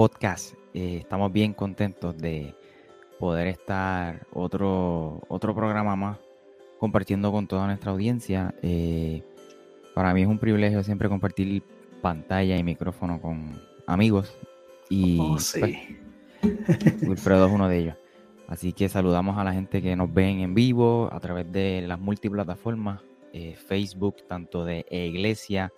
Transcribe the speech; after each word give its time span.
Podcast. 0.00 0.54
Eh, 0.72 0.96
estamos 1.02 1.30
bien 1.30 1.52
contentos 1.52 2.16
de 2.16 2.54
poder 3.18 3.48
estar 3.48 4.26
otro, 4.32 5.20
otro 5.28 5.54
programa 5.54 5.94
más 5.94 6.18
compartiendo 6.78 7.30
con 7.30 7.46
toda 7.46 7.66
nuestra 7.66 7.90
audiencia. 7.90 8.54
Eh, 8.62 9.22
para 9.94 10.14
mí 10.14 10.22
es 10.22 10.26
un 10.26 10.38
privilegio 10.38 10.82
siempre 10.82 11.10
compartir 11.10 11.62
pantalla 12.00 12.56
y 12.56 12.62
micrófono 12.62 13.20
con 13.20 13.60
amigos. 13.86 14.34
Y 14.88 15.18
Oh, 15.20 15.38
sí. 15.38 15.60
pues, 16.40 17.02
Wilfredo 17.02 17.48
es 17.48 17.52
uno 17.52 17.68
de 17.68 17.76
ellos. 17.76 17.96
Así 18.48 18.72
que 18.72 18.88
saludamos 18.88 19.36
a 19.36 19.44
la 19.44 19.52
gente 19.52 19.82
que 19.82 19.94
nos 19.96 20.10
ven 20.10 20.40
en 20.40 20.54
vivo 20.54 21.10
a 21.12 21.20
través 21.20 21.52
de 21.52 21.84
las 21.86 22.00
multiplataformas, 22.00 23.02
eh, 23.34 23.54
Facebook, 23.54 24.16
tanto 24.26 24.64
de 24.64 24.86
Iglesia 24.90 25.70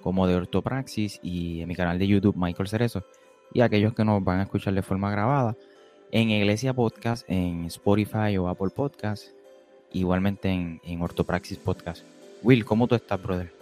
como 0.00 0.26
de 0.26 0.36
Ortopraxis 0.36 1.20
y 1.22 1.60
en 1.60 1.68
mi 1.68 1.74
canal 1.74 1.98
de 1.98 2.06
YouTube, 2.06 2.36
Michael 2.38 2.68
Cerezo, 2.68 3.04
y 3.52 3.60
aquellos 3.60 3.94
que 3.94 4.04
nos 4.04 4.22
van 4.22 4.40
a 4.40 4.42
escuchar 4.44 4.74
de 4.74 4.82
forma 4.82 5.10
grabada 5.10 5.56
en 6.10 6.30
Iglesia 6.30 6.74
Podcast, 6.74 7.24
en 7.28 7.64
Spotify 7.66 8.36
o 8.38 8.48
Apple 8.48 8.70
Podcast, 8.74 9.28
igualmente 9.92 10.48
en, 10.48 10.80
en 10.84 11.02
Ortopraxis 11.02 11.58
Podcast. 11.58 12.04
Will, 12.42 12.64
¿cómo 12.64 12.86
tú 12.86 12.94
estás, 12.94 13.22
brother? 13.22 13.56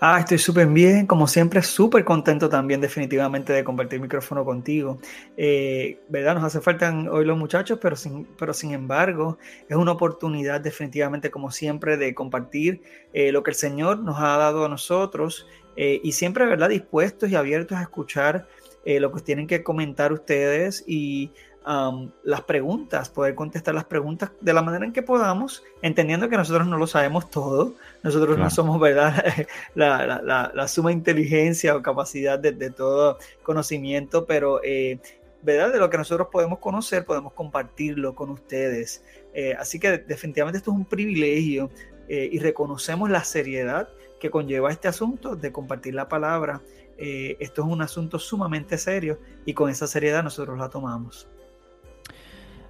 Ah, 0.00 0.18
estoy 0.18 0.38
súper 0.38 0.66
bien, 0.66 1.06
como 1.06 1.28
siempre, 1.28 1.62
súper 1.62 2.04
contento 2.04 2.48
también 2.48 2.80
definitivamente 2.80 3.52
de 3.52 3.62
compartir 3.62 4.00
micrófono 4.00 4.44
contigo. 4.44 4.98
Eh, 5.36 6.00
¿Verdad? 6.08 6.34
Nos 6.34 6.44
hace 6.44 6.60
falta 6.60 6.92
hoy 7.10 7.24
los 7.24 7.38
muchachos, 7.38 7.78
pero 7.80 7.94
sin, 7.94 8.26
pero 8.38 8.52
sin 8.52 8.72
embargo 8.72 9.38
es 9.68 9.76
una 9.76 9.92
oportunidad 9.92 10.60
definitivamente, 10.60 11.30
como 11.30 11.50
siempre, 11.50 11.96
de 11.96 12.14
compartir 12.14 12.82
eh, 13.12 13.30
lo 13.30 13.42
que 13.42 13.52
el 13.52 13.56
Señor 13.56 14.00
nos 14.00 14.18
ha 14.18 14.36
dado 14.36 14.64
a 14.64 14.68
nosotros 14.68 15.46
eh, 15.76 16.00
y 16.02 16.12
siempre, 16.12 16.46
¿verdad? 16.46 16.68
Dispuestos 16.68 17.30
y 17.30 17.36
abiertos 17.36 17.78
a 17.78 17.82
escuchar 17.82 18.48
eh, 18.84 19.00
lo 19.00 19.12
que 19.12 19.20
tienen 19.20 19.46
que 19.46 19.62
comentar 19.62 20.12
ustedes 20.12 20.82
y 20.86 21.30
um, 21.66 22.10
las 22.24 22.42
preguntas, 22.42 23.08
poder 23.08 23.34
contestar 23.34 23.74
las 23.74 23.84
preguntas 23.84 24.32
de 24.40 24.52
la 24.52 24.62
manera 24.62 24.84
en 24.84 24.92
que 24.92 25.02
podamos, 25.02 25.62
entendiendo 25.82 26.28
que 26.28 26.36
nosotros 26.36 26.66
no 26.66 26.76
lo 26.78 26.86
sabemos 26.86 27.30
todo, 27.30 27.74
nosotros 28.02 28.34
Claro. 28.36 28.44
no 28.44 28.50
somos, 28.50 28.80
¿verdad? 28.80 29.24
la, 29.74 30.06
la- 30.06 30.22
la- 30.22 30.52
la 30.54 30.68
suma 30.68 30.90
inteligencia 30.92 31.76
o 31.76 31.82
capacidad 31.82 32.38
de, 32.38 32.52
de 32.52 32.70
todo 32.70 33.18
conocimiento, 33.44 34.26
pero, 34.26 34.60
eh, 34.64 34.98
¿verdad? 35.42 35.72
De 35.72 35.78
lo 35.78 35.90
que 35.90 35.98
nosotros 35.98 36.28
podemos 36.32 36.58
conocer, 36.58 37.04
podemos 37.04 37.32
compartirlo 37.32 38.14
con 38.14 38.30
ustedes. 38.30 39.04
Eh, 39.34 39.54
así 39.58 39.78
que 39.78 39.98
definitivamente 39.98 40.58
esto 40.58 40.70
es 40.72 40.76
un 40.76 40.84
privilegio 40.84 41.70
eh, 42.08 42.28
y 42.32 42.38
reconocemos 42.38 43.10
la 43.10 43.22
seriedad 43.24 43.88
que 44.20 44.30
conlleva 44.30 44.70
este 44.70 44.88
asunto 44.88 45.34
de 45.36 45.50
compartir 45.52 45.94
la 45.94 46.08
palabra. 46.08 46.60
Eh, 47.04 47.36
esto 47.40 47.62
es 47.62 47.68
un 47.68 47.82
asunto 47.82 48.16
sumamente 48.20 48.78
serio 48.78 49.18
y 49.44 49.54
con 49.54 49.68
esa 49.68 49.88
seriedad 49.88 50.22
nosotros 50.22 50.56
la 50.56 50.68
tomamos. 50.68 51.26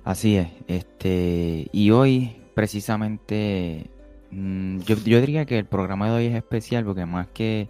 Así 0.04 0.36
es. 0.36 0.48
Este, 0.68 1.68
y 1.70 1.90
hoy, 1.90 2.40
precisamente, 2.54 3.90
mm, 4.30 4.78
yo, 4.78 4.96
yo 5.04 5.20
diría 5.20 5.44
que 5.44 5.58
el 5.58 5.66
programa 5.66 6.06
de 6.06 6.16
hoy 6.16 6.26
es 6.28 6.34
especial 6.34 6.82
porque 6.86 7.04
más 7.04 7.26
que 7.34 7.68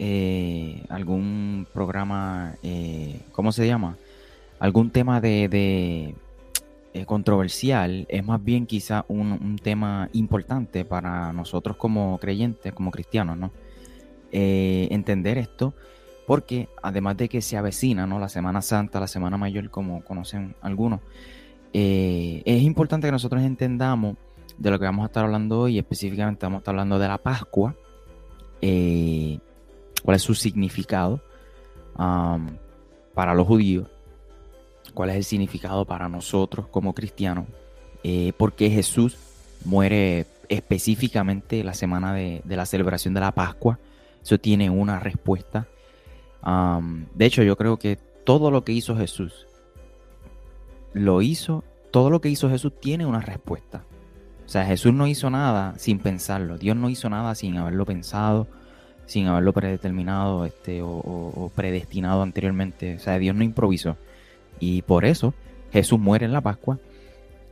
eh, 0.00 0.82
algún 0.88 1.68
programa, 1.72 2.56
eh, 2.64 3.20
¿cómo 3.30 3.52
se 3.52 3.64
llama? 3.68 3.96
Algún 4.58 4.90
tema 4.90 5.20
de, 5.20 5.46
de, 5.48 7.06
controversial, 7.06 8.06
es 8.08 8.24
más 8.24 8.42
bien 8.42 8.66
quizá 8.66 9.04
un 9.06 9.56
tema 9.62 10.08
importante 10.14 10.84
para 10.84 11.32
nosotros 11.32 11.76
como 11.76 12.18
creyentes, 12.18 12.72
como 12.72 12.90
cristianos, 12.90 13.36
¿no? 13.36 13.52
Eh, 14.32 14.88
entender 14.90 15.38
esto, 15.38 15.72
porque 16.26 16.68
además 16.82 17.16
de 17.16 17.28
que 17.28 17.40
se 17.40 17.56
avecina, 17.56 18.06
¿no? 18.06 18.18
La 18.18 18.28
Semana 18.28 18.60
Santa, 18.60 18.98
la 18.98 19.06
Semana 19.06 19.36
Mayor, 19.36 19.70
como 19.70 20.02
conocen 20.04 20.56
algunos, 20.60 21.00
eh, 21.72 22.42
es 22.44 22.62
importante 22.62 23.06
que 23.06 23.12
nosotros 23.12 23.42
entendamos 23.42 24.16
de 24.58 24.70
lo 24.70 24.78
que 24.78 24.84
vamos 24.84 25.04
a 25.04 25.06
estar 25.06 25.24
hablando 25.24 25.60
hoy, 25.60 25.78
específicamente 25.78 26.44
vamos 26.44 26.58
a 26.58 26.60
estar 26.60 26.74
hablando 26.74 26.98
de 26.98 27.06
la 27.06 27.18
Pascua, 27.18 27.76
eh, 28.60 29.38
cuál 30.02 30.16
es 30.16 30.22
su 30.22 30.34
significado 30.34 31.20
am, 31.94 32.56
para 33.14 33.32
los 33.32 33.46
judíos, 33.46 33.88
cuál 34.92 35.10
es 35.10 35.16
el 35.16 35.24
significado 35.24 35.84
para 35.84 36.08
nosotros 36.08 36.66
como 36.68 36.94
cristianos, 36.94 37.46
porque 38.36 38.70
Jesús 38.70 39.16
muere 39.64 40.26
específicamente 40.48 41.64
la 41.64 41.74
semana 41.74 42.14
de 42.14 42.42
la 42.44 42.66
celebración 42.66 43.14
de 43.14 43.20
la 43.20 43.32
Pascua, 43.32 43.80
eso 44.26 44.38
tiene 44.38 44.70
una 44.70 44.98
respuesta. 44.98 45.68
De 47.14 47.26
hecho, 47.26 47.44
yo 47.44 47.56
creo 47.56 47.78
que 47.78 47.96
todo 48.24 48.50
lo 48.50 48.64
que 48.64 48.72
hizo 48.72 48.96
Jesús, 48.96 49.46
lo 50.92 51.22
hizo, 51.22 51.62
todo 51.92 52.10
lo 52.10 52.20
que 52.20 52.28
hizo 52.28 52.50
Jesús 52.50 52.72
tiene 52.80 53.06
una 53.06 53.20
respuesta. 53.20 53.84
O 54.44 54.48
sea, 54.48 54.64
Jesús 54.64 54.92
no 54.92 55.06
hizo 55.06 55.30
nada 55.30 55.74
sin 55.78 56.00
pensarlo. 56.00 56.58
Dios 56.58 56.76
no 56.76 56.90
hizo 56.90 57.08
nada 57.08 57.36
sin 57.36 57.56
haberlo 57.56 57.84
pensado, 57.84 58.48
sin 59.06 59.28
haberlo 59.28 59.52
predeterminado 59.52 60.44
este, 60.44 60.82
o 60.82 61.50
predestinado 61.54 62.22
anteriormente. 62.22 62.96
O 62.96 62.98
sea, 62.98 63.18
Dios 63.18 63.36
no 63.36 63.44
improvisó. 63.44 63.96
Y 64.58 64.82
por 64.82 65.04
eso 65.04 65.34
Jesús 65.72 66.00
muere 66.00 66.26
en 66.26 66.32
la 66.32 66.40
Pascua. 66.40 66.78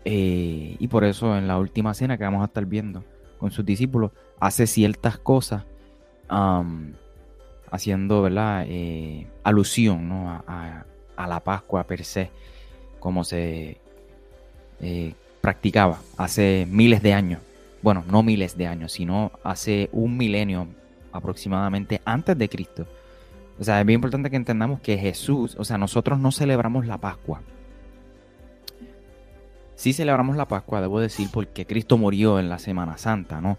eh, 0.04 0.76
y 0.78 0.88
por 0.88 1.04
eso 1.04 1.38
en 1.38 1.46
la 1.46 1.56
última 1.58 1.94
cena 1.94 2.18
que 2.18 2.24
vamos 2.24 2.42
a 2.42 2.46
estar 2.46 2.66
viendo 2.66 3.04
con 3.38 3.52
sus 3.52 3.64
discípulos, 3.64 4.10
hace 4.41 4.66
ciertas 4.66 5.18
cosas 5.18 5.64
haciendo, 6.28 8.22
¿verdad? 8.22 8.64
Eh, 8.68 9.26
alusión 9.42 10.10
a 10.12 11.26
la 11.26 11.40
Pascua 11.40 11.84
per 11.84 12.04
se, 12.04 12.30
como 13.00 13.24
se 13.24 13.78
eh, 14.80 15.14
practicaba 15.40 15.98
hace 16.16 16.66
miles 16.70 17.02
de 17.02 17.12
años. 17.12 17.40
Bueno, 17.82 18.04
no 18.08 18.22
miles 18.22 18.56
de 18.56 18.66
años, 18.66 18.92
sino 18.92 19.32
hace 19.42 19.90
un 19.92 20.16
milenio 20.16 20.66
aproximadamente 21.12 22.00
antes 22.04 22.36
de 22.36 22.48
Cristo. 22.48 22.86
O 23.58 23.64
sea, 23.64 23.80
es 23.80 23.86
bien 23.86 23.98
importante 23.98 24.30
que 24.30 24.36
entendamos 24.36 24.80
que 24.80 24.96
Jesús, 24.96 25.54
o 25.58 25.64
sea, 25.64 25.78
nosotros 25.78 26.18
no 26.18 26.32
celebramos 26.32 26.86
la 26.86 26.98
Pascua. 26.98 27.42
Sí 29.76 29.92
celebramos 29.92 30.36
la 30.36 30.48
Pascua, 30.48 30.80
debo 30.80 31.00
decir, 31.00 31.28
porque 31.32 31.66
Cristo 31.66 31.98
murió 31.98 32.38
en 32.38 32.48
la 32.48 32.58
Semana 32.58 32.96
Santa, 32.96 33.41
¿no? 33.41 33.58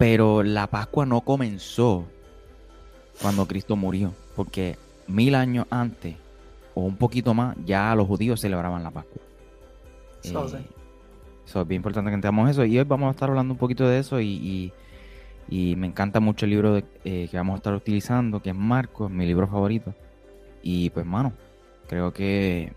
Pero 0.00 0.42
la 0.42 0.66
Pascua 0.66 1.04
no 1.04 1.20
comenzó 1.20 2.06
cuando 3.20 3.46
Cristo 3.46 3.76
murió, 3.76 4.14
porque 4.34 4.78
mil 5.06 5.34
años 5.34 5.66
antes, 5.68 6.16
o 6.74 6.80
un 6.80 6.96
poquito 6.96 7.34
más, 7.34 7.54
ya 7.66 7.94
los 7.94 8.06
judíos 8.06 8.40
celebraban 8.40 8.82
la 8.82 8.90
Pascua. 8.90 9.20
So, 10.22 10.48
sí. 10.48 10.56
Eh, 10.56 10.64
so, 11.44 11.60
es 11.60 11.68
bien 11.68 11.80
importante 11.80 12.08
que 12.10 12.14
entendamos 12.14 12.48
eso. 12.48 12.64
Y 12.64 12.78
hoy 12.78 12.84
vamos 12.84 13.08
a 13.08 13.10
estar 13.10 13.28
hablando 13.28 13.52
un 13.52 13.58
poquito 13.58 13.86
de 13.86 13.98
eso. 13.98 14.20
Y, 14.20 14.26
y- 14.28 14.72
y 15.50 15.76
me 15.76 15.86
encanta 15.86 16.18
mucho 16.18 16.46
el 16.46 16.50
libro 16.52 16.72
de- 16.72 16.84
eh, 17.04 17.28
que 17.30 17.36
vamos 17.36 17.54
a 17.54 17.56
estar 17.58 17.74
utilizando, 17.74 18.40
que 18.40 18.50
es 18.50 18.56
Marcos, 18.56 19.10
mi 19.10 19.26
libro 19.26 19.46
favorito. 19.48 19.92
Y 20.62 20.88
pues, 20.90 21.04
mano, 21.04 21.34
creo 21.88 22.14
que 22.14 22.72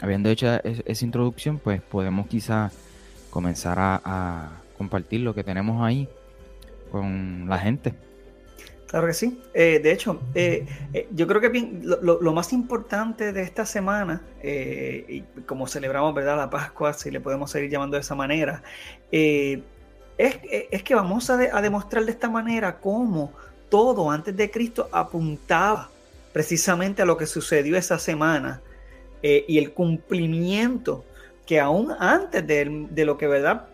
habiendo 0.00 0.28
hecho 0.28 0.46
es- 0.62 0.84
esa 0.86 1.04
introducción, 1.04 1.58
pues 1.58 1.82
podemos 1.82 2.28
quizá 2.28 2.70
comenzar 3.30 3.78
a, 3.80 4.00
a 4.04 4.50
compartir 4.78 5.22
lo 5.22 5.34
que 5.34 5.42
tenemos 5.42 5.82
ahí 5.82 6.08
con 6.90 7.48
la 7.48 7.58
gente. 7.58 7.94
Claro 8.90 9.06
que 9.06 9.14
sí. 9.14 9.40
Eh, 9.54 9.78
de 9.80 9.92
hecho, 9.92 10.20
eh, 10.34 10.66
eh, 10.92 11.06
yo 11.12 11.28
creo 11.28 11.40
que 11.40 11.80
lo, 11.84 12.32
más 12.32 12.52
importante 12.52 13.32
de 13.32 13.42
esta 13.42 13.64
semana, 13.64 14.20
y 14.42 15.22
como 15.46 15.68
celebramos 15.68 16.12
¿verdad? 16.12 16.36
la 16.36 16.50
Pascua, 16.50 16.92
si 16.92 17.12
le 17.12 17.20
podemos 17.20 17.52
seguir 17.52 17.70
llamando 17.70 17.94
de 17.96 18.00
esa 18.00 18.16
manera, 18.16 18.64
es, 19.12 20.82
que 20.82 20.94
vamos 20.96 21.30
a, 21.30 21.36
de- 21.36 21.50
a 21.52 21.62
demostrar 21.62 22.04
de 22.04 22.10
esta 22.10 22.28
manera 22.28 22.80
cómo 22.80 23.32
todo 23.68 24.10
antes 24.10 24.36
de 24.36 24.50
Cristo 24.50 24.88
apuntaba 24.90 25.88
precisamente 26.32 27.02
a 27.02 27.04
lo 27.04 27.16
que 27.16 27.26
sucedió 27.26 27.76
esa 27.76 27.96
semana 27.96 28.60
y 29.22 29.56
el 29.58 29.72
cumplimiento 29.72 31.04
que 31.46 31.60
aún 31.60 31.92
antes 31.96 32.44
de 32.44 33.04
lo 33.04 33.16
que, 33.16 33.28
¿verdad? 33.28 33.66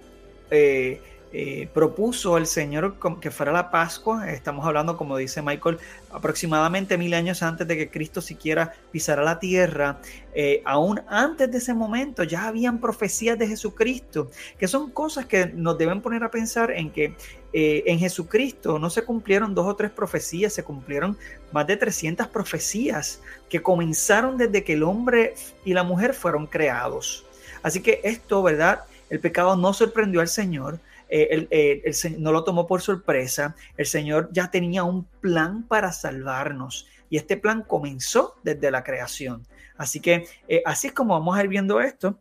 Eh, 1.38 1.68
propuso 1.74 2.38
el 2.38 2.46
Señor 2.46 2.96
que 3.20 3.30
fuera 3.30 3.52
la 3.52 3.70
Pascua. 3.70 4.30
Estamos 4.30 4.64
hablando, 4.64 4.96
como 4.96 5.18
dice 5.18 5.42
Michael, 5.42 5.76
aproximadamente 6.10 6.96
mil 6.96 7.12
años 7.12 7.42
antes 7.42 7.68
de 7.68 7.76
que 7.76 7.90
Cristo 7.90 8.22
siquiera 8.22 8.72
pisara 8.90 9.22
la 9.22 9.38
tierra. 9.38 10.00
Eh, 10.34 10.62
aún 10.64 11.02
antes 11.10 11.50
de 11.52 11.58
ese 11.58 11.74
momento 11.74 12.22
ya 12.22 12.46
habían 12.48 12.80
profecías 12.80 13.38
de 13.38 13.48
Jesucristo, 13.48 14.30
que 14.58 14.66
son 14.66 14.90
cosas 14.90 15.26
que 15.26 15.44
nos 15.44 15.76
deben 15.76 16.00
poner 16.00 16.24
a 16.24 16.30
pensar 16.30 16.70
en 16.70 16.90
que 16.90 17.14
eh, 17.52 17.84
en 17.84 17.98
Jesucristo 17.98 18.78
no 18.78 18.88
se 18.88 19.02
cumplieron 19.02 19.54
dos 19.54 19.66
o 19.66 19.76
tres 19.76 19.90
profecías, 19.90 20.54
se 20.54 20.64
cumplieron 20.64 21.18
más 21.52 21.66
de 21.66 21.76
300 21.76 22.28
profecías 22.28 23.20
que 23.50 23.60
comenzaron 23.60 24.38
desde 24.38 24.64
que 24.64 24.72
el 24.72 24.82
hombre 24.82 25.34
y 25.66 25.74
la 25.74 25.82
mujer 25.82 26.14
fueron 26.14 26.46
creados. 26.46 27.26
Así 27.62 27.82
que 27.82 28.00
esto, 28.04 28.42
¿verdad? 28.42 28.84
El 29.10 29.20
pecado 29.20 29.54
no 29.54 29.74
sorprendió 29.74 30.22
al 30.22 30.28
Señor, 30.28 30.80
eh, 31.08 31.46
eh, 31.50 31.92
no 32.18 32.32
lo 32.32 32.44
tomó 32.44 32.66
por 32.66 32.82
sorpresa, 32.82 33.54
el 33.76 33.86
Señor 33.86 34.28
ya 34.32 34.50
tenía 34.50 34.84
un 34.84 35.04
plan 35.04 35.66
para 35.66 35.92
salvarnos 35.92 36.88
y 37.08 37.16
este 37.16 37.36
plan 37.36 37.62
comenzó 37.62 38.36
desde 38.42 38.70
la 38.70 38.82
creación. 38.82 39.46
Así 39.76 40.00
que 40.00 40.26
eh, 40.48 40.62
así 40.64 40.88
es 40.88 40.92
como 40.92 41.14
vamos 41.14 41.36
a 41.36 41.42
ir 41.42 41.48
viendo 41.48 41.80
esto. 41.80 42.18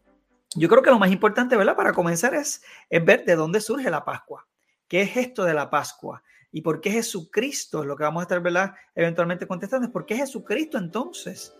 Yo 0.55 0.69
creo 0.69 0.83
que 0.83 0.91
lo 0.91 0.99
más 0.99 1.11
importante, 1.11 1.57
¿verdad? 1.57 1.75
Para 1.75 1.93
comenzar 1.93 2.35
es, 2.35 2.61
es 2.89 3.03
ver 3.03 3.25
de 3.25 3.35
dónde 3.35 3.59
surge 3.59 3.89
la 3.89 4.05
Pascua. 4.05 4.47
¿Qué 4.87 5.01
es 5.01 5.17
esto 5.17 5.43
de 5.43 5.53
la 5.53 5.69
Pascua? 5.69 6.21
¿Y 6.51 6.61
por 6.61 6.79
qué 6.79 6.91
Jesucristo? 6.91 7.83
Lo 7.83 7.97
que 7.97 8.03
vamos 8.03 8.21
a 8.21 8.23
estar, 8.23 8.41
¿verdad? 8.41 8.73
Eventualmente 8.93 9.47
contestando 9.47 9.87
es 9.87 9.91
por 9.91 10.05
qué 10.05 10.15
Jesucristo 10.15 10.77
entonces 10.77 11.53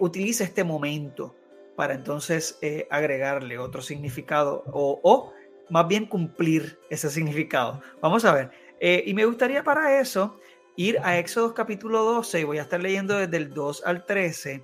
utiliza 0.00 0.42
este 0.42 0.64
momento 0.64 1.36
para 1.76 1.94
entonces 1.94 2.58
agregarle 2.90 3.58
otro 3.58 3.82
significado 3.82 4.64
o, 4.72 5.00
o 5.04 5.32
más 5.68 5.88
bien 5.88 6.06
cumplir 6.06 6.78
ese 6.90 7.10
significado. 7.10 7.80
Vamos 8.00 8.24
a 8.24 8.32
ver. 8.32 8.50
Eh, 8.80 9.04
y 9.06 9.14
me 9.14 9.24
gustaría 9.24 9.62
para 9.64 10.00
eso 10.00 10.38
ir 10.76 10.98
a 11.02 11.18
Éxodo 11.18 11.54
capítulo 11.54 12.04
12 12.04 12.40
y 12.40 12.44
voy 12.44 12.58
a 12.58 12.62
estar 12.62 12.80
leyendo 12.80 13.16
desde 13.16 13.36
el 13.36 13.52
2 13.52 13.82
al 13.84 14.04
13. 14.04 14.62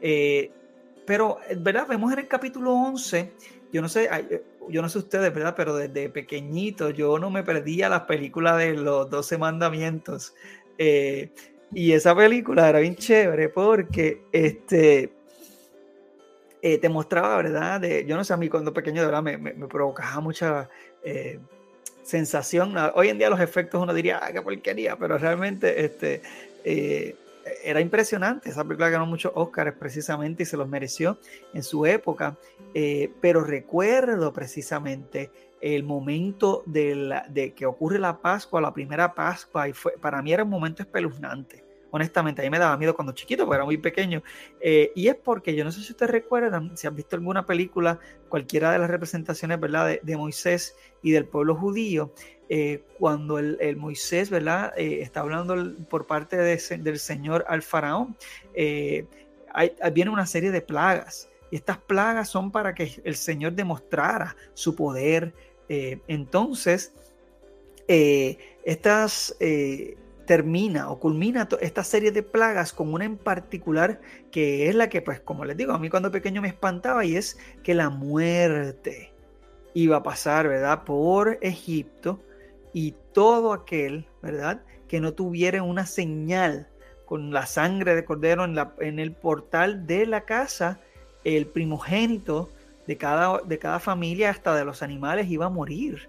Eh, 0.00 0.50
pero, 1.06 1.38
¿verdad? 1.58 1.86
Vemos 1.88 2.12
en 2.12 2.20
el 2.20 2.28
capítulo 2.28 2.72
11, 2.72 3.32
yo 3.72 3.82
no 3.82 3.88
sé, 3.88 4.08
yo 4.68 4.82
no 4.82 4.88
sé 4.88 4.98
ustedes, 4.98 5.34
¿verdad? 5.34 5.54
Pero 5.56 5.76
desde 5.76 6.08
pequeñito 6.08 6.90
yo 6.90 7.18
no 7.18 7.30
me 7.30 7.42
perdía 7.42 7.88
las 7.88 8.02
películas 8.02 8.58
de 8.58 8.74
los 8.74 9.10
12 9.10 9.38
mandamientos. 9.38 10.34
Eh, 10.78 11.30
y 11.72 11.92
esa 11.92 12.14
película 12.14 12.68
era 12.68 12.78
bien 12.78 12.96
chévere 12.96 13.48
porque 13.48 14.22
este, 14.32 15.12
eh, 16.66 16.78
te 16.78 16.88
mostraba, 16.88 17.36
¿verdad? 17.36 17.78
De, 17.78 18.06
yo 18.06 18.16
no 18.16 18.24
sé, 18.24 18.32
a 18.32 18.38
mí 18.38 18.48
cuando 18.48 18.72
pequeño, 18.72 19.02
de 19.02 19.06
verdad, 19.06 19.22
me, 19.22 19.36
me, 19.36 19.68
provocaba 19.68 20.18
mucha 20.22 20.70
eh, 21.02 21.38
sensación. 22.02 22.74
Hoy 22.94 23.10
en 23.10 23.18
día 23.18 23.28
los 23.28 23.38
efectos 23.38 23.82
uno 23.82 23.92
diría, 23.92 24.18
ah, 24.22 24.32
qué 24.32 24.40
porquería, 24.40 24.96
pero 24.96 25.18
realmente 25.18 25.84
este, 25.84 26.22
eh, 26.64 27.16
era 27.62 27.82
impresionante. 27.82 28.48
Esa 28.48 28.64
película 28.64 28.88
ganó 28.88 29.04
muchos 29.04 29.30
Oscars 29.34 29.76
precisamente 29.78 30.44
y 30.44 30.46
se 30.46 30.56
los 30.56 30.66
mereció 30.66 31.18
en 31.52 31.62
su 31.62 31.84
época. 31.84 32.38
pero 33.20 33.44
recuerdo 33.44 34.32
precisamente 34.32 35.30
el 35.60 35.82
momento 35.82 36.62
de, 36.64 36.94
la, 36.94 37.26
de, 37.28 37.52
que 37.52 37.66
ocurre 37.66 37.98
la 37.98 38.22
Pascua, 38.22 38.62
la 38.62 38.72
primera 38.72 39.12
Pascua, 39.12 39.68
y 39.68 39.74
fue, 39.74 39.92
para 40.00 40.22
mí 40.22 40.32
era 40.32 40.44
un 40.44 40.50
momento 40.50 40.82
espeluznante 40.82 41.63
honestamente, 41.94 42.42
a 42.42 42.44
mí 42.44 42.50
me 42.50 42.58
daba 42.58 42.76
miedo 42.76 42.92
cuando 42.92 43.12
chiquito, 43.12 43.44
porque 43.44 43.54
era 43.54 43.64
muy 43.64 43.76
pequeño. 43.76 44.20
Eh, 44.60 44.90
y 44.96 45.06
es 45.06 45.14
porque, 45.14 45.54
yo 45.54 45.62
no 45.62 45.70
sé 45.70 45.80
si 45.80 45.92
ustedes 45.92 46.10
recuerdan, 46.10 46.76
si 46.76 46.88
han 46.88 46.96
visto 46.96 47.14
alguna 47.14 47.46
película, 47.46 48.00
cualquiera 48.28 48.72
de 48.72 48.80
las 48.80 48.90
representaciones, 48.90 49.60
¿verdad?, 49.60 50.00
de, 50.02 50.16
Moisés 50.16 50.74
y 51.04 51.12
del 51.12 51.24
pueblo 51.24 51.54
judío, 51.54 52.12
eh, 52.48 52.82
cuando 52.98 53.38
el, 53.38 53.76
Moisés, 53.76 54.28
¿verdad?, 54.28 54.72
eh, 54.76 55.02
está 55.02 55.20
hablando 55.20 55.54
por 55.88 56.08
parte 56.08 56.36
del 56.36 56.98
Señor 56.98 57.44
al 57.46 57.62
faraón, 57.62 58.16
viene 58.52 60.10
una 60.10 60.26
serie 60.26 60.50
de 60.50 60.62
plagas. 60.62 61.30
Y 61.52 61.56
estas 61.56 61.78
plagas 61.78 62.28
son 62.28 62.50
para 62.50 62.74
que 62.74 63.00
el 63.04 63.14
Señor 63.14 63.52
demostrara 63.52 64.34
su 64.52 64.74
poder. 64.74 65.32
entonces, 65.68 66.92
estas 67.86 69.36
termina 70.26 70.90
o 70.90 70.98
culmina 70.98 71.48
esta 71.60 71.84
serie 71.84 72.12
de 72.12 72.22
plagas 72.22 72.72
con 72.72 72.92
una 72.92 73.04
en 73.04 73.16
particular 73.16 74.00
que 74.30 74.68
es 74.68 74.74
la 74.74 74.88
que, 74.88 75.02
pues 75.02 75.20
como 75.20 75.44
les 75.44 75.56
digo, 75.56 75.72
a 75.72 75.78
mí 75.78 75.90
cuando 75.90 76.10
pequeño 76.10 76.42
me 76.42 76.48
espantaba 76.48 77.04
y 77.04 77.16
es 77.16 77.38
que 77.62 77.74
la 77.74 77.90
muerte 77.90 79.12
iba 79.74 79.96
a 79.98 80.02
pasar, 80.02 80.48
¿verdad? 80.48 80.84
Por 80.84 81.38
Egipto 81.42 82.20
y 82.72 82.94
todo 83.12 83.52
aquel, 83.52 84.06
¿verdad? 84.22 84.62
Que 84.88 85.00
no 85.00 85.12
tuviera 85.12 85.62
una 85.62 85.86
señal 85.86 86.68
con 87.04 87.32
la 87.32 87.46
sangre 87.46 87.94
de 87.94 88.04
cordero 88.04 88.44
en, 88.44 88.54
la, 88.54 88.74
en 88.80 88.98
el 88.98 89.12
portal 89.12 89.86
de 89.86 90.06
la 90.06 90.22
casa, 90.22 90.80
el 91.24 91.46
primogénito 91.46 92.50
de 92.86 92.96
cada, 92.96 93.38
de 93.40 93.58
cada 93.58 93.80
familia, 93.80 94.30
hasta 94.30 94.54
de 94.54 94.64
los 94.64 94.82
animales, 94.82 95.28
iba 95.28 95.46
a 95.46 95.50
morir. 95.50 96.08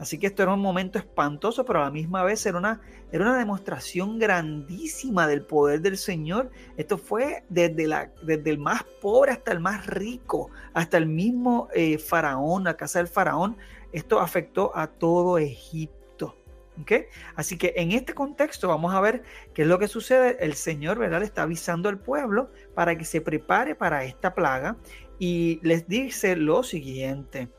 Así 0.00 0.18
que 0.18 0.28
esto 0.28 0.42
era 0.42 0.54
un 0.54 0.62
momento 0.62 0.98
espantoso, 0.98 1.66
pero 1.66 1.80
a 1.80 1.84
la 1.84 1.90
misma 1.90 2.24
vez 2.24 2.46
era 2.46 2.56
una, 2.56 2.80
era 3.12 3.26
una 3.26 3.36
demostración 3.36 4.18
grandísima 4.18 5.28
del 5.28 5.42
poder 5.42 5.82
del 5.82 5.98
Señor. 5.98 6.50
Esto 6.78 6.96
fue 6.96 7.44
desde, 7.50 7.86
la, 7.86 8.10
desde 8.22 8.48
el 8.48 8.58
más 8.58 8.82
pobre 9.02 9.32
hasta 9.32 9.52
el 9.52 9.60
más 9.60 9.86
rico, 9.86 10.48
hasta 10.72 10.96
el 10.96 11.04
mismo 11.04 11.68
eh, 11.74 11.98
faraón, 11.98 12.64
la 12.64 12.78
casa 12.78 12.98
del 12.98 13.08
faraón. 13.08 13.58
Esto 13.92 14.20
afectó 14.20 14.74
a 14.74 14.86
todo 14.86 15.36
Egipto. 15.36 16.34
¿okay? 16.80 17.04
Así 17.36 17.58
que 17.58 17.74
en 17.76 17.92
este 17.92 18.14
contexto 18.14 18.68
vamos 18.68 18.94
a 18.94 19.02
ver 19.02 19.22
qué 19.52 19.62
es 19.62 19.68
lo 19.68 19.78
que 19.78 19.86
sucede. 19.86 20.38
El 20.40 20.54
Señor 20.54 20.98
¿verdad? 20.98 21.22
está 21.22 21.42
avisando 21.42 21.90
al 21.90 21.98
pueblo 21.98 22.50
para 22.74 22.96
que 22.96 23.04
se 23.04 23.20
prepare 23.20 23.74
para 23.74 24.02
esta 24.04 24.34
plaga 24.34 24.78
y 25.18 25.60
les 25.62 25.86
dice 25.88 26.36
lo 26.36 26.62
siguiente. 26.62 27.50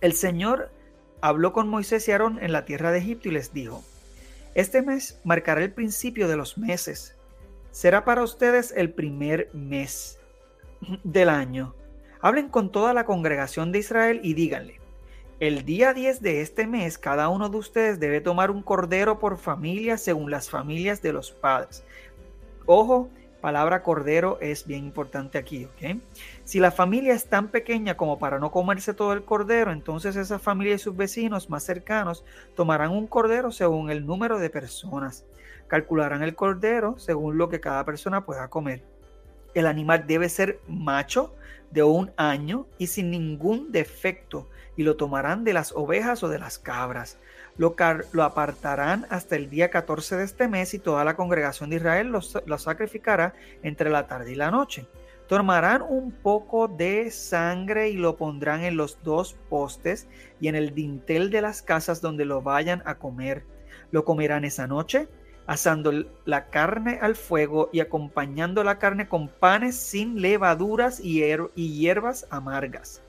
El 0.00 0.12
Señor 0.12 0.72
habló 1.20 1.52
con 1.52 1.68
Moisés 1.68 2.06
y 2.08 2.12
Aarón 2.12 2.38
en 2.42 2.52
la 2.52 2.64
tierra 2.64 2.92
de 2.92 2.98
Egipto 2.98 3.28
y 3.28 3.32
les 3.32 3.52
dijo, 3.52 3.84
Este 4.54 4.82
mes 4.82 5.20
marcará 5.24 5.62
el 5.62 5.72
principio 5.72 6.28
de 6.28 6.36
los 6.36 6.58
meses. 6.58 7.16
Será 7.70 8.04
para 8.04 8.22
ustedes 8.22 8.72
el 8.76 8.90
primer 8.90 9.50
mes 9.52 10.18
del 11.04 11.28
año. 11.28 11.74
Hablen 12.20 12.48
con 12.48 12.72
toda 12.72 12.94
la 12.94 13.04
congregación 13.04 13.72
de 13.72 13.78
Israel 13.78 14.20
y 14.22 14.34
díganle, 14.34 14.80
el 15.40 15.64
día 15.64 15.94
10 15.94 16.20
de 16.20 16.40
este 16.40 16.66
mes 16.66 16.98
cada 16.98 17.28
uno 17.28 17.48
de 17.48 17.58
ustedes 17.58 18.00
debe 18.00 18.20
tomar 18.20 18.50
un 18.50 18.60
cordero 18.60 19.20
por 19.20 19.38
familia 19.38 19.96
según 19.96 20.32
las 20.32 20.50
familias 20.50 21.00
de 21.00 21.12
los 21.12 21.30
padres. 21.30 21.84
Ojo, 22.66 23.08
palabra 23.40 23.82
cordero 23.82 24.38
es 24.40 24.66
bien 24.66 24.84
importante 24.84 25.38
aquí, 25.38 25.66
¿ok? 25.66 25.98
Si 26.44 26.60
la 26.60 26.70
familia 26.70 27.14
es 27.14 27.26
tan 27.26 27.48
pequeña 27.48 27.96
como 27.96 28.18
para 28.18 28.38
no 28.38 28.50
comerse 28.50 28.94
todo 28.94 29.12
el 29.12 29.24
cordero, 29.24 29.72
entonces 29.72 30.16
esa 30.16 30.38
familia 30.38 30.74
y 30.74 30.78
sus 30.78 30.96
vecinos 30.96 31.48
más 31.50 31.62
cercanos 31.62 32.24
tomarán 32.56 32.90
un 32.90 33.06
cordero 33.06 33.50
según 33.52 33.90
el 33.90 34.06
número 34.06 34.38
de 34.38 34.50
personas. 34.50 35.24
Calcularán 35.66 36.22
el 36.22 36.34
cordero 36.34 36.98
según 36.98 37.38
lo 37.38 37.48
que 37.48 37.60
cada 37.60 37.84
persona 37.84 38.24
pueda 38.24 38.48
comer. 38.48 38.82
El 39.54 39.66
animal 39.66 40.06
debe 40.06 40.28
ser 40.28 40.60
macho 40.66 41.34
de 41.70 41.82
un 41.82 42.10
año 42.16 42.66
y 42.78 42.86
sin 42.86 43.10
ningún 43.10 43.72
defecto, 43.72 44.48
y 44.76 44.84
lo 44.84 44.96
tomarán 44.96 45.44
de 45.44 45.52
las 45.52 45.72
ovejas 45.72 46.22
o 46.22 46.28
de 46.28 46.38
las 46.38 46.58
cabras 46.58 47.18
lo, 47.58 47.74
apartarán 48.22 49.06
hasta 49.10 49.36
el 49.36 49.50
día 49.50 49.68
14 49.68 50.16
de 50.16 50.24
este 50.24 50.48
mes 50.48 50.72
y 50.74 50.78
toda 50.78 51.04
la 51.04 51.16
congregación 51.16 51.70
de 51.70 51.76
Israel 51.76 52.08
lo, 52.08 52.20
lo 52.46 52.58
sacrificará 52.58 53.34
entre 53.62 53.90
la 53.90 54.06
tarde 54.06 54.32
y 54.32 54.36
la 54.36 54.50
noche. 54.50 54.86
Tomarán 55.26 55.82
un 55.82 56.12
poco 56.12 56.68
de 56.68 57.10
sangre 57.10 57.90
y 57.90 57.96
lo 57.96 58.16
pondrán 58.16 58.62
en 58.62 58.76
los 58.76 59.02
dos 59.02 59.36
postes 59.50 60.08
y 60.40 60.48
en 60.48 60.54
el 60.54 60.74
dintel 60.74 61.30
de 61.30 61.42
las 61.42 61.60
casas 61.60 62.00
donde 62.00 62.24
lo 62.24 62.40
vayan 62.40 62.82
a 62.86 62.94
comer. 62.94 63.44
Lo 63.90 64.04
comerán 64.04 64.44
esa 64.44 64.66
noche, 64.66 65.08
asando 65.46 65.92
la 66.24 66.46
carne 66.46 66.98
al 67.02 67.16
fuego 67.16 67.68
y 67.72 67.80
acompañando 67.80 68.64
la 68.64 68.78
carne 68.78 69.08
con 69.08 69.28
panes 69.28 69.76
sin 69.76 70.22
levaduras 70.22 71.00
y 71.00 71.20
hierbas 71.54 72.26
amargas. 72.30 73.02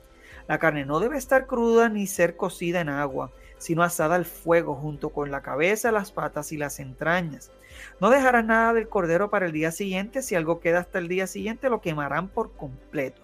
La 0.48 0.58
carne 0.58 0.84
no 0.84 0.98
debe 0.98 1.16
estar 1.16 1.46
cruda 1.46 1.88
ni 1.88 2.06
ser 2.06 2.36
cocida 2.36 2.80
en 2.80 2.88
agua 2.88 3.30
sino 3.60 3.82
asada 3.84 4.16
al 4.16 4.24
fuego 4.24 4.74
junto 4.74 5.10
con 5.10 5.30
la 5.30 5.42
cabeza, 5.42 5.92
las 5.92 6.10
patas 6.10 6.50
y 6.50 6.56
las 6.56 6.80
entrañas. 6.80 7.52
No 8.00 8.10
dejarán 8.10 8.48
nada 8.48 8.72
del 8.72 8.88
cordero 8.88 9.30
para 9.30 9.46
el 9.46 9.52
día 9.52 9.70
siguiente, 9.70 10.22
si 10.22 10.34
algo 10.34 10.60
queda 10.60 10.80
hasta 10.80 10.98
el 10.98 11.08
día 11.08 11.26
siguiente 11.26 11.68
lo 11.68 11.80
quemarán 11.80 12.28
por 12.28 12.52
completo. 12.52 13.20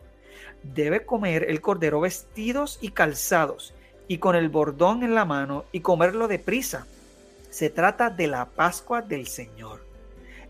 Debe 0.62 1.05
comer 1.05 1.47
el 1.49 1.61
cordero 1.61 2.00
vestidos 2.00 2.78
y 2.83 2.90
calzados, 2.90 3.75
y 4.09 4.19
con 4.19 4.37
el 4.37 4.50
bordón 4.50 5.02
en 5.02 5.14
la 5.14 5.25
mano, 5.25 5.64
y 5.73 5.81
comerlo 5.81 6.28
deprisa. 6.28 6.87
Se 7.50 7.71
trata 7.71 8.11
de 8.11 8.26
la 8.26 8.45
Pascua 8.45 9.00
del 9.00 9.26
Señor. 9.26 9.81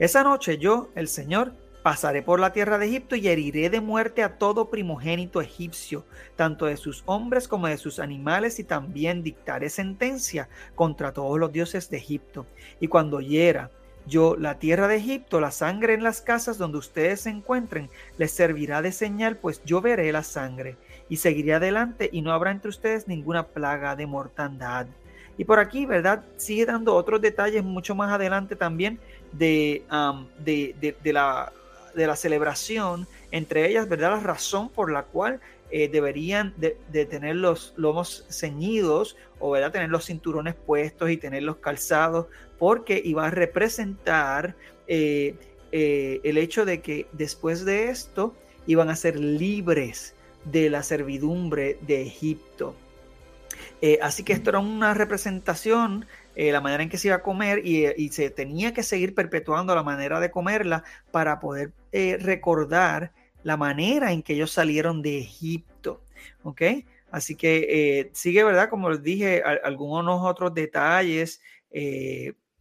Esa 0.01 0.25
noche 0.25 0.59
yo, 0.59 0.89
el 0.97 1.07
Señor, 1.07 1.53
Pasaré 1.87 2.21
por 2.21 2.41
la 2.41 2.53
tierra 2.53 2.79
de 2.79 2.87
Egipto 2.87 3.15
y 3.15 3.29
heriré 3.29 3.71
de 3.71 3.81
muerte 3.81 4.25
a 4.25 4.39
todo 4.39 4.71
primogénito 4.71 5.41
egipcio, 5.41 6.05
tanto 6.35 6.67
de 6.67 6.77
sus 6.77 7.05
hombres 7.07 7.47
como 7.47 7.69
de 7.69 7.77
sus 7.77 8.01
animales, 8.01 8.59
y 8.59 8.65
también 8.65 9.23
dictaré 9.23 9.71
sentencia 9.71 10.49
contra 10.75 11.13
todos 11.13 11.39
los 11.39 11.53
dioses 11.53 11.89
de 11.89 11.99
Egipto. 11.99 12.45
Y 12.81 12.89
cuando 12.89 13.21
hiera 13.21 13.71
yo 14.05 14.35
la 14.37 14.59
tierra 14.59 14.89
de 14.89 14.97
Egipto, 14.97 15.39
la 15.39 15.53
sangre 15.53 15.95
en 15.95 16.03
las 16.03 16.23
casas 16.23 16.59
donde 16.59 16.79
ustedes 16.79 17.21
se 17.21 17.31
encuentren, 17.31 17.89
les 18.19 18.33
servirá 18.33 18.83
de 18.83 18.91
señal, 18.91 19.37
pues 19.37 19.63
yo 19.65 19.81
veré 19.81 20.11
la 20.11 20.25
sangre 20.25 20.77
y 21.09 21.19
seguiré 21.19 21.55
adelante 21.55 22.11
y 22.13 22.21
no 22.21 22.33
habrá 22.33 22.51
entre 22.51 22.71
ustedes 22.71 23.07
ninguna 23.07 23.47
plaga 23.47 23.95
de 23.95 24.07
mortandad. 24.07 24.89
Y 25.39 25.45
por 25.45 25.61
aquí, 25.61 25.87
¿verdad? 25.87 26.25
Sigue 26.37 26.67
dando 26.67 26.97
otros 26.97 27.21
detalles 27.21 27.63
mucho 27.63 27.95
más 27.95 28.11
adelante 28.11 28.57
también 28.57 28.99
de, 29.31 29.85
de 30.45 31.13
la 31.13 31.53
de 31.97 32.07
la 32.07 32.15
celebración, 32.15 33.09
entre 33.33 33.69
ellas, 33.69 33.89
¿verdad? 33.89 34.11
La 34.11 34.21
razón 34.21 34.69
por 34.69 34.93
la 34.93 35.03
cual 35.03 35.41
eh, 35.71 35.89
deberían 35.89 36.55
de, 36.59 36.77
tener 37.07 37.35
los 37.37 37.75
lomos 37.77 38.25
ceñidos 38.31 39.17
o 39.41 39.51
¿verdad? 39.51 39.73
tener 39.73 39.91
los 39.91 40.07
cinturones 40.07 40.55
puestos 40.55 41.11
y 41.11 41.17
tener 41.17 41.43
los 41.43 41.57
calzados, 41.57 42.27
porque 42.59 43.03
iba 43.05 43.27
a 43.27 43.31
representar 43.31 44.55
eh, 44.87 45.35
eh, 45.73 46.21
el 46.23 46.39
hecho 46.39 46.65
de 46.65 46.81
que 46.81 47.09
después 47.13 47.65
de 47.65 47.89
esto 47.89 48.35
iban 48.67 48.91
a 48.91 48.97
ser 48.97 49.19
libres 49.19 50.15
de 50.45 50.71
la 50.71 50.85
servidumbre 50.85 51.79
de 51.81 52.03
Egipto. 52.03 52.77
así 54.01 54.23
que 54.23 54.33
esto 54.33 54.51
era 54.51 54.61
una 54.61 54.95
representación 54.95 56.07
eh, 56.37 56.53
la 56.53 56.61
manera 56.61 56.83
en 56.83 56.91
que 56.91 56.99
se 56.99 57.09
iba 57.09 57.17
a 57.17 57.23
comer 57.23 57.63
y, 57.65 57.87
y, 57.97 58.11
se 58.11 58.29
tenía 58.29 58.75
que 58.75 58.83
seguir 58.83 59.15
perpetuando 59.15 59.75
la 59.75 59.83
manera 59.83 60.21
de 60.21 60.31
comerla 60.31 60.85
para 61.11 61.41
poder 61.41 61.73
eh, 61.93 62.19
recordar 62.21 63.13
la 63.43 63.57
manera 63.57 64.13
en 64.13 64.23
que 64.23 64.35
ellos 64.35 64.51
salieron 64.51 65.01
de 65.01 65.19
Egipto. 65.19 66.03
¿Ok? 66.43 66.61
Así 67.11 67.37
que 67.37 68.01
eh, 68.01 68.11
sigue, 68.13 68.45
¿verdad? 68.45 68.69
Como 68.69 68.91
les 68.91 69.03
dije, 69.03 69.43
algunos 69.43 70.23
otros 70.25 70.53
detalles 70.53 71.41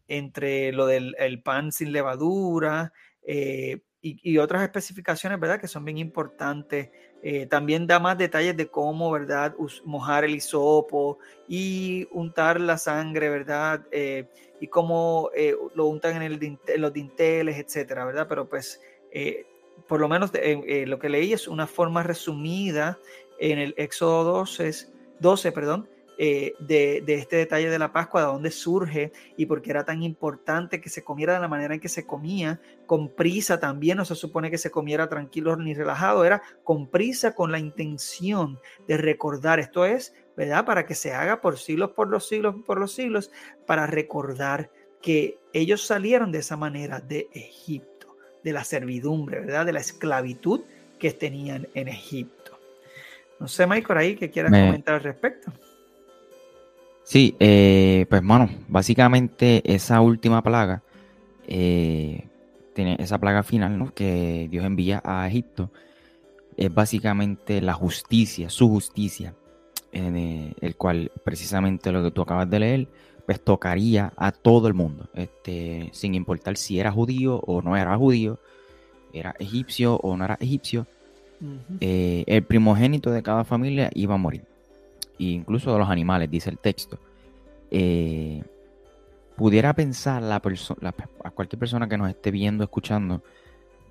entre 0.08 0.72
lo 0.72 0.88
del 0.88 1.42
pan 1.44 1.74
sin 1.74 1.92
levadura 1.92 2.94
y, 3.28 3.82
y, 4.02 4.38
otras 4.38 4.62
especificaciones, 4.64 5.40
¿verdad? 5.40 5.60
Que 5.60 5.68
son 5.68 5.84
bien 5.84 5.98
importantes 5.98 6.92
eh, 7.24 7.46
también 7.48 7.88
da 7.88 8.00
más 8.00 8.18
detalles 8.18 8.56
de 8.56 8.68
cómo, 8.68 9.12
¿verdad? 9.12 9.56
mojar 9.84 10.26
el 10.26 10.36
hisopo 10.36 11.18
y 11.48 12.08
untar 12.12 12.62
la 12.62 12.78
sangre, 12.78 13.30
¿verdad? 13.30 13.82
Eh, 13.92 14.28
y 14.60 14.68
cómo 14.68 15.32
eh, 15.36 15.56
lo 15.74 15.88
untan 15.88 16.22
en, 16.22 16.40
los 16.78 16.94
dinteles, 16.94 17.58
etcétera, 17.58 18.06
¿verdad? 18.06 18.28
Pero 18.30 18.48
pues, 18.48 18.80
por 19.88 20.00
lo 20.00 20.08
menos 20.08 20.32
lo 20.34 21.00
que 21.00 21.10
leí 21.10 21.34
es 21.34 21.48
una 21.48 21.68
forma 21.68 22.04
resumida 22.04 23.00
en 23.40 23.60
el 23.60 23.74
Éxodo 23.78 24.24
12, 24.24 24.88
12 25.20 25.52
perdón, 25.52 25.90
eh, 26.18 26.54
de, 26.60 27.04
este 27.08 27.36
detalle 27.36 27.70
de 27.70 27.80
la 27.80 27.92
Pascua, 27.92 28.22
de 28.22 28.28
dónde 28.28 28.52
surge 28.52 29.12
y 29.36 29.46
por 29.46 29.62
qué 29.62 29.72
era 29.72 29.84
tan 29.84 30.02
importante 30.04 30.80
que 30.80 30.90
se 30.90 31.04
comiera 31.04 31.34
de 31.34 31.40
la 31.40 31.48
manera 31.48 31.74
en 31.74 31.80
que 31.80 31.90
se 31.90 32.06
comía, 32.06 32.62
con 32.86 33.10
prisa 33.10 33.60
también, 33.60 33.98
no 33.98 34.06
se 34.06 34.16
supone 34.16 34.50
que 34.50 34.58
se 34.58 34.72
comiera 34.72 35.10
tranquilo 35.10 35.56
ni 35.58 35.74
relajado, 35.74 36.24
era 36.24 36.42
con 36.64 36.88
prisa, 36.88 37.36
con 37.36 37.52
la 37.52 37.60
intención 37.60 38.60
de 38.88 38.98
recordar, 38.98 39.60
esto 39.60 39.86
es, 39.86 40.14
¿verdad? 40.38 40.66
Para 40.66 40.86
que 40.86 40.96
se 40.96 41.14
haga 41.14 41.42
por 41.42 41.58
siglos, 41.58 41.92
por 41.92 42.08
los 42.08 42.28
siglos, 42.28 42.56
por 42.66 42.80
los 42.80 42.94
siglos, 42.94 43.32
para 43.66 43.88
recordar 43.88 44.70
que 45.02 45.38
ellos 45.54 45.86
salieron 45.86 46.32
de 46.32 46.40
esa 46.40 46.58
manera 46.58 47.00
de 47.00 47.28
Egipto, 47.34 48.16
de 48.44 48.54
la 48.54 48.64
servidumbre, 48.64 49.42
¿verdad? 49.42 49.66
De 49.66 49.74
la 49.74 49.80
esclavitud 49.80 50.62
que 50.98 51.12
tenían 51.12 51.68
en 51.74 51.90
Egipto. 51.90 52.58
No 53.40 53.48
sé, 53.48 53.68
por 53.68 53.98
ahí 53.98 54.16
que 54.16 54.32
quieras 54.32 54.52
comentar 54.52 54.96
al 54.96 55.04
respecto. 55.04 55.52
Sí, 57.06 57.36
eh, 57.40 58.08
pues 58.10 58.24
bueno, 58.26 58.50
básicamente 58.68 59.62
esa 59.64 60.02
última 60.02 60.42
plaga, 60.42 60.82
eh, 61.48 62.28
tiene 62.74 62.98
esa 63.00 63.20
plaga 63.20 63.44
final 63.44 63.78
¿no? 63.78 63.94
que 63.94 64.48
Dios 64.50 64.66
envía 64.66 65.04
a 65.06 65.28
Egipto, 65.28 65.70
es 66.58 66.74
básicamente 66.74 67.62
la 67.62 67.74
justicia, 67.74 68.50
su 68.50 68.70
justicia, 68.70 69.36
en 69.92 70.56
el 70.60 70.76
cual 70.78 71.12
precisamente 71.24 71.92
lo 71.92 72.02
que 72.02 72.10
tú 72.10 72.24
acabas 72.24 72.50
de 72.50 72.60
leer, 72.60 72.88
pues 73.28 73.40
tocaría 73.40 74.12
a 74.18 74.32
todo 74.32 74.68
el 74.68 74.74
mundo, 74.74 75.08
este, 75.14 75.90
sin 75.94 76.16
importar 76.16 76.58
si 76.58 76.80
era 76.80 76.92
judío 76.92 77.40
o 77.46 77.62
no 77.62 77.78
era 77.78 77.96
judío, 77.96 78.40
era 79.14 79.36
egipcio 79.38 79.98
o 79.98 80.18
no 80.18 80.26
era 80.26 80.38
egipcio, 80.42 80.88
eh, 81.80 82.24
el 82.26 82.44
primogénito 82.44 83.12
de 83.12 83.22
cada 83.22 83.44
familia 83.44 83.92
iba 83.94 84.16
a 84.16 84.18
morir 84.18 84.55
incluso 85.18 85.72
de 85.74 85.80
los 85.80 85.90
animales, 85.90 86.30
dice 86.30 86.50
el 86.50 86.58
texto, 86.58 87.00
eh, 87.72 88.44
pudiera 89.36 89.74
pensar 89.74 90.22
la 90.22 90.36
a 90.36 91.32
cualquier 91.32 91.60
persona 91.60 91.88
que 91.88 91.98
nos 91.98 92.10
esté 92.10 92.32
viendo, 92.32 92.64
escuchando, 92.64 93.22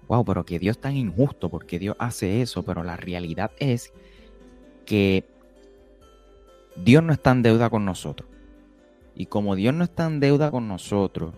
wow, 0.09 0.25
pero 0.25 0.45
que 0.45 0.59
Dios 0.59 0.79
tan 0.79 0.97
injusto, 0.97 1.49
porque 1.49 1.79
Dios 1.79 1.97
hace 1.99 2.41
eso, 2.43 2.63
pero 2.63 2.83
la 2.83 2.97
realidad 2.97 3.53
es 3.59 3.93
que 4.87 5.25
Dios 6.77 7.03
no 7.03 7.13
está 7.13 7.33
en 7.33 7.43
deuda 7.43 7.71
con 7.71 7.85
nosotros. 7.85 8.29
Y 9.15 9.27
como 9.27 9.55
Dios 9.55 9.75
no 9.75 9.85
está 9.85 10.07
en 10.07 10.21
deuda 10.21 10.51
con 10.51 10.67
nosotros, 10.69 11.35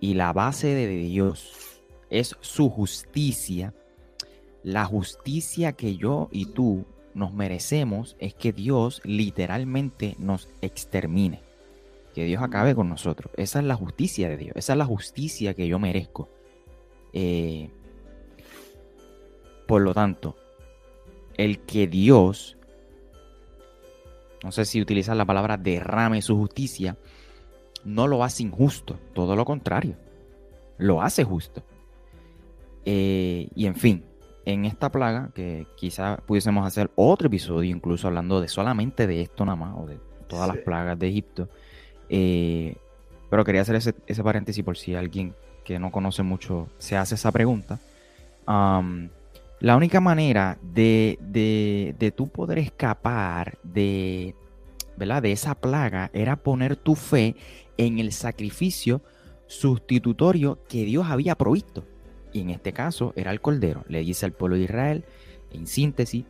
y 0.00 0.14
la 0.14 0.32
base 0.32 0.68
de 0.68 0.88
Dios 0.88 1.80
es 2.10 2.36
su 2.40 2.70
justicia, 2.70 3.74
la 4.62 4.84
justicia 4.84 5.72
que 5.72 5.96
yo 5.96 6.28
y 6.32 6.46
tú 6.46 6.84
nos 7.14 7.32
merecemos 7.32 8.16
es 8.18 8.34
que 8.34 8.52
Dios 8.52 9.00
literalmente 9.04 10.16
nos 10.18 10.48
extermine. 10.60 11.42
Que 12.14 12.24
Dios 12.24 12.42
acabe 12.42 12.74
con 12.74 12.88
nosotros. 12.88 13.32
Esa 13.36 13.60
es 13.60 13.64
la 13.64 13.74
justicia 13.74 14.28
de 14.28 14.36
Dios. 14.36 14.56
Esa 14.56 14.72
es 14.74 14.78
la 14.78 14.84
justicia 14.84 15.54
que 15.54 15.66
yo 15.66 15.78
merezco. 15.78 16.28
Eh, 17.12 17.70
por 19.66 19.82
lo 19.82 19.94
tanto, 19.94 20.36
el 21.36 21.60
que 21.60 21.86
Dios, 21.86 22.58
no 24.44 24.52
sé 24.52 24.64
si 24.64 24.80
utilizar 24.80 25.16
la 25.16 25.24
palabra 25.24 25.56
derrame 25.56 26.20
su 26.20 26.36
justicia, 26.36 26.98
no 27.84 28.06
lo 28.06 28.24
hace 28.24 28.42
injusto. 28.42 28.98
Todo 29.14 29.36
lo 29.36 29.44
contrario. 29.44 29.96
Lo 30.76 31.02
hace 31.02 31.24
justo. 31.24 31.62
Eh, 32.84 33.48
y 33.54 33.66
en 33.66 33.76
fin, 33.76 34.04
en 34.44 34.64
esta 34.64 34.90
plaga, 34.90 35.30
que 35.34 35.66
quizás 35.76 36.20
pudiésemos 36.22 36.66
hacer 36.66 36.90
otro 36.96 37.28
episodio, 37.28 37.70
incluso 37.70 38.08
hablando 38.08 38.40
de 38.40 38.48
solamente 38.48 39.06
de 39.06 39.22
esto 39.22 39.44
nada 39.44 39.56
más, 39.56 39.74
o 39.76 39.86
de 39.86 39.98
todas 40.26 40.48
las 40.48 40.58
plagas 40.58 40.98
de 40.98 41.08
Egipto. 41.08 41.48
Eh, 42.08 42.76
pero 43.30 43.44
quería 43.44 43.62
hacer 43.62 43.76
ese, 43.76 44.22
paréntesis 44.22 44.64
por 44.64 44.76
si 44.76 44.94
alguien 44.94 45.34
que 45.64 45.78
no 45.78 45.90
conoce 45.90 46.22
mucho 46.22 46.68
se 46.78 46.96
hace 46.96 47.14
esa 47.14 47.30
pregunta. 47.32 47.78
la 48.46 49.76
única 49.76 50.00
manera 50.00 50.58
de, 50.62 51.18
de, 51.20 51.94
de 51.98 52.10
tú 52.10 52.28
poder 52.28 52.58
escapar 52.58 53.58
de, 53.62 54.34
¿verdad? 54.96 55.22
de 55.22 55.32
esa 55.32 55.54
plaga 55.54 56.10
era 56.12 56.36
poner 56.36 56.76
tu 56.76 56.94
fe 56.96 57.36
en 57.76 57.98
el 57.98 58.12
sacrificio 58.12 59.00
sustitutorio 59.46 60.58
que 60.68 60.84
Dios 60.84 61.06
había 61.08 61.36
provisto 61.36 61.84
y 62.32 62.40
en 62.40 62.50
este 62.50 62.72
caso 62.72 63.12
era 63.16 63.30
el 63.30 63.40
cordero. 63.40 63.84
Le 63.88 64.00
dice 64.00 64.26
al 64.26 64.32
pueblo 64.32 64.56
de 64.56 64.62
Israel, 64.62 65.04
en 65.52 65.66
síntesis, 65.66 66.24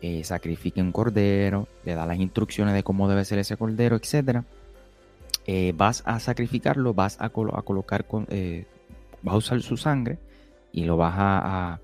eh, 0.00 0.22
sacrifique 0.22 0.82
un 0.82 0.92
cordero, 0.92 1.66
le 1.84 1.94
da 1.94 2.06
las 2.06 2.18
instrucciones 2.18 2.74
de 2.74 2.82
cómo 2.82 3.08
debe 3.08 3.24
ser 3.24 3.38
ese 3.38 3.56
cordero, 3.56 3.96
etc. 3.96 4.42
Eh, 5.46 5.72
vas 5.76 6.02
a 6.06 6.20
sacrificarlo, 6.20 6.94
vas 6.94 7.16
a, 7.20 7.30
colocar, 7.30 8.06
con, 8.06 8.26
eh, 8.28 8.66
vas 9.22 9.34
a 9.34 9.38
usar 9.38 9.62
su 9.62 9.76
sangre 9.76 10.18
y 10.72 10.84
lo 10.84 10.96
vas 10.96 11.14
a, 11.16 11.80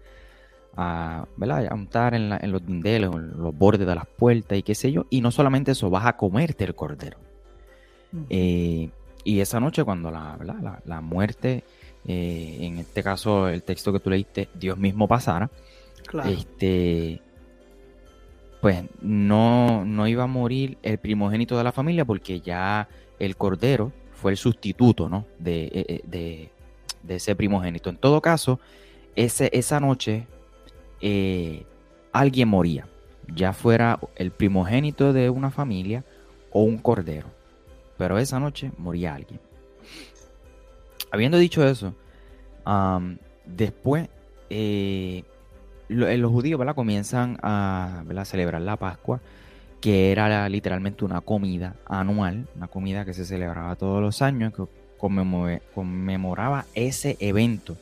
a, 0.76 1.26
untar 1.72 2.14
en, 2.14 2.52
los 2.52 2.66
dindeles, 2.66 3.10
en 3.10 3.42
los 3.42 3.56
bordes 3.56 3.86
de 3.86 3.94
las 3.94 4.06
puertas 4.06 4.58
y 4.58 4.62
qué 4.62 4.74
sé 4.74 4.92
yo. 4.92 5.06
Y 5.10 5.20
no 5.20 5.30
solamente 5.30 5.72
eso, 5.72 5.90
vas 5.90 6.06
a 6.06 6.16
comerte 6.16 6.64
el 6.64 6.74
cordero. 6.74 7.18
y 8.28 8.90
esa 9.24 9.60
noche 9.60 9.82
cuando 9.84 10.10
la, 10.10 10.38
la, 10.42 10.82
la 10.84 11.00
muerte 11.00 11.64
eh, 12.06 12.58
en 12.60 12.78
este 12.78 13.02
caso 13.02 13.48
el 13.48 13.62
texto 13.62 13.92
que 13.92 14.00
tú 14.00 14.10
leíste, 14.10 14.48
Dios 14.54 14.78
mismo 14.78 15.06
pasara, 15.06 15.50
este, 16.24 17.20
pues 18.60 18.84
no, 19.00 19.84
no 19.84 20.08
iba 20.08 20.24
a 20.24 20.26
morir 20.26 20.78
el 20.82 20.98
primogénito 20.98 21.56
de 21.56 21.64
la 21.64 21.72
familia 21.72 22.04
porque 22.04 22.40
ya 22.40 22.88
el 23.18 23.36
cordero 23.36 23.92
fue 24.14 24.32
el 24.32 24.36
sustituto 24.36 25.08
¿no? 25.08 25.26
de, 25.38 25.64
eh, 25.66 26.02
eh, 26.12 26.50
de, 27.02 27.14
ese 27.14 27.36
primogénito. 27.36 27.90
En 27.90 27.96
todo 27.96 28.20
caso, 28.20 28.60
ese, 29.14 29.50
esa 29.52 29.80
noche 29.80 30.26
alguien 32.12 32.48
moría, 32.48 32.86
ya 33.34 33.52
fuera 33.52 33.98
el 34.16 34.30
primogénito 34.30 35.12
de 35.12 35.30
una 35.30 35.50
familia 35.50 36.04
o 36.50 36.62
un 36.62 36.78
cordero, 36.78 37.28
pero 37.96 38.18
esa 38.18 38.40
noche 38.40 38.72
moría 38.78 39.14
alguien. 39.14 39.40
Habiendo 41.10 41.38
dicho 41.38 41.66
eso, 41.66 41.94
después, 43.44 44.08
eh, 44.50 45.24
los 45.88 46.30
judíos 46.30 46.58
¿verdad? 46.58 46.74
comienzan 46.74 47.38
a 47.42 48.04
celebrar 48.24 48.62
la 48.62 48.76
Pascua, 48.76 49.20
que 49.80 50.12
era 50.12 50.48
literalmente 50.48 51.04
una 51.04 51.20
comida 51.20 51.74
anual, 51.86 52.46
una 52.56 52.68
comida 52.68 53.04
que 53.04 53.14
se 53.14 53.24
celebraba 53.24 53.76
todos 53.76 54.00
los 54.00 54.22
años, 54.22 54.52
que 54.52 54.64
conmemoraba 55.74 56.66
ese 56.74 57.16
evento 57.20 57.76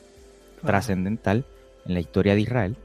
trascendental 0.65 1.45
en 1.85 1.93
la 1.93 1.99
historia 1.99 2.35
de 2.35 2.41
Israel. 2.41 2.75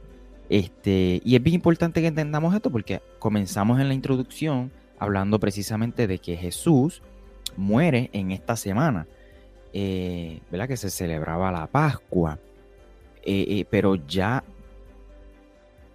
Este, 0.49 1.23
y 1.25 1.37
es 1.37 1.43
bien 1.43 1.55
importante 1.55 2.01
que 2.01 2.09
entendamos 2.09 2.55
esto 2.55 2.71
porque 2.71 3.01
comenzamos 3.19 3.81
en 3.81 3.89
la 3.89 3.95
introducción 3.95 4.71
hablando 4.99 5.39
precisamente 5.39 6.07
de 6.07 6.19
que 6.19 6.37
Jesús 6.37 7.01
muere 7.57 8.11
en 8.13 8.33
esta 8.33 8.57
semana, 8.57 9.07
eh. 9.75 10.41
Que 10.51 10.77
se 10.77 10.89
celebraba 10.89 11.53
la 11.53 11.67
Pascua, 11.67 12.39
eh, 13.23 13.45
eh, 13.49 13.67
pero 13.69 13.97
ya 13.97 14.43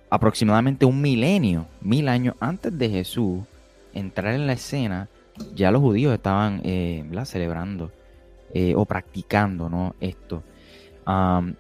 aproximadamente 0.09 0.85
un 0.85 1.01
milenio, 1.01 1.67
mil 1.81 2.07
años 2.07 2.35
antes 2.39 2.77
de 2.77 2.89
Jesús 2.89 3.43
entrar 3.93 4.33
en 4.35 4.45
la 4.45 4.53
escena, 4.53 5.07
ya 5.55 5.71
los 5.71 5.81
judíos 5.81 6.13
estaban 6.13 6.61
celebrando 7.25 7.91
o 8.75 8.85
practicando 8.85 9.69
¿no? 9.69 9.95
esto. 9.99 10.43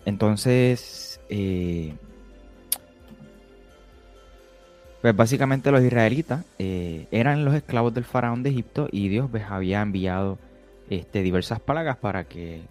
entonces, 0.05 1.19
pues 5.01 5.15
básicamente 5.15 5.71
los 5.71 5.81
israelitas 5.81 6.43
eh, 6.57 7.07
eran 7.11 7.45
los 7.45 7.55
esclavos 7.55 7.93
del 7.93 8.03
faraón 8.03 8.43
de 8.43 8.49
Egipto 8.49 8.89
y 8.91 9.07
Dios 9.07 9.31
les 9.31 9.43
había 9.43 9.81
enviado 9.81 10.37
este, 10.89 11.21
diversas 11.21 11.59
plagas 11.59 11.97
para 11.97 12.23
que 12.25 12.61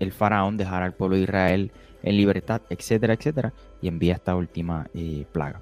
el 0.00 0.12
faraón 0.12 0.56
dejara 0.56 0.86
al 0.86 0.94
pueblo 0.94 1.16
de 1.16 1.22
Israel 1.22 1.72
en 2.02 2.16
libertad, 2.16 2.62
etcétera, 2.70 3.14
etcétera, 3.14 3.52
y 3.80 3.88
envía 3.88 4.14
esta 4.14 4.34
última 4.34 4.86
eh, 4.94 5.24
plaga. 5.32 5.60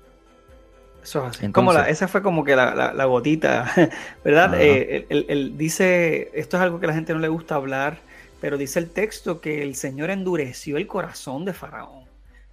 Eso 1.02 1.26
es 1.26 1.38
así. 1.38 1.52
como 1.52 1.73
la, 1.73 1.88
esa 1.88 2.09
fue 2.09 2.21
como 2.21 2.45
que 2.45 2.56
la, 2.56 3.04
gotita, 3.04 3.73
¿verdad? 4.25 4.54
Eh, 4.59 5.06
él, 5.09 5.56
dice, 5.56 6.30
esto 6.35 6.56
es 6.56 6.62
algo 6.62 6.80
que 6.80 6.87
a 6.87 6.88
la 6.88 6.95
gente 6.95 7.12
no 7.12 7.21
le 7.21 7.28
gusta 7.28 7.54
hablar, 7.54 7.99
pero 8.40 8.59
dice 8.59 8.80
el 8.80 8.90
texto 8.90 9.40
que 9.40 9.62
el 9.62 9.76
Señor 9.76 10.11
endureció 10.11 10.76
el 10.76 10.87
corazón 10.87 11.45
de 11.45 11.52
Faraón. 11.52 12.04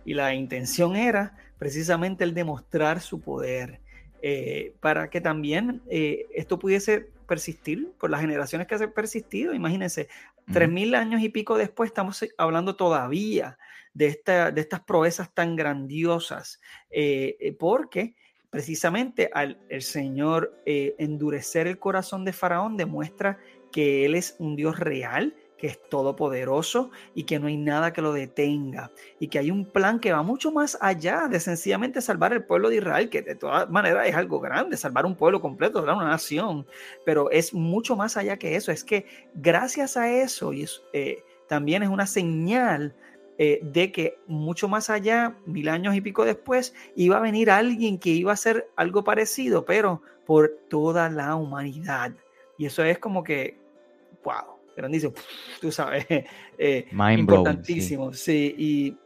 Y 0.05 0.13
la 0.13 0.33
intención 0.33 0.95
era 0.95 1.35
precisamente 1.57 2.23
el 2.23 2.33
demostrar 2.33 3.01
su 3.01 3.21
poder, 3.21 3.79
eh, 4.25 4.73
para 4.79 5.09
que 5.09 5.19
también 5.19 5.81
eh, 5.89 6.27
esto 6.33 6.57
pudiese 6.57 7.09
persistir 7.27 7.91
por 7.99 8.09
las 8.09 8.21
generaciones 8.21 8.67
que 8.67 8.75
han 8.75 8.93
persistido. 8.93 9.53
Imagínense, 9.53 10.07
tres 10.53 10.69
mil 10.69 10.95
años 10.95 11.21
y 11.21 11.27
pico 11.27 11.57
después 11.57 11.89
estamos 11.89 12.23
hablando 12.37 12.77
todavía 12.77 13.57
de, 13.93 14.05
esta, 14.05 14.49
de 14.51 14.61
estas 14.61 14.79
proezas 14.79 15.33
tan 15.33 15.57
grandiosas, 15.57 16.61
eh, 16.89 17.53
porque 17.59 18.15
precisamente 18.49 19.29
al 19.33 19.59
el 19.67 19.81
Señor 19.81 20.57
endurecer 20.65 21.67
el 21.67 21.77
corazón 21.77 22.23
de 22.23 22.31
Faraón 22.31 22.77
demuestra 22.77 23.39
que 23.73 24.05
Él 24.05 24.15
es 24.15 24.37
un 24.39 24.55
Dios 24.55 24.79
real, 24.79 25.35
que 25.63 25.67
es 25.67 25.79
todopoderoso 25.87 26.91
y 27.15 27.23
que 27.23 27.39
no 27.39 27.47
hay 27.47 27.55
nada 27.55 27.93
que 27.93 28.01
lo 28.01 28.11
detenga 28.11 28.91
y 29.17 29.29
que 29.29 29.39
hay 29.39 29.49
un 29.49 29.63
plan 29.63 30.01
que 30.01 30.11
va 30.11 30.21
mucho 30.21 30.51
más 30.51 30.77
allá 30.81 31.29
de 31.29 31.39
sencillamente 31.39 32.01
salvar 32.01 32.33
el 32.33 32.43
pueblo 32.43 32.67
de 32.67 32.75
Israel, 32.75 33.09
que 33.09 33.21
de 33.21 33.35
todas 33.35 33.69
maneras 33.69 34.09
es 34.09 34.13
algo 34.13 34.41
grande, 34.41 34.75
salvar 34.75 35.05
un 35.05 35.15
pueblo 35.15 35.39
completo, 35.39 35.81
una 35.81 35.95
nación, 36.03 36.67
pero 37.05 37.31
es 37.31 37.53
mucho 37.53 37.95
más 37.95 38.17
allá 38.17 38.35
que 38.35 38.57
eso, 38.57 38.73
es 38.73 38.83
que 38.83 39.05
gracias 39.35 39.95
a 39.95 40.11
eso 40.11 40.51
y 40.51 40.65
eh, 40.91 41.23
también 41.47 41.81
es 41.81 41.87
una 41.87 42.07
señal 42.07 42.93
eh, 43.37 43.61
de 43.63 43.93
que 43.93 44.19
mucho 44.27 44.67
más 44.67 44.89
allá, 44.89 45.37
mil 45.45 45.69
años 45.69 45.95
y 45.95 46.01
pico 46.01 46.25
después, 46.25 46.75
iba 46.97 47.15
a 47.15 47.21
venir 47.21 47.49
alguien 47.49 47.99
que 47.99 48.09
iba 48.09 48.31
a 48.31 48.33
hacer 48.33 48.67
algo 48.75 49.05
parecido, 49.05 49.63
pero 49.63 50.01
por 50.25 50.59
toda 50.67 51.09
la 51.09 51.37
humanidad. 51.37 52.11
Y 52.57 52.65
eso 52.65 52.83
es 52.83 52.99
como 52.99 53.23
que, 53.23 53.57
wow, 54.25 54.52
grandísimo, 54.75 55.13
tú 55.61 55.71
sabes, 55.71 56.05
eh, 56.57 56.87
importantísimo, 56.91 58.13
sí. 58.13 58.55
y 58.57 58.97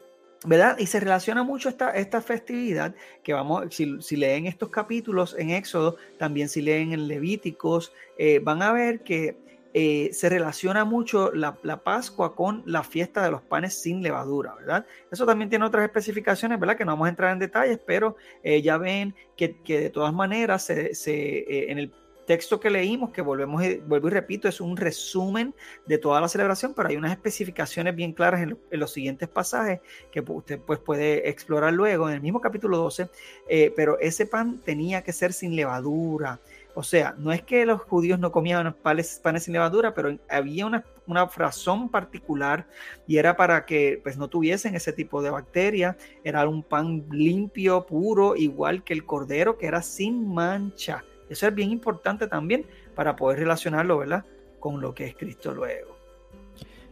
¿verdad? 0.46 0.78
Y 0.78 0.86
se 0.86 1.00
relaciona 1.00 1.44
mucho 1.44 1.68
esta, 1.68 1.92
esta 1.92 2.22
festividad 2.22 2.94
que 3.24 3.34
vamos, 3.34 3.74
si, 3.74 4.16
leen 4.16 4.46
estos 4.46 4.70
capítulos 4.70 5.36
en 5.38 5.50
Éxodo, 5.50 5.98
también 6.20 6.48
si 6.48 6.62
leen 6.62 6.94
en 6.94 7.08
Levíticos, 7.08 7.92
eh, 8.18 8.40
van 8.40 8.62
a 8.62 8.72
ver 8.72 9.02
que 9.02 9.36
eh, 9.74 10.10
se 10.14 10.30
relaciona 10.30 10.86
mucho 10.86 11.32
la, 11.34 11.56
Pascua 11.84 12.36
con 12.36 12.64
la 12.66 12.84
fiesta 12.84 13.24
de 13.24 13.32
los 13.32 13.42
panes 13.42 13.82
sin 13.82 14.02
levadura, 14.04 14.54
¿verdad? 14.56 14.86
Eso 15.12 15.26
también 15.26 15.50
tiene 15.50 15.66
otras 15.66 15.84
especificaciones, 15.84 16.60
¿verdad? 16.60 16.78
Que 16.78 16.86
no 16.86 16.92
vamos 16.92 17.08
a 17.08 17.10
entrar 17.10 17.34
en 17.34 17.40
detalles, 17.40 17.80
pero 17.86 18.16
ya 18.64 18.78
ven 18.78 19.16
que, 19.36 19.56
de 19.68 19.90
todas 19.90 20.14
maneras 20.14 20.64
se, 20.64 20.94
se 20.94 21.72
en 21.72 21.80
el 21.80 21.92
texto 22.28 22.60
que 22.60 22.70
leímos, 22.70 23.12
que 23.12 23.22
volvemos 23.22 23.64
y, 23.64 23.78
vuelvo 23.78 24.10
y 24.10 24.12
repito, 24.12 24.48
es 24.48 24.62
un 24.62 24.78
resumen 24.78 25.56
de 25.88 25.98
toda 25.98 26.22
la 26.22 26.28
celebración, 26.28 26.74
pero 26.76 26.90
hay 26.90 26.98
unas 26.98 27.12
especificaciones 27.12 27.96
bien 27.96 28.12
claras 28.12 28.42
en, 28.42 28.60
los 28.70 28.92
siguientes 28.92 29.30
pasajes 29.30 29.80
que 30.12 30.20
usted 30.20 30.60
pues, 30.60 30.78
puede 30.78 31.28
explorar 31.30 31.74
luego 31.74 32.08
en 32.10 32.16
el 32.16 32.22
mismo 32.22 32.42
capítulo 32.42 32.78
12, 32.78 33.10
eh, 33.50 33.74
pero 33.76 33.98
ese 34.00 34.26
pan 34.26 34.60
tenía 34.60 35.02
que 35.02 35.14
ser 35.14 35.34
sin 35.34 35.56
levadura. 35.56 36.40
O 36.76 36.84
sea, 36.84 37.16
no 37.18 37.32
es 37.32 37.42
que 37.42 37.66
los 37.66 37.82
judíos 37.82 38.20
no 38.20 38.32
comían 38.32 38.76
panes, 38.84 39.20
sin 39.40 39.54
levadura, 39.54 39.96
pero 39.96 40.16
había 40.30 40.68
una, 40.68 40.84
una 41.08 41.26
razón 41.26 41.90
particular 41.90 42.68
y 43.08 43.18
era 43.18 43.36
para 43.36 43.66
que 43.66 44.00
pues, 44.04 44.16
no 44.16 44.28
tuviesen 44.28 44.76
ese 44.76 44.94
tipo 44.94 45.24
de 45.24 45.32
bacterias. 45.32 45.96
Era 46.24 46.48
un 46.48 46.62
pan 46.62 47.06
limpio, 47.10 47.88
puro, 47.88 48.36
igual 48.36 48.84
que 48.84 48.94
el 48.94 49.06
cordero, 49.06 49.58
que 49.58 49.66
era 49.66 49.82
sin 49.82 50.32
mancha. 50.32 51.04
Eso 51.30 51.48
es 51.48 51.56
bien 51.56 51.72
importante 51.72 52.28
también 52.28 52.66
para 52.96 53.16
poder 53.16 53.40
relacionarlo, 53.40 53.98
¿verdad? 53.98 54.26
Con 54.60 54.82
lo 54.82 54.94
que 54.94 55.06
es 55.06 55.16
Cristo 55.16 55.54
luego. 55.54 55.98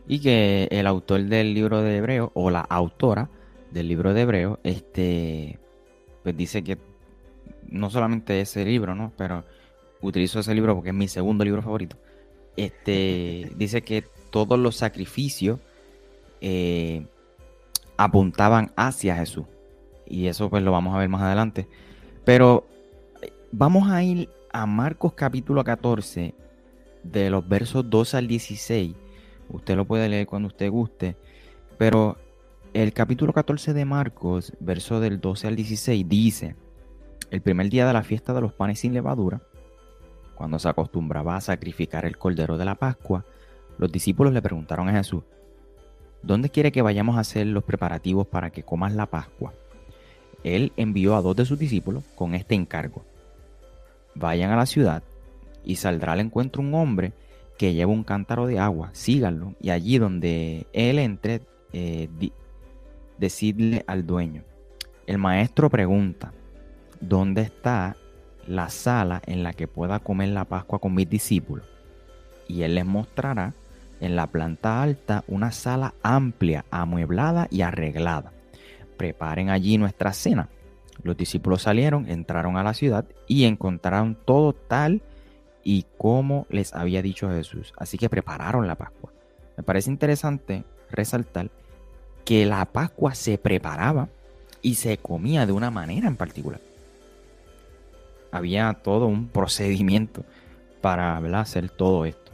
Y 0.07 0.19
que 0.19 0.67
el 0.71 0.87
autor 0.87 1.23
del 1.23 1.53
libro 1.53 1.81
de 1.81 1.97
Hebreo, 1.97 2.31
o 2.33 2.49
la 2.51 2.61
autora 2.61 3.29
del 3.71 3.87
libro 3.87 4.13
de 4.13 4.21
Hebreo, 4.21 4.59
este, 4.63 5.59
pues 6.23 6.37
dice 6.37 6.63
que 6.63 6.77
no 7.67 7.89
solamente 7.89 8.39
ese 8.39 8.63
libro, 8.65 8.93
¿no? 8.93 9.11
Pero 9.17 9.43
utilizo 10.01 10.39
ese 10.39 10.53
libro 10.53 10.75
porque 10.75 10.89
es 10.89 10.95
mi 10.95 11.07
segundo 11.07 11.43
libro 11.43 11.61
favorito. 11.61 11.97
Este, 12.55 13.51
dice 13.55 13.81
que 13.81 14.03
todos 14.29 14.59
los 14.59 14.75
sacrificios 14.75 15.59
eh, 16.41 17.05
apuntaban 17.97 18.71
hacia 18.75 19.15
Jesús. 19.15 19.45
Y 20.05 20.27
eso 20.27 20.49
pues 20.49 20.61
lo 20.61 20.71
vamos 20.71 20.93
a 20.95 20.99
ver 20.99 21.09
más 21.09 21.21
adelante. 21.21 21.67
Pero 22.23 22.67
Vamos 23.57 23.89
a 23.89 24.03
ir 24.03 24.29
a 24.51 24.65
Marcos 24.65 25.13
capítulo 25.13 25.63
14, 25.63 26.35
de 27.03 27.29
los 27.29 27.47
versos 27.47 27.89
12 27.89 28.17
al 28.17 28.27
16. 28.27 28.93
Usted 29.47 29.77
lo 29.77 29.85
puede 29.85 30.09
leer 30.09 30.27
cuando 30.27 30.49
usted 30.49 30.69
guste. 30.69 31.15
Pero 31.77 32.17
el 32.73 32.91
capítulo 32.91 33.31
14 33.31 33.73
de 33.73 33.85
Marcos, 33.85 34.51
verso 34.59 34.99
del 34.99 35.21
12 35.21 35.47
al 35.47 35.55
16, 35.55 36.09
dice, 36.09 36.57
el 37.31 37.39
primer 37.39 37.69
día 37.69 37.87
de 37.87 37.93
la 37.93 38.03
fiesta 38.03 38.33
de 38.33 38.41
los 38.41 38.51
panes 38.51 38.81
sin 38.81 38.93
levadura, 38.93 39.41
cuando 40.35 40.59
se 40.59 40.67
acostumbraba 40.67 41.37
a 41.37 41.41
sacrificar 41.41 42.03
el 42.03 42.17
cordero 42.17 42.57
de 42.57 42.65
la 42.65 42.75
Pascua, 42.75 43.23
los 43.77 43.89
discípulos 43.89 44.33
le 44.33 44.41
preguntaron 44.41 44.89
a 44.89 44.97
Jesús, 44.97 45.23
¿dónde 46.23 46.49
quiere 46.49 46.73
que 46.73 46.81
vayamos 46.81 47.15
a 47.15 47.21
hacer 47.21 47.47
los 47.47 47.63
preparativos 47.63 48.27
para 48.27 48.49
que 48.49 48.63
comas 48.63 48.93
la 48.93 49.05
Pascua? 49.05 49.53
Él 50.43 50.73
envió 50.75 51.15
a 51.15 51.21
dos 51.21 51.37
de 51.37 51.45
sus 51.45 51.57
discípulos 51.57 52.03
con 52.17 52.35
este 52.35 52.53
encargo 52.53 53.05
vayan 54.15 54.51
a 54.51 54.55
la 54.55 54.65
ciudad 54.65 55.03
y 55.63 55.75
saldrá 55.75 56.13
al 56.13 56.21
encuentro 56.21 56.61
un 56.61 56.73
hombre 56.73 57.13
que 57.57 57.73
lleva 57.73 57.91
un 57.91 58.03
cántaro 58.03 58.47
de 58.47 58.59
agua, 58.59 58.89
síganlo 58.93 59.53
y 59.61 59.69
allí 59.69 59.97
donde 59.97 60.67
él 60.73 60.99
entre, 60.99 61.41
eh, 61.73 62.09
decidle 63.17 63.83
al 63.87 64.05
dueño. 64.05 64.43
El 65.07 65.17
maestro 65.17 65.69
pregunta, 65.69 66.33
¿dónde 66.99 67.41
está 67.43 67.95
la 68.47 68.69
sala 68.69 69.21
en 69.25 69.43
la 69.43 69.53
que 69.53 69.67
pueda 69.67 69.99
comer 69.99 70.29
la 70.29 70.45
Pascua 70.45 70.79
con 70.79 70.93
mis 70.93 71.09
discípulos? 71.09 71.65
Y 72.47 72.63
él 72.63 72.75
les 72.75 72.85
mostrará 72.85 73.53
en 74.01 74.15
la 74.15 74.27
planta 74.27 74.83
alta 74.83 75.23
una 75.27 75.51
sala 75.51 75.93
amplia, 76.03 76.65
amueblada 76.69 77.47
y 77.49 77.61
arreglada. 77.61 78.33
Preparen 78.97 79.49
allí 79.49 79.77
nuestra 79.77 80.13
cena 80.13 80.49
los 81.03 81.17
discípulos 81.17 81.63
salieron, 81.63 82.09
entraron 82.09 82.57
a 82.57 82.63
la 82.63 82.73
ciudad 82.73 83.05
y 83.27 83.45
encontraron 83.45 84.17
todo 84.25 84.53
tal 84.53 85.01
y 85.63 85.85
como 85.97 86.45
les 86.49 86.73
había 86.73 87.01
dicho 87.01 87.29
Jesús. 87.29 87.73
Así 87.77 87.97
que 87.97 88.09
prepararon 88.09 88.67
la 88.67 88.75
Pascua. 88.75 89.11
Me 89.57 89.63
parece 89.63 89.89
interesante 89.89 90.63
resaltar 90.91 91.49
que 92.23 92.45
la 92.45 92.65
Pascua 92.65 93.15
se 93.15 93.37
preparaba 93.37 94.09
y 94.61 94.75
se 94.75 94.97
comía 94.97 95.45
de 95.45 95.51
una 95.51 95.71
manera 95.71 96.07
en 96.07 96.15
particular. 96.15 96.59
Había 98.31 98.73
todo 98.73 99.07
un 99.07 99.27
procedimiento 99.27 100.23
para 100.81 101.17
hacer 101.39 101.69
todo 101.69 102.05
esto. 102.05 102.31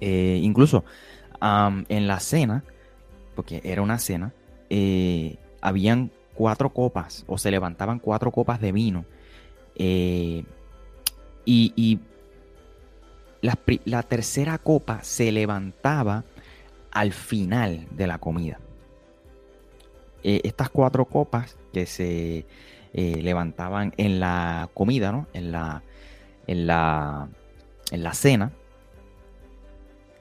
Eh, 0.00 0.40
incluso 0.42 0.84
en 1.40 2.06
la 2.08 2.20
cena, 2.20 2.64
porque 3.34 3.60
era 3.64 3.82
una 3.82 3.98
cena, 3.98 4.32
eh, 4.70 5.36
habían 5.60 6.10
cuatro 6.38 6.70
copas 6.70 7.24
o 7.26 7.36
se 7.36 7.50
levantaban 7.50 7.98
cuatro 7.98 8.30
copas 8.30 8.60
de 8.60 8.70
vino. 8.70 9.04
Eh, 9.74 10.44
y, 11.44 11.98
la, 13.40 14.02
tercera 14.02 14.58
copa 14.58 15.02
se 15.02 15.32
levantaba 15.32 16.24
al 16.92 17.12
final 17.12 17.88
de 17.90 18.06
la 18.06 18.18
comida. 18.18 18.60
Eh, 20.22 20.40
estas 20.44 20.70
cuatro 20.70 21.06
copas 21.06 21.56
que 21.72 21.86
se 21.86 22.46
levantaban 22.92 23.92
en 23.96 24.18
la 24.18 24.70
comida, 24.74 25.12
¿no? 25.12 25.26
En 25.32 25.52
la, 25.52 25.82
en 26.46 26.66
la, 26.66 27.28
en 27.90 28.02
la 28.02 28.14
cena, 28.14 28.52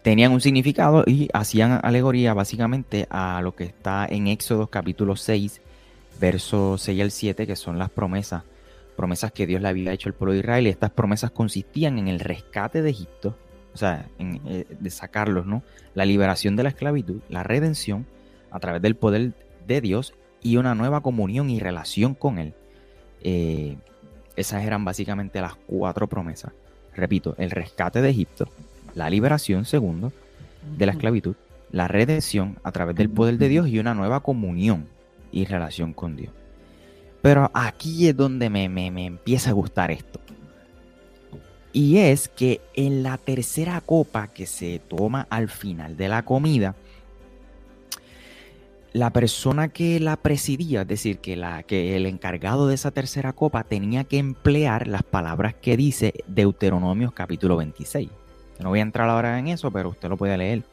tenían 0.08 0.32
un 0.32 0.40
significado 0.40 1.04
y 1.06 1.28
hacían 1.34 1.82
alegoría 1.84 2.34
básicamente 2.34 3.08
a 3.10 3.42
lo 3.42 3.56
que 3.56 3.66
está 3.66 4.06
en 4.10 4.28
Éxodo 4.28 4.68
capítulo 4.68 5.18
6, 5.18 5.62
versos 6.20 6.82
6 6.82 7.02
al 7.02 7.12
7, 7.12 7.48
que 7.48 7.56
son 7.56 7.78
las 7.78 7.90
promesas, 7.90 8.44
promesas 8.96 9.32
que 9.32 9.48
Dios 9.48 9.62
le 9.62 9.68
había 9.68 9.92
hecho 9.92 10.10
al 10.10 10.14
pueblo 10.14 10.34
de 10.34 10.40
Israel. 10.40 10.68
Y 10.68 10.70
estas 10.70 10.92
promesas 10.92 11.32
consistían 11.32 11.98
en 12.00 12.08
el 12.08 12.20
rescate 12.20 12.82
de 12.82 12.90
Egipto, 12.90 13.38
o 13.74 13.78
sea, 13.78 14.08
en, 14.18 14.42
eh, 14.46 14.66
de 14.80 14.90
sacarlos, 14.90 15.46
¿no? 15.46 15.64
La 15.94 16.06
liberación 16.06 16.56
de 16.56 16.64
la 16.64 16.70
esclavitud, 16.70 17.22
la 17.30 17.44
redención 17.44 18.06
a 18.52 18.60
través 18.60 18.82
del 18.82 18.96
poder 18.96 19.34
de 19.68 19.82
Dios 19.82 20.14
y 20.42 20.58
una 20.58 20.76
nueva 20.76 21.02
comunión 21.02 21.50
y 21.50 21.60
relación 21.60 22.16
con 22.16 22.40
Él. 22.40 22.54
Eh, 23.22 23.78
esas 24.36 24.64
eran 24.64 24.86
básicamente 24.86 25.42
las 25.42 25.56
cuatro 25.56 26.08
promesas. 26.08 26.54
Repito, 26.96 27.36
el 27.38 27.52
rescate 27.52 28.02
de 28.02 28.10
Egipto, 28.10 28.48
la 28.96 29.10
liberación, 29.10 29.66
segundo, 29.66 30.12
de 30.78 30.86
la 30.86 30.94
esclavitud, 30.94 31.36
la 31.72 31.88
redención 31.88 32.58
a 32.64 32.72
través 32.72 32.96
del 32.96 33.10
poder 33.10 33.38
de 33.38 33.50
Dios 33.50 33.68
y 33.68 33.80
una 33.80 33.94
nueva 33.94 34.22
comunión 34.22 34.88
y 35.32 35.46
relación 35.46 35.94
con 35.94 36.16
Dios. 36.16 36.34
Pero 37.22 37.52
aquí 37.54 38.08
es 38.08 38.16
donde 38.16 38.50
me, 38.50 38.70
me, 38.70 39.06
empieza 39.06 39.50
a 39.50 39.54
gustar 39.54 39.92
esto. 39.92 40.20
Y 41.74 41.98
es 41.98 42.30
que 42.30 42.62
en 42.74 43.04
la 43.04 43.18
tercera 43.18 43.82
copa 43.82 44.28
que 44.28 44.46
se 44.46 44.80
toma 44.80 45.28
al 45.30 45.50
final 45.50 45.98
de 45.98 46.08
la 46.08 46.24
comida, 46.24 46.76
la 48.94 49.12
persona 49.12 49.68
que 49.68 50.00
la 50.00 50.16
presidía, 50.16 50.82
es 50.82 50.88
decir, 50.88 51.20
que, 51.20 51.36
la, 51.36 51.63
que 51.63 51.96
el 51.96 52.06
encargado 52.06 52.68
de 52.68 52.76
esa 52.76 52.92
tercera 52.92 53.34
copa 53.34 53.63
tenía 53.63 54.06
que 54.06 54.18
emplear 54.18 54.88
las 54.88 55.04
palabras 55.04 55.54
que 55.54 55.78
dice 55.78 56.13
Deuteronomios 56.28 57.12
capítulo 57.13 57.58
26. 57.58 58.10
No 58.60 58.70
voy 58.70 58.80
a 58.80 58.84
entrar 58.84 59.10
ahora 59.10 59.38
en 59.38 59.50
eso, 59.50 59.70
pero 59.70 59.90
usted 59.90 60.10
lo 60.10 60.18
puede 60.18 60.38
leer, 60.38 60.63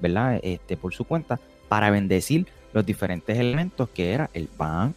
¿verdad? 0.00 0.38
Este, 0.42 0.76
por 0.76 0.92
su 0.92 1.04
cuenta, 1.04 1.40
para 1.68 1.90
bendecir 1.90 2.46
los 2.72 2.86
diferentes 2.86 3.38
elementos 3.38 3.88
que 3.90 4.12
era 4.12 4.30
el 4.32 4.48
pan, 4.48 4.94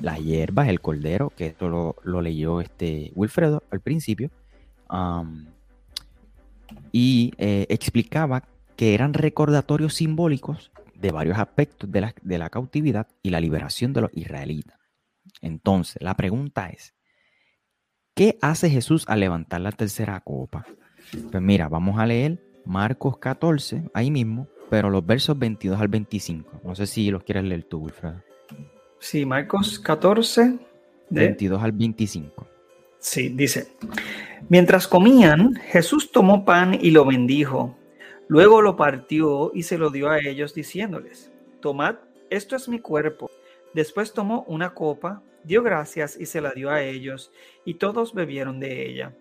las 0.00 0.18
hierbas, 0.18 0.68
el 0.68 0.80
cordero, 0.80 1.30
que 1.30 1.46
esto 1.46 1.94
lo, 2.02 2.22
leyó 2.22 2.60
este 2.60 3.12
Wilfredo 3.14 3.62
al 3.70 3.80
principio, 3.80 4.30
y 6.92 7.32
eh, 7.38 7.66
explicaba 7.68 8.44
que 8.76 8.94
eran 8.94 9.14
recordatorios 9.14 9.94
simbólicos 9.94 10.70
de 10.94 11.10
varios 11.10 11.38
aspectos 11.38 11.90
de 11.90 12.00
la, 12.00 12.14
de 12.22 12.38
la 12.38 12.50
cautividad 12.50 13.06
y 13.22 13.30
la 13.30 13.40
liberación 13.40 13.92
de 13.92 14.02
los 14.02 14.10
israelitas. 14.14 14.78
Entonces, 15.40 16.02
la 16.02 16.14
pregunta 16.14 16.68
es, 16.68 16.94
¿qué 18.14 18.38
hace 18.40 18.70
Jesús 18.70 19.04
al 19.08 19.20
levantar 19.20 19.60
la 19.60 19.72
tercera 19.72 20.20
copa? 20.20 20.66
Pues 21.30 21.42
mira, 21.42 21.68
vamos 21.68 21.98
a 21.98 22.06
leer 22.06 22.42
Marcos 22.64 23.18
14, 23.18 23.90
ahí 23.94 24.10
mismo, 24.10 24.48
pero 24.68 24.90
los 24.90 25.04
versos 25.04 25.38
22 25.38 25.80
al 25.80 25.88
25. 25.88 26.60
No 26.64 26.74
sé 26.74 26.86
si 26.86 27.10
los 27.10 27.22
quieres 27.22 27.44
leer 27.44 27.64
tú, 27.64 27.78
Wilfredo. 27.78 28.22
Sí, 28.98 29.24
Marcos 29.24 29.78
14. 29.78 30.58
22 31.10 31.62
al 31.62 31.72
25. 31.72 32.46
Sí, 32.98 33.28
dice, 33.28 33.72
mientras 34.48 34.88
comían, 34.88 35.54
Jesús 35.54 36.10
tomó 36.10 36.44
pan 36.44 36.76
y 36.80 36.90
lo 36.90 37.04
bendijo. 37.04 37.76
Luego 38.26 38.60
lo 38.60 38.76
partió 38.76 39.52
y 39.54 39.62
se 39.62 39.78
lo 39.78 39.90
dio 39.90 40.10
a 40.10 40.18
ellos 40.18 40.52
diciéndoles, 40.52 41.32
tomad, 41.60 41.96
esto 42.28 42.56
es 42.56 42.68
mi 42.68 42.78
cuerpo. 42.78 43.30
Después 43.72 44.12
tomó 44.12 44.42
una 44.48 44.74
copa, 44.74 45.22
dio 45.44 45.62
gracias 45.62 46.18
y 46.20 46.26
se 46.26 46.40
la 46.40 46.50
dio 46.50 46.70
a 46.70 46.82
ellos, 46.82 47.32
y 47.64 47.74
todos 47.74 48.12
bebieron 48.12 48.60
de 48.60 48.86
ella. 48.86 49.14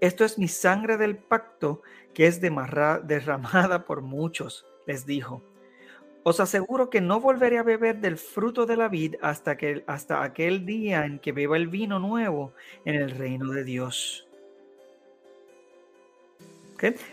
Esto 0.00 0.24
es 0.24 0.38
mi 0.38 0.48
sangre 0.48 0.96
del 0.96 1.16
pacto 1.16 1.82
que 2.14 2.26
es 2.26 2.40
derramada 2.40 3.84
por 3.84 4.00
muchos, 4.00 4.64
les 4.86 5.06
dijo. 5.06 5.42
Os 6.22 6.38
aseguro 6.38 6.90
que 6.90 7.00
no 7.00 7.20
volveré 7.20 7.58
a 7.58 7.62
beber 7.62 7.98
del 7.98 8.18
fruto 8.18 8.66
de 8.66 8.76
la 8.76 8.88
vid 8.88 9.16
hasta, 9.22 9.56
que, 9.56 9.84
hasta 9.86 10.22
aquel 10.22 10.66
día 10.66 11.06
en 11.06 11.18
que 11.18 11.32
beba 11.32 11.56
el 11.56 11.68
vino 11.68 11.98
nuevo 11.98 12.52
en 12.84 12.94
el 12.94 13.10
reino 13.10 13.50
de 13.50 13.64
Dios. 13.64 14.26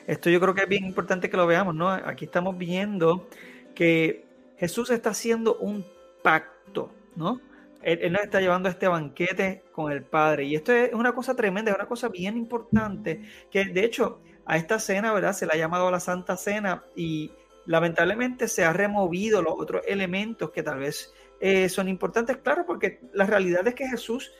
Esto 0.06 0.30
yo 0.30 0.39
creo 0.39 0.53
que 0.53 0.62
es 0.62 0.69
bien 0.69 0.86
importante 0.86 1.30
que 1.30 1.36
lo 1.36 1.45
veamos, 1.45 1.75
¿no? 1.75 1.89
Aquí 1.89 2.25
estamos 2.25 2.58
viendo 2.58 3.27
que 3.75 4.23
Jesús 4.58 4.89
está 4.91 5.10
haciendo 5.10 5.58
un 5.58 5.86
pacto, 6.23 6.89
¿no? 7.15 7.41
él, 7.82 8.12
nos 8.12 8.23
está 8.23 8.41
llevando 8.41 8.69
este 8.69 8.88
banquete 8.88 9.63
con 9.71 9.91
el 9.91 10.03
Padre. 10.03 10.45
Y 10.45 10.56
esto 10.56 10.73
es 10.73 10.93
una 10.93 11.13
cosa 11.13 11.36
tremenda, 11.36 11.71
es 11.71 11.77
una 11.77 11.88
cosa 11.88 12.10
bien 12.10 12.38
importante, 12.38 13.21
que 13.51 13.65
de 13.65 13.86
hecho 13.86 14.19
a 14.45 14.58
esta 14.58 14.80
cena, 14.80 15.13
¿verdad? 15.13 15.34
Se 15.34 15.45
le 15.45 15.53
ha 15.53 15.58
llamado 15.58 15.89
la 15.91 15.99
Santa 15.99 16.38
Cena 16.38 16.84
y 16.95 17.32
lamentablemente 17.67 18.47
se 18.47 18.63
ha 18.63 18.73
removido 18.73 19.43
los 19.43 19.53
otros 19.58 19.84
elementos 19.88 20.49
que 20.51 20.63
tal 20.63 20.80
vez 20.80 21.13
eh, 21.39 21.69
son 21.69 21.88
importantes, 21.88 22.38
claro, 22.38 22.65
porque 22.65 22.99
la 23.13 23.25
realidad 23.25 23.67
es 23.67 23.75
que 23.75 23.88
Jesús 23.88 24.32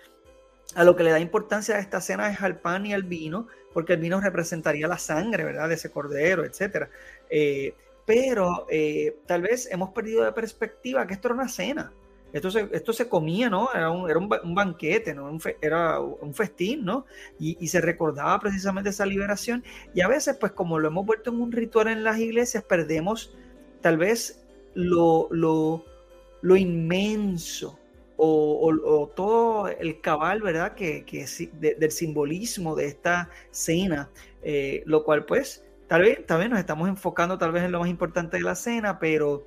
a 0.75 0.83
lo 0.83 0.95
que 0.95 1.03
le 1.03 1.11
da 1.11 1.19
importancia 1.19 1.75
a 1.75 1.79
esta 1.79 2.01
cena 2.01 2.29
es 2.31 2.41
al 2.41 2.59
pan 2.59 2.85
y 2.85 2.93
al 2.93 3.03
vino, 3.03 3.47
porque 3.73 3.93
el 3.93 3.99
vino 3.99 4.19
representaría 4.19 4.87
la 4.87 4.97
sangre, 4.97 5.43
¿verdad? 5.43 5.69
De 5.69 5.75
ese 5.75 5.91
cordero, 5.91 6.43
etc. 6.43 6.89
Eh, 7.29 7.73
pero 8.05 8.65
eh, 8.69 9.17
tal 9.25 9.41
vez 9.41 9.69
hemos 9.71 9.91
perdido 9.91 10.23
de 10.23 10.31
perspectiva 10.31 11.05
que 11.05 11.13
esto 11.13 11.29
era 11.29 11.35
una 11.35 11.47
cena. 11.47 11.93
Esto 12.33 12.51
se, 12.51 12.69
esto 12.71 12.93
se 12.93 13.07
comía, 13.07 13.49
¿no? 13.49 13.69
Era 13.73 13.89
un, 13.89 14.09
era 14.09 14.19
un, 14.19 14.55
banquete, 14.55 15.13
¿no? 15.13 15.37
era 15.61 15.99
un 15.99 16.33
festín, 16.33 16.83
¿no? 16.83 17.05
Y, 17.39 17.67
se 17.67 17.81
recordaba 17.81 18.39
precisamente 18.39 18.89
esa 18.89 19.05
liberación. 19.05 19.63
Y 19.93 20.01
a 20.01 20.07
veces, 20.07 20.37
pues 20.37 20.51
como 20.51 20.79
lo 20.79 20.89
hemos 20.89 21.05
vuelto 21.05 21.29
en 21.29 21.41
un 21.41 21.51
ritual 21.51 21.87
en 21.87 22.03
las 22.03 22.19
iglesias, 22.19 22.63
perdemos 22.63 23.33
tal 23.81 23.97
vez 23.97 24.43
lo, 24.73 25.27
lo, 25.31 25.85
lo 26.41 26.55
inmenso 26.55 27.79
o, 28.17 29.11
todo 29.15 29.67
el 29.67 30.01
cabal, 30.01 30.41
¿verdad? 30.41 30.73
Que, 30.73 31.05
que 31.05 31.25
del 31.53 31.91
simbolismo 31.91 32.75
de 32.75 32.87
esta 32.87 33.29
cena, 33.51 34.09
eh, 34.41 34.83
lo 34.85 35.03
cual 35.03 35.25
pues 35.25 35.63
tal 35.87 36.01
vez, 36.01 36.25
tal 36.25 36.39
vez 36.39 36.49
nos 36.49 36.59
estamos 36.59 36.89
enfocando 36.89 37.37
tal 37.37 37.51
vez 37.51 37.63
en 37.63 37.71
lo 37.71 37.79
más 37.79 37.89
importante 37.89 38.37
de 38.37 38.43
la 38.43 38.55
cena, 38.55 38.99
pero 38.99 39.45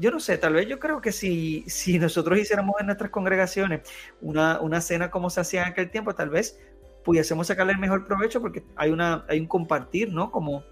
yo 0.00 0.10
no 0.10 0.18
sé, 0.18 0.38
tal 0.38 0.54
vez 0.54 0.66
yo 0.66 0.78
creo 0.78 1.00
que 1.00 1.12
si, 1.12 1.64
si 1.68 1.98
nosotros 1.98 2.38
hiciéramos 2.38 2.76
en 2.80 2.86
nuestras 2.86 3.10
congregaciones 3.10 3.82
una, 4.20 4.58
una 4.60 4.80
cena 4.80 5.10
como 5.10 5.28
se 5.28 5.40
hacía 5.40 5.62
en 5.62 5.68
aquel 5.68 5.90
tiempo, 5.90 6.14
tal 6.14 6.30
vez 6.30 6.58
pudiésemos 7.04 7.46
sacarle 7.46 7.74
el 7.74 7.78
mejor 7.78 8.06
provecho 8.06 8.40
porque 8.40 8.64
hay, 8.76 8.90
una, 8.90 9.24
hay 9.28 9.38
un 9.40 9.46
compartir, 9.46 10.12
¿no? 10.12 10.30
Como 10.30 10.64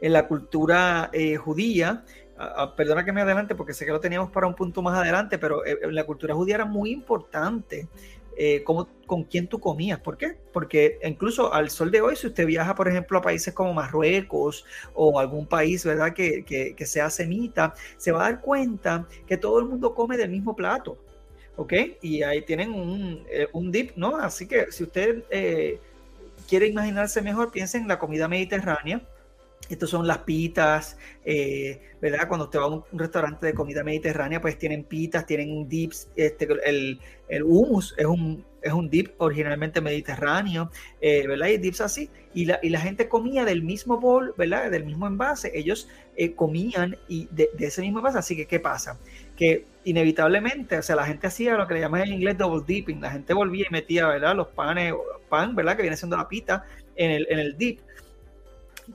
en 0.00 0.12
la 0.12 0.26
cultura 0.26 1.10
eh, 1.12 1.36
judía, 1.36 2.04
perdona 2.76 3.04
que 3.04 3.12
me 3.12 3.20
adelante 3.20 3.54
porque 3.54 3.74
sé 3.74 3.84
que 3.84 3.92
lo 3.92 4.00
teníamos 4.00 4.30
para 4.30 4.46
un 4.46 4.54
punto 4.54 4.80
más 4.80 4.98
adelante, 4.98 5.38
pero 5.38 5.64
eh, 5.64 5.78
en 5.82 5.94
la 5.94 6.04
cultura 6.04 6.34
judía 6.34 6.56
era 6.56 6.64
muy 6.64 6.90
importante 6.90 7.88
eh, 8.36 8.64
con 8.64 9.24
quién 9.24 9.48
tú 9.48 9.60
comías. 9.60 9.98
¿Por 10.00 10.16
qué? 10.16 10.36
Porque 10.52 10.98
incluso 11.04 11.52
al 11.52 11.70
sol 11.70 11.90
de 11.90 12.00
hoy, 12.00 12.16
si 12.16 12.28
usted 12.28 12.46
viaja, 12.46 12.74
por 12.74 12.88
ejemplo, 12.88 13.18
a 13.18 13.22
países 13.22 13.52
como 13.52 13.74
Marruecos 13.74 14.64
o 14.94 15.18
algún 15.18 15.46
país, 15.46 15.84
¿verdad?, 15.84 16.14
que, 16.14 16.44
que, 16.44 16.86
sea 16.86 17.10
semita, 17.10 17.74
se 17.96 18.12
va 18.12 18.26
a 18.26 18.30
dar 18.30 18.40
cuenta 18.40 19.06
que 19.26 19.36
todo 19.36 19.58
el 19.58 19.66
mundo 19.66 19.94
come 19.94 20.16
del 20.16 20.30
mismo 20.30 20.54
plato. 20.54 20.98
¿Ok? 21.56 21.74
Y 22.00 22.22
ahí 22.22 22.42
tienen 22.42 22.72
un, 22.72 23.24
eh, 23.28 23.48
un 23.52 23.70
dip, 23.70 23.92
¿no? 23.96 24.16
Así 24.16 24.46
que 24.46 24.72
si 24.72 24.84
usted 24.84 25.24
eh, 25.30 25.78
quiere 26.48 26.66
imaginarse 26.66 27.20
mejor, 27.20 27.50
piense 27.50 27.76
en 27.76 27.88
la 27.88 27.98
comida 27.98 28.28
mediterránea 28.28 29.02
estos 29.68 29.90
son 29.90 30.06
las 30.06 30.18
pitas, 30.18 30.98
eh, 31.24 31.80
¿verdad? 32.00 32.26
Cuando 32.26 32.46
usted 32.46 32.58
va 32.58 32.64
a 32.64 32.68
un, 32.68 32.84
restaurante 32.92 33.46
de 33.46 33.54
comida 33.54 33.84
mediterránea, 33.84 34.40
pues 34.40 34.58
tienen 34.58 34.84
pitas, 34.84 35.26
tienen 35.26 35.68
dips, 35.68 36.08
este, 36.16 36.48
el, 36.64 37.00
hummus 37.44 37.94
es 37.96 38.06
un, 38.06 38.44
es 38.62 38.72
un 38.72 38.90
dip 38.90 39.10
originalmente 39.18 39.80
mediterráneo, 39.80 40.70
eh, 41.00 41.26
¿verdad? 41.26 41.48
Y 41.48 41.58
dips 41.58 41.82
así. 41.82 42.10
Y 42.34 42.46
la, 42.46 42.58
y 42.62 42.70
la 42.70 42.80
gente 42.80 43.08
comía 43.08 43.44
del 43.44 43.62
mismo 43.62 44.00
bol, 44.00 44.34
¿verdad? 44.36 44.70
Del 44.70 44.84
mismo 44.84 45.06
envase. 45.06 45.52
Ellos 45.54 45.88
eh, 46.16 46.34
comían 46.34 46.96
y 47.06 47.28
de, 47.30 47.50
ese 47.58 47.82
mismo 47.82 47.98
envase. 47.98 48.18
Así 48.18 48.36
que, 48.36 48.46
¿qué 48.46 48.58
pasa? 48.58 48.98
Que 49.36 49.66
inevitablemente, 49.84 50.78
o 50.78 50.82
sea, 50.82 50.96
la 50.96 51.06
gente 51.06 51.28
hacía 51.28 51.54
lo 51.56 51.68
que 51.68 51.74
le 51.74 51.80
llaman 51.80 52.02
en 52.02 52.14
inglés 52.14 52.36
double 52.36 52.64
dipping. 52.66 53.00
La 53.00 53.10
gente 53.10 53.34
volvía 53.34 53.66
y 53.68 53.72
metía, 53.72 54.08
¿verdad? 54.08 54.34
Los 54.34 54.48
panes, 54.48 54.94
pan, 55.28 55.54
¿verdad? 55.54 55.76
Que 55.76 55.82
viene 55.82 55.96
siendo 55.96 56.16
la 56.16 56.28
pita 56.28 56.64
en 56.96 57.12
el, 57.12 57.26
en 57.30 57.38
el 57.38 57.56
dip 57.56 57.80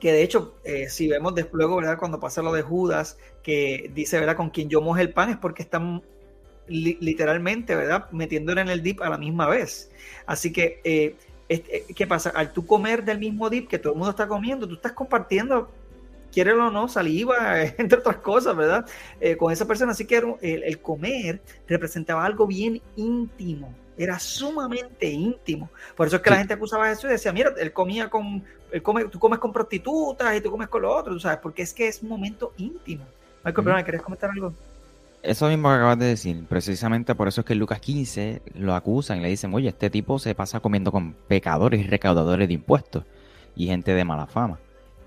que 0.00 0.12
de 0.12 0.22
hecho, 0.22 0.56
eh, 0.64 0.88
si 0.88 1.08
vemos 1.08 1.34
luego, 1.52 1.76
¿verdad? 1.76 1.98
Cuando 1.98 2.20
pasa 2.20 2.42
lo 2.42 2.52
de 2.52 2.62
Judas, 2.62 3.18
que 3.42 3.90
dice, 3.94 4.18
¿verdad? 4.18 4.36
Con 4.36 4.50
quien 4.50 4.68
yo 4.68 4.80
moje 4.80 5.02
el 5.02 5.12
pan 5.12 5.30
es 5.30 5.36
porque 5.36 5.62
están 5.62 6.02
literalmente, 6.68 7.76
¿verdad? 7.76 8.10
Metiéndole 8.10 8.60
en 8.60 8.68
el 8.68 8.82
dip 8.82 9.00
a 9.00 9.08
la 9.08 9.18
misma 9.18 9.48
vez. 9.48 9.90
Así 10.26 10.52
que, 10.52 10.80
eh, 10.84 11.14
eh, 11.48 11.84
¿qué 11.94 12.06
pasa? 12.06 12.30
Al 12.30 12.52
tú 12.52 12.66
comer 12.66 13.04
del 13.04 13.18
mismo 13.18 13.48
dip 13.48 13.68
que 13.68 13.78
todo 13.78 13.92
el 13.92 13.98
mundo 13.98 14.10
está 14.10 14.26
comiendo, 14.26 14.66
tú 14.66 14.74
estás 14.74 14.92
compartiendo, 14.92 15.70
quiere 16.32 16.52
o 16.52 16.70
no, 16.70 16.88
saliva, 16.88 17.62
entre 17.78 17.98
otras 17.98 18.16
cosas, 18.16 18.56
¿verdad? 18.56 18.86
con 19.38 19.52
esa 19.52 19.66
persona. 19.66 19.92
Así 19.92 20.06
que 20.06 20.20
el 20.42 20.80
comer 20.80 21.40
representaba 21.68 22.24
algo 22.24 22.46
bien 22.46 22.82
íntimo 22.96 23.72
era 23.96 24.18
sumamente 24.18 25.08
íntimo. 25.08 25.70
Por 25.96 26.06
eso 26.06 26.16
es 26.16 26.22
que 26.22 26.30
la 26.30 26.36
gente 26.36 26.54
acusaba 26.54 26.86
a 26.86 26.88
Jesús 26.88 27.04
y 27.04 27.12
decía, 27.14 27.32
mira, 27.32 27.52
él 27.58 27.72
comía 27.72 28.08
con, 28.10 28.44
él 28.70 28.82
come, 28.82 29.06
tú 29.06 29.18
comes 29.18 29.38
con 29.38 29.52
prostitutas 29.52 30.36
y 30.36 30.40
tú 30.40 30.50
comes 30.50 30.68
con 30.68 30.82
lo 30.82 30.94
otro, 30.94 31.18
sabes, 31.18 31.38
porque 31.38 31.62
es 31.62 31.72
que 31.72 31.88
es 31.88 32.02
un 32.02 32.08
momento 32.08 32.52
íntimo. 32.58 33.04
Michael, 33.44 33.84
¿querés 33.84 34.02
comentar 34.02 34.30
algo? 34.30 34.52
Eso 35.22 35.48
mismo 35.48 35.68
que 35.68 35.74
acabas 35.74 35.98
de 35.98 36.06
decir, 36.06 36.44
precisamente 36.48 37.14
por 37.14 37.26
eso 37.26 37.40
es 37.40 37.46
que 37.46 37.54
en 37.54 37.58
Lucas 37.58 37.80
15 37.80 38.42
lo 38.54 38.74
acusan 38.74 39.18
y 39.18 39.22
le 39.22 39.28
dicen, 39.28 39.52
oye, 39.54 39.68
este 39.68 39.90
tipo 39.90 40.18
se 40.18 40.34
pasa 40.34 40.60
comiendo 40.60 40.92
con 40.92 41.14
pecadores 41.26 41.80
y 41.80 41.84
recaudadores 41.84 42.46
de 42.48 42.54
impuestos 42.54 43.04
y 43.56 43.66
gente 43.66 43.94
de 43.94 44.04
mala 44.04 44.26
fama. 44.26 44.58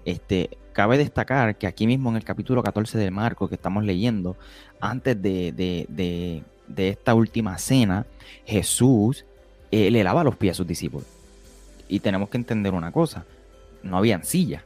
Este, 0.03 0.57
cabe 0.73 0.97
destacar 0.97 1.55
que 1.57 1.67
aquí 1.67 1.85
mismo 1.85 2.09
en 2.09 2.17
el 2.17 2.23
capítulo 2.23 2.63
14 2.63 2.97
del 2.97 3.11
Marco 3.11 3.47
que 3.47 3.55
estamos 3.55 3.83
leyendo, 3.83 4.35
antes 4.81 5.21
de, 5.21 5.51
de 5.53 6.43
esta 6.77 7.13
última 7.13 7.57
cena, 7.57 8.05
Jesús 8.45 9.25
eh, 9.71 9.91
le 9.91 10.03
lava 10.03 10.23
los 10.23 10.35
pies 10.35 10.51
a 10.51 10.55
sus 10.55 10.67
discípulos. 10.67 11.07
Y 11.87 11.99
tenemos 11.99 12.29
que 12.29 12.37
entender 12.37 12.73
una 12.73 12.91
cosa, 12.91 13.25
no 13.83 13.97
habían 13.97 14.23
sillas, 14.23 14.63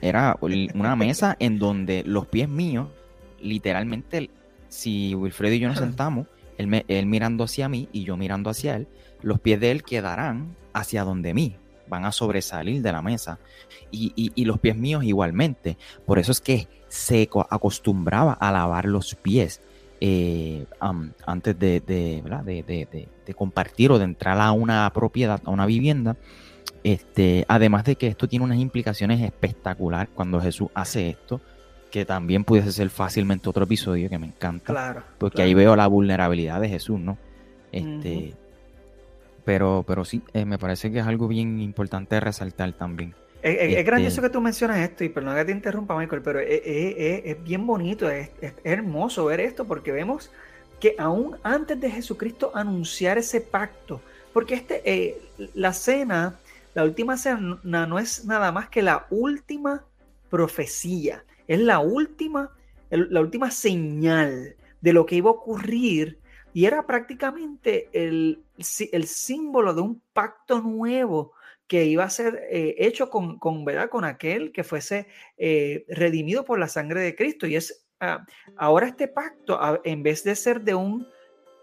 era 0.00 0.36
una 0.40 0.96
mesa 0.96 1.36
en 1.38 1.58
donde 1.58 2.02
los 2.04 2.26
pies 2.26 2.48
míos, 2.48 2.88
literalmente, 3.40 4.30
si 4.68 5.14
Wilfredo 5.14 5.54
y 5.54 5.60
yo 5.60 5.68
nos 5.68 5.78
sentamos, 5.78 6.26
él, 6.58 6.84
él 6.88 7.06
mirando 7.06 7.44
hacia 7.44 7.68
mí 7.68 7.88
y 7.92 8.04
yo 8.04 8.16
mirando 8.16 8.50
hacia 8.50 8.76
él, 8.76 8.88
los 9.20 9.40
pies 9.40 9.60
de 9.60 9.70
él 9.70 9.82
quedarán 9.82 10.56
hacia 10.72 11.04
donde 11.04 11.34
mí, 11.34 11.56
van 11.92 12.04
a 12.06 12.12
sobresalir 12.12 12.80
de 12.80 12.90
la 12.92 13.02
mesa. 13.02 13.38
Y, 13.90 14.12
y, 14.16 14.44
los 14.46 14.58
pies 14.58 14.76
míos 14.76 15.04
igualmente. 15.04 15.76
Por 16.06 16.18
eso 16.18 16.32
es 16.32 16.40
que 16.40 16.66
se 16.88 17.28
acostumbraba 17.50 18.32
a 18.32 18.50
lavar 18.50 18.86
los 18.86 19.14
pies 19.14 19.60
eh, 20.04 20.66
antes 21.26 21.56
de, 21.56 21.80
de, 21.80 23.34
compartir 23.36 23.92
o 23.92 23.98
de 23.98 24.04
entrar 24.04 24.40
a 24.40 24.50
una 24.50 24.90
propiedad, 24.92 25.40
a 25.44 25.50
una 25.50 25.64
vivienda. 25.64 26.16
Este, 26.82 27.44
además 27.46 27.84
de 27.84 27.94
que 27.94 28.08
esto 28.08 28.26
tiene 28.26 28.44
unas 28.44 28.58
implicaciones 28.58 29.20
espectaculares 29.20 30.08
cuando 30.12 30.40
Jesús 30.40 30.70
hace 30.74 31.10
esto, 31.10 31.40
que 31.92 32.04
también 32.04 32.42
pudiese 32.42 32.72
ser 32.72 32.90
fácilmente 32.90 33.48
otro 33.48 33.62
episodio 33.62 34.10
que 34.10 34.18
me 34.18 34.26
encanta. 34.26 34.64
Claro. 34.64 35.04
Porque 35.18 35.42
ahí 35.42 35.54
veo 35.54 35.76
la 35.76 35.86
vulnerabilidad 35.86 36.60
de 36.60 36.68
Jesús, 36.68 36.98
¿no? 36.98 37.16
Este, 37.70 38.34
pero, 39.44 39.84
pero 39.86 40.04
sí, 40.04 40.20
eh, 40.32 40.44
me 40.44 40.58
parece 40.58 40.90
que 40.90 40.98
es 40.98 41.06
algo 41.06 41.28
bien 41.28 41.60
importante 41.60 42.18
resaltar 42.18 42.72
también. 42.72 43.14
Es, 43.42 43.84
grandioso 43.84 44.16
este 44.16 44.28
que 44.28 44.32
tú 44.32 44.40
mencionas 44.40 44.78
esto, 44.78 45.02
y 45.02 45.08
perdón 45.08 45.34
que 45.34 45.44
te 45.44 45.52
interrumpa, 45.52 45.96
Michael, 45.98 46.22
pero 46.22 46.38
es, 46.38 47.42
bien 47.42 47.66
bonito, 47.66 48.08
es, 48.08 48.30
hermoso 48.62 49.24
ver 49.24 49.40
esto, 49.40 49.66
porque 49.66 49.90
vemos 49.90 50.30
que 50.80 50.94
aún 50.98 51.36
antes 51.42 51.80
de 51.80 51.90
Jesucristo 51.90 52.52
anunciar 52.54 53.18
ese 53.18 53.40
pacto, 53.40 54.00
porque 54.32 54.54
este, 54.54 54.82
eh, 54.84 55.20
la 55.54 55.72
cena, 55.72 56.38
la 56.74 56.84
última 56.84 57.16
cena 57.16 57.60
no 57.64 57.98
es 57.98 58.24
nada 58.24 58.52
más 58.52 58.68
que 58.68 58.82
la 58.82 59.06
última 59.10 59.84
profecía, 60.30 61.24
es 61.48 61.58
la 61.58 61.80
última, 61.80 62.50
la 62.90 63.20
última 63.20 63.50
señal 63.50 64.54
de 64.80 64.92
lo 64.92 65.04
que 65.04 65.16
iba 65.16 65.30
a 65.30 65.34
ocurrir 65.34 66.18
y 66.54 66.66
era 66.66 66.86
prácticamente 66.86 67.88
el, 67.92 68.42
el 68.92 69.06
símbolo 69.06 69.74
de 69.74 69.80
un 69.80 70.02
pacto 70.12 70.60
nuevo 70.60 71.32
que 71.72 71.86
iba 71.86 72.04
a 72.04 72.10
ser 72.10 72.48
eh, 72.50 72.74
hecho 72.76 73.08
con, 73.08 73.38
con, 73.38 73.64
¿verdad? 73.64 73.88
con 73.88 74.04
aquel 74.04 74.52
que 74.52 74.62
fuese 74.62 75.06
eh, 75.38 75.86
redimido 75.88 76.44
por 76.44 76.58
la 76.58 76.68
sangre 76.68 77.00
de 77.00 77.16
Cristo. 77.16 77.46
Y 77.46 77.56
es 77.56 77.86
ah, 77.98 78.26
ahora 78.58 78.88
este 78.88 79.08
pacto, 79.08 79.58
en 79.82 80.02
vez 80.02 80.22
de 80.22 80.36
ser 80.36 80.60
de 80.60 80.74
un, 80.74 81.08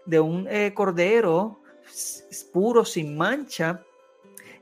de 0.06 0.18
un 0.18 0.48
eh, 0.50 0.74
cordero 0.74 1.62
puro, 2.52 2.84
sin 2.84 3.16
mancha, 3.16 3.84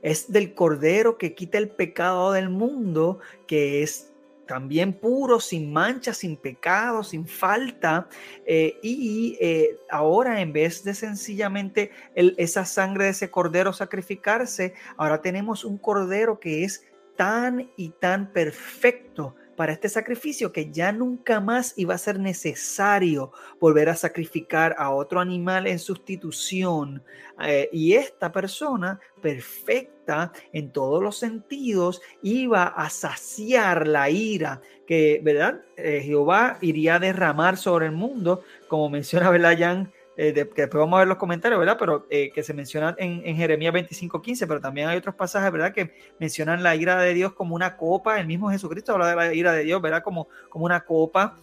es 0.03 0.31
del 0.31 0.53
cordero 0.53 1.17
que 1.17 1.33
quita 1.33 1.57
el 1.57 1.69
pecado 1.69 2.31
del 2.31 2.51
mundo, 2.51 3.17
que 3.47 3.81
es 3.81 4.08
también 4.49 4.93
puro, 4.93 5.39
sin 5.39 5.71
mancha, 5.71 6.11
sin 6.11 6.35
pecado, 6.35 7.03
sin 7.03 7.27
falta. 7.27 8.09
Eh, 8.47 8.79
y 8.81 9.37
eh, 9.39 9.77
ahora 9.91 10.41
en 10.41 10.51
vez 10.51 10.83
de 10.83 10.95
sencillamente 10.95 11.91
esa 12.15 12.65
sangre 12.65 13.03
de 13.03 13.09
ese 13.11 13.29
cordero 13.29 13.73
sacrificarse, 13.73 14.73
ahora 14.97 15.21
tenemos 15.21 15.63
un 15.63 15.77
cordero 15.77 16.39
que 16.39 16.63
es 16.63 16.83
tan 17.15 17.69
y 17.77 17.89
tan 17.89 18.33
perfecto 18.33 19.35
para 19.59 19.73
este 19.73 19.89
sacrificio 19.89 20.53
que 20.53 20.71
ya 20.71 20.93
nunca 20.93 21.41
más 21.41 21.73
iba 21.75 21.93
a 21.93 21.97
ser 21.97 22.17
necesario 22.17 23.33
volver 23.59 23.89
a 23.89 23.95
sacrificar 23.97 24.73
a 24.77 24.91
otro 24.91 25.19
animal 25.19 25.67
en 25.67 25.79
sustitución. 25.79 27.03
Eh, 27.43 27.67
y 27.73 27.91
esta 27.91 28.31
persona 28.31 29.01
perfecta 29.21 30.31
en 30.53 30.71
todos 30.71 31.03
los 31.03 31.17
sentidos 31.17 32.01
iba 32.21 32.67
a 32.67 32.89
saciar 32.89 33.85
la 33.85 34.09
ira 34.09 34.61
que, 34.87 35.19
¿verdad? 35.21 35.59
Eh, 35.75 36.03
Jehová 36.05 36.57
iría 36.61 36.95
a 36.95 36.99
derramar 36.99 37.57
sobre 37.57 37.87
el 37.87 37.91
mundo, 37.91 38.43
como 38.69 38.89
menciona, 38.89 39.29
¿verdad, 39.29 39.57
Jan? 39.59 39.91
Eh, 40.21 40.33
que 40.33 40.63
después 40.63 40.81
vamos 40.81 40.97
a 40.97 40.99
ver 40.99 41.07
los 41.07 41.17
comentarios, 41.17 41.57
¿verdad? 41.57 41.77
Pero 41.79 42.05
eh, 42.09 42.29
que 42.33 42.43
se 42.43 42.53
menciona 42.53 42.93
en, 42.97 43.21
en 43.23 43.37
Jeremías 43.37 43.73
25:15, 43.73 44.47
pero 44.49 44.59
también 44.59 44.89
hay 44.89 44.97
otros 44.97 45.15
pasajes, 45.15 45.49
¿verdad? 45.49 45.71
Que 45.71 45.93
mencionan 46.19 46.61
la 46.61 46.75
ira 46.75 47.01
de 47.01 47.13
Dios 47.13 47.31
como 47.31 47.55
una 47.55 47.77
copa. 47.77 48.19
El 48.19 48.27
mismo 48.27 48.51
Jesucristo 48.51 48.91
habla 48.91 49.07
de 49.07 49.15
la 49.15 49.33
ira 49.33 49.53
de 49.53 49.63
Dios, 49.63 49.81
¿verdad? 49.81 50.03
Como, 50.03 50.27
como 50.49 50.65
una 50.65 50.81
copa. 50.81 51.39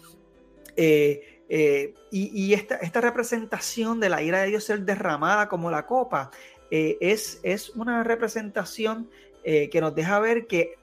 Eh, 0.76 1.94
y, 2.10 2.52
esta, 2.52 2.76
esta, 2.76 3.00
representación 3.00 3.98
de 3.98 4.10
la 4.10 4.22
ira 4.22 4.42
de 4.42 4.48
Dios 4.48 4.64
ser 4.64 4.80
derramada 4.80 5.48
como 5.48 5.70
la 5.70 5.86
copa 5.86 6.30
es, 6.70 7.40
es 7.44 7.70
una 7.70 8.02
representación 8.02 9.08
que 9.42 9.78
nos 9.80 9.94
deja 9.94 10.18
ver 10.18 10.46
que 10.46 10.74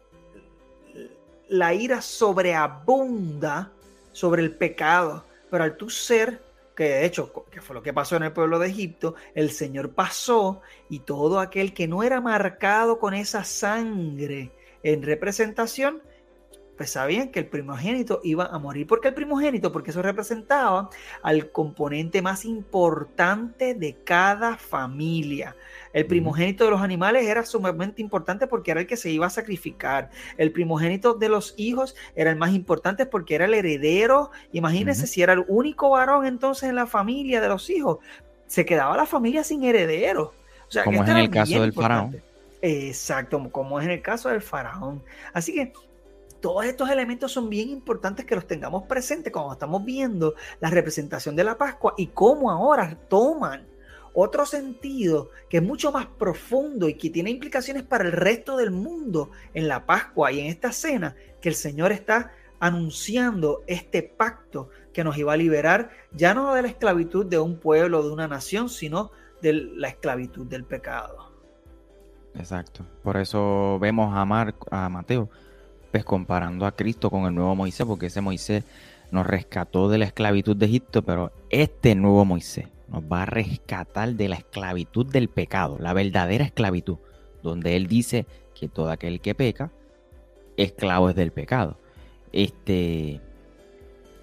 la 1.50 1.74
ira 1.76 2.02
sobreabunda 2.02 3.72
sobre 4.14 4.42
el 4.42 4.56
pecado, 4.56 5.26
pero 5.52 5.66
al 5.66 5.76
tú 5.76 5.90
ser 5.90 6.40
que 6.76 6.84
de 6.86 7.06
hecho, 7.06 7.46
que 7.52 7.62
fue 7.62 7.76
lo 7.76 7.84
que 7.84 7.94
pasó 7.94 8.16
en 8.16 8.24
el 8.24 8.34
pueblo 8.34 8.60
de 8.60 8.68
Egipto, 8.68 9.16
el 9.36 9.52
Señor 9.52 9.94
pasó 9.94 10.62
y 10.90 11.00
todo 11.00 11.40
aquel 11.40 11.74
que 11.74 11.88
no 11.88 12.04
era 12.04 12.22
marcado 12.22 13.00
con 13.00 13.14
esa 13.14 13.44
sangre 13.44 14.52
en 14.84 15.02
representación, 15.04 16.02
pues 16.78 16.90
sabían 16.90 17.30
que 17.30 17.40
el 17.40 17.48
primogénito 17.48 18.20
iba 18.24 18.46
a 18.46 18.58
morir. 18.58 18.88
¿Por 18.88 19.00
qué 19.00 19.10
el 19.10 19.14
primogénito? 19.14 19.72
Porque 19.72 19.92
eso 19.92 20.02
representaba 20.02 20.90
al 21.22 21.52
componente 21.52 22.22
más 22.22 22.46
importante 22.46 23.76
de 23.76 23.96
cada 24.04 24.58
familia. 24.58 25.56
El 25.94 26.08
primogénito 26.08 26.66
de 26.66 26.72
los 26.72 26.82
animales 26.82 27.28
era 27.28 27.46
sumamente 27.46 28.02
importante 28.02 28.48
porque 28.48 28.72
era 28.72 28.82
el 28.82 28.88
que 28.88 28.98
se 28.98 29.12
iba 29.12 29.28
a 29.28 29.30
sacrificar. 29.30 30.10
El 30.38 30.52
primogénito 30.52 31.14
de 31.14 31.30
los 31.30 31.54
hijos 31.58 31.96
era 32.16 32.32
el 32.32 32.38
más 32.38 32.54
importante 32.54 33.06
porque 33.06 33.36
era 33.36 33.46
el 33.46 33.54
heredero. 33.54 34.32
Imagínense 34.52 35.06
si 35.06 35.22
era 35.22 35.34
el 35.34 35.46
único 35.48 35.92
varón 35.92 36.26
entonces 36.26 36.70
en 36.70 36.76
la 36.76 36.88
familia 36.88 37.40
de 37.40 37.50
los 37.50 37.70
hijos. 37.70 38.00
Se 38.48 38.66
quedaba 38.66 38.98
la 38.98 39.06
familia 39.06 39.44
sin 39.44 39.64
heredero. 39.64 40.34
O 40.68 40.72
sea, 40.72 40.84
como 40.84 41.04
es 41.04 41.10
en 41.10 41.18
el 41.18 41.30
caso 41.30 41.62
del 41.62 41.74
faraón. 41.74 42.22
Exacto, 42.64 43.50
como 43.52 43.80
es 43.80 43.86
en 43.86 43.92
el 43.92 44.02
caso 44.02 44.30
del 44.30 44.42
faraón. 44.42 45.04
Así 45.34 45.54
que 45.54 45.74
todos 46.44 46.66
estos 46.66 46.90
elementos 46.90 47.32
son 47.32 47.50
bien 47.50 47.70
importantes 47.70 48.26
que 48.26 48.36
los 48.36 48.46
tengamos 48.46 48.84
presentes 48.84 49.32
cuando 49.32 49.54
estamos 49.54 49.86
viendo 49.86 50.36
la 50.60 50.70
representación 50.70 51.38
de 51.38 51.46
la 51.46 51.58
Pascua 51.58 51.94
y 51.96 52.08
cómo 52.08 52.52
ahora 52.52 52.98
toman 53.08 53.66
otro 54.14 54.46
sentido 54.46 55.30
que 55.50 55.58
es 55.58 55.64
mucho 55.64 55.94
más 55.94 56.06
profundo 56.06 56.90
y 56.90 56.96
que 56.96 57.10
tiene 57.10 57.30
implicaciones 57.30 57.84
para 57.84 58.04
el 58.04 58.12
resto 58.12 58.58
del 58.58 58.72
mundo 58.72 59.32
en 59.54 59.70
la 59.70 59.86
Pascua 59.86 60.34
y 60.34 60.42
en 60.42 60.48
esta 60.48 60.74
cena, 60.74 61.16
que 61.40 61.48
el 61.48 61.56
Señor 61.56 61.94
está 61.94 62.34
anunciando 62.60 63.64
este 63.66 64.04
pacto 64.04 64.68
que 64.92 65.06
nos 65.06 65.18
iba 65.18 65.32
a 65.32 65.38
liberar 65.38 65.92
ya 66.12 66.34
no 66.34 66.54
de 66.54 66.62
la 66.62 66.68
esclavitud 66.68 67.26
de 67.26 67.40
un 67.40 67.56
pueblo, 67.56 68.04
de 68.04 68.12
una 68.12 68.28
nación, 68.28 68.68
sino 68.68 69.12
de 69.42 69.54
la 69.54 69.88
esclavitud 69.88 70.46
del 70.46 70.66
pecado. 70.66 71.32
Exacto. 72.36 72.86
Por 73.02 73.16
eso 73.16 73.80
vemos 73.80 74.14
a, 74.14 74.24
a 74.72 74.90
Mateo 74.90 75.30
pues 75.94 76.06
comparando 76.06 76.66
a 76.66 76.76
Cristo 76.76 77.12
con 77.12 77.28
el 77.28 77.36
nuevo 77.36 77.56
Moisés, 77.56 77.86
porque 77.86 78.08
ese 78.08 78.20
Moisés 78.20 78.64
nos 79.12 79.28
rescató 79.28 79.90
de 79.90 80.00
la 80.00 80.06
esclavitud 80.06 80.58
de 80.58 80.66
Egipto, 80.66 81.04
pero 81.04 81.32
este 81.52 81.94
nuevo 81.94 82.26
Moisés 82.26 82.66
nos 82.88 83.04
va 83.04 83.22
a 83.22 83.26
rescatar 83.28 84.16
de 84.16 84.28
la 84.28 84.38
esclavitud 84.38 85.06
del 85.06 85.30
pecado, 85.30 85.78
la 85.80 85.94
verdadera 85.94 86.46
esclavitud, 86.46 86.98
donde 87.44 87.76
Él 87.76 87.86
dice 87.86 88.26
que 88.60 88.68
todo 88.68 88.90
aquel 88.90 89.22
que 89.22 89.36
peca 89.36 89.72
esclavos 90.58 91.14
del 91.14 91.32
pecado. 91.32 91.78
Este, 92.32 93.22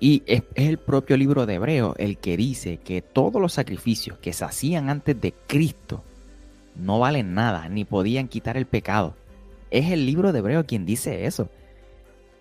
y 0.01 0.25
es, 0.27 0.43
el 0.57 0.77
propio 0.77 1.17
libro 1.17 1.47
de 1.47 1.55
Hebreo 1.55 1.95
el 1.99 2.19
que 2.19 2.37
dice 2.37 2.79
que 2.79 3.01
todos 3.01 3.41
los 3.41 3.53
sacrificios 3.53 4.19
que 4.19 4.33
se 4.33 4.45
hacían 4.45 4.91
antes 4.91 5.21
de 5.21 5.35
Cristo 5.47 6.03
no 6.75 6.99
valen 6.99 7.33
nada, 7.33 7.69
ni 7.69 7.85
podían 7.85 8.27
quitar 8.27 8.57
el 8.57 8.67
pecado. 8.67 9.15
Es 9.71 9.93
el 9.93 10.05
libro 10.05 10.33
de 10.33 10.41
Hebreo 10.41 10.67
quien 10.67 10.85
dice 10.85 11.27
eso. 11.27 11.49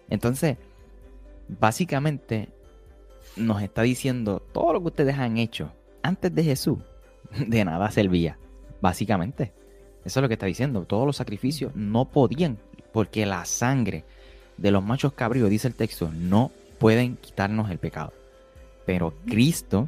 Entonces, 0.09 0.57
básicamente 1.47 2.49
nos 3.35 3.61
está 3.61 3.83
diciendo 3.83 4.41
todo 4.51 4.73
lo 4.73 4.81
que 4.81 4.87
ustedes 4.87 5.17
han 5.17 5.37
hecho 5.37 5.71
antes 6.01 6.33
de 6.33 6.43
Jesús, 6.43 6.79
de 7.47 7.65
nada 7.65 7.89
servía, 7.91 8.37
básicamente. 8.81 9.53
Eso 10.05 10.19
es 10.19 10.21
lo 10.21 10.27
que 10.27 10.35
está 10.35 10.45
diciendo. 10.45 10.85
Todos 10.85 11.05
los 11.05 11.17
sacrificios 11.17 11.75
no 11.75 12.05
podían, 12.05 12.57
porque 12.93 13.25
la 13.25 13.45
sangre 13.45 14.05
de 14.57 14.71
los 14.71 14.83
machos 14.83 15.13
cabríos, 15.13 15.49
dice 15.49 15.67
el 15.67 15.75
texto, 15.75 16.11
no 16.13 16.51
pueden 16.79 17.17
quitarnos 17.17 17.69
el 17.69 17.77
pecado. 17.77 18.13
Pero 18.85 19.13
Cristo, 19.25 19.87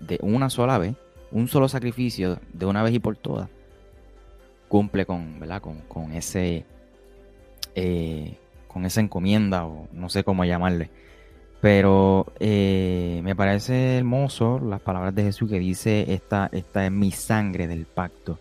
de 0.00 0.18
una 0.22 0.50
sola 0.50 0.78
vez, 0.78 0.94
un 1.30 1.48
solo 1.48 1.68
sacrificio, 1.68 2.38
de 2.52 2.66
una 2.66 2.82
vez 2.82 2.94
y 2.94 2.98
por 2.98 3.16
todas, 3.16 3.48
cumple 4.68 5.06
con, 5.06 5.40
¿verdad? 5.40 5.62
con, 5.88 6.12
ese, 6.12 6.64
eh, 7.74 8.36
con 8.72 8.84
esa 8.84 9.00
encomienda, 9.00 9.66
o 9.66 9.88
no 9.92 10.08
sé 10.08 10.22
cómo 10.24 10.44
llamarle. 10.44 10.90
Pero 11.60 12.32
eh, 12.38 13.20
me 13.22 13.36
parece 13.36 13.98
hermoso 13.98 14.60
las 14.60 14.80
palabras 14.80 15.14
de 15.14 15.24
Jesús 15.24 15.50
que 15.50 15.58
dice, 15.58 16.12
esta, 16.14 16.48
esta 16.52 16.86
es 16.86 16.92
mi 16.92 17.10
sangre 17.10 17.66
del 17.66 17.84
pacto, 17.84 18.38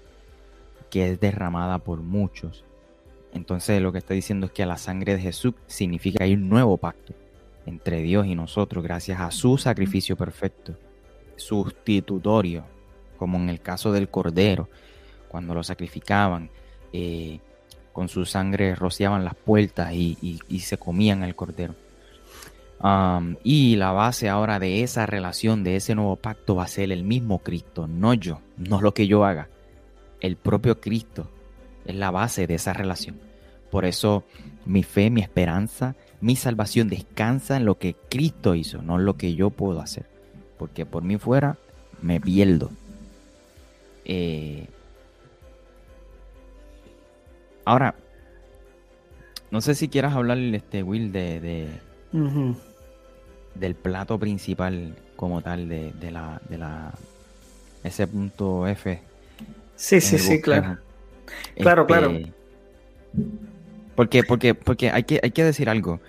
que 0.89 1.11
es 1.11 1.19
derramada 1.19 1.79
por 1.79 2.01
muchos. 2.01 2.63
Entonces 3.33 3.81
lo 3.81 3.91
que 3.91 3.97
está 3.97 4.13
diciendo 4.13 4.47
es 4.47 4.53
que 4.53 4.65
la 4.65 4.77
sangre 4.77 5.15
de 5.15 5.21
Jesús 5.21 5.53
significa 5.67 6.19
que 6.19 6.23
hay 6.25 6.33
un 6.33 6.47
nuevo 6.47 6.77
pacto 6.77 7.13
entre 7.65 8.01
Dios 8.01 8.25
y 8.25 8.35
nosotros 8.35 8.83
gracias 8.83 9.19
a 9.19 9.31
su 9.31 9.57
sacrificio 9.57 10.15
perfecto, 10.15 10.75
sustitutorio, 11.35 12.63
como 13.17 13.37
en 13.37 13.49
el 13.49 13.59
caso 13.59 13.91
del 13.91 14.09
cordero, 14.09 14.69
cuando 15.27 15.53
lo 15.53 15.63
sacrificaban, 15.63 16.49
eh, 16.93 17.39
con 17.99 18.07
su 18.07 18.23
sangre 18.25 18.75
rociaban 18.75 19.25
las 19.25 19.35
puertas 19.35 19.91
y, 19.93 20.39
se 20.61 20.77
comían 20.77 21.21
el 21.21 21.35
cordero. 21.35 21.75
y 23.43 23.75
la 23.75 23.91
base 23.91 24.29
ahora 24.29 24.57
de 24.57 24.83
esa 24.83 25.05
relación, 25.05 25.65
de 25.65 25.75
ese 25.75 25.95
nuevo 25.95 26.15
pacto, 26.15 26.55
va 26.55 26.63
a 26.63 26.67
ser 26.69 26.93
el 26.93 27.03
mismo 27.03 27.39
Cristo, 27.39 27.87
no 27.87 28.13
yo, 28.13 28.39
no 28.55 28.79
lo 28.79 28.93
que 28.93 29.05
yo 29.05 29.25
haga. 29.25 29.49
El 30.21 30.37
propio 30.37 30.79
Cristo 30.79 31.29
es 31.83 31.93
la 31.93 32.09
base 32.09 32.47
de 32.47 32.55
esa 32.55 32.71
relación. 32.71 33.19
Por 33.69 33.83
eso 33.83 34.23
mi 34.65 34.83
fe, 34.83 35.09
mi 35.09 35.19
esperanza, 35.19 35.95
mi 36.21 36.37
salvación 36.37 36.87
descansa 36.87 37.57
en 37.57 37.65
lo 37.65 37.79
que 37.79 37.97
Cristo 38.09 38.55
hizo, 38.55 38.81
no 38.81 38.97
en 38.97 39.03
lo 39.03 39.17
que 39.17 39.35
yo 39.35 39.49
puedo 39.49 39.81
hacer. 39.81 40.05
Porque 40.57 40.85
por 40.85 41.03
mí 41.03 41.17
fuera 41.17 41.57
me 42.01 42.21
pierdo. 42.21 42.71
Eh, 44.05 44.67
ahora, 47.69 47.95
no 49.51 49.61
sé 49.61 49.75
si 49.75 49.89
quieras 49.89 50.15
hablar, 50.15 50.37
este, 50.39 50.81
Will, 50.81 51.11
de, 51.11 51.69
del 53.55 53.75
plato 53.75 54.17
principal 54.17 54.95
como 55.15 55.41
tal 55.41 55.69
de, 55.69 56.11
la, 56.11 56.41
de 56.49 56.57
la 56.57 56.93
ese 57.83 58.07
punto 58.07 58.67
F. 58.67 58.99
Sí, 59.75 60.01
sí, 60.01 60.17
sí, 60.17 60.41
claro. 60.41 60.77
Claro, 61.57 61.85
claro. 61.85 62.09
Este, 62.09 62.33
porque, 63.95 64.23
porque, 64.23 64.55
porque 64.55 64.89
hay 64.89 65.03
que, 65.03 65.19
hay 65.21 65.31
que 65.31 65.43
decir 65.43 65.69
algo. 65.69 65.99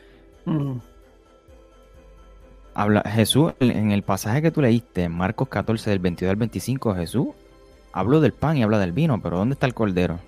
Habla, 2.72 3.02
Jesús, 3.02 3.52
en 3.60 3.90
el 3.90 4.02
pasaje 4.02 4.40
que 4.40 4.50
tú 4.50 4.62
leíste, 4.62 5.08
Marcos 5.10 5.48
14, 5.48 5.90
del 5.90 5.98
22 5.98 6.30
al 6.30 6.36
25, 6.36 6.94
Jesús 6.94 7.28
habló 7.92 8.20
del 8.20 8.32
pan 8.32 8.56
y 8.56 8.62
habla 8.62 8.78
del 8.78 8.92
vino, 8.92 9.20
pero 9.20 9.36
¿dónde 9.36 9.54
está 9.54 9.66
el 9.66 9.74
cordero? 9.74 10.20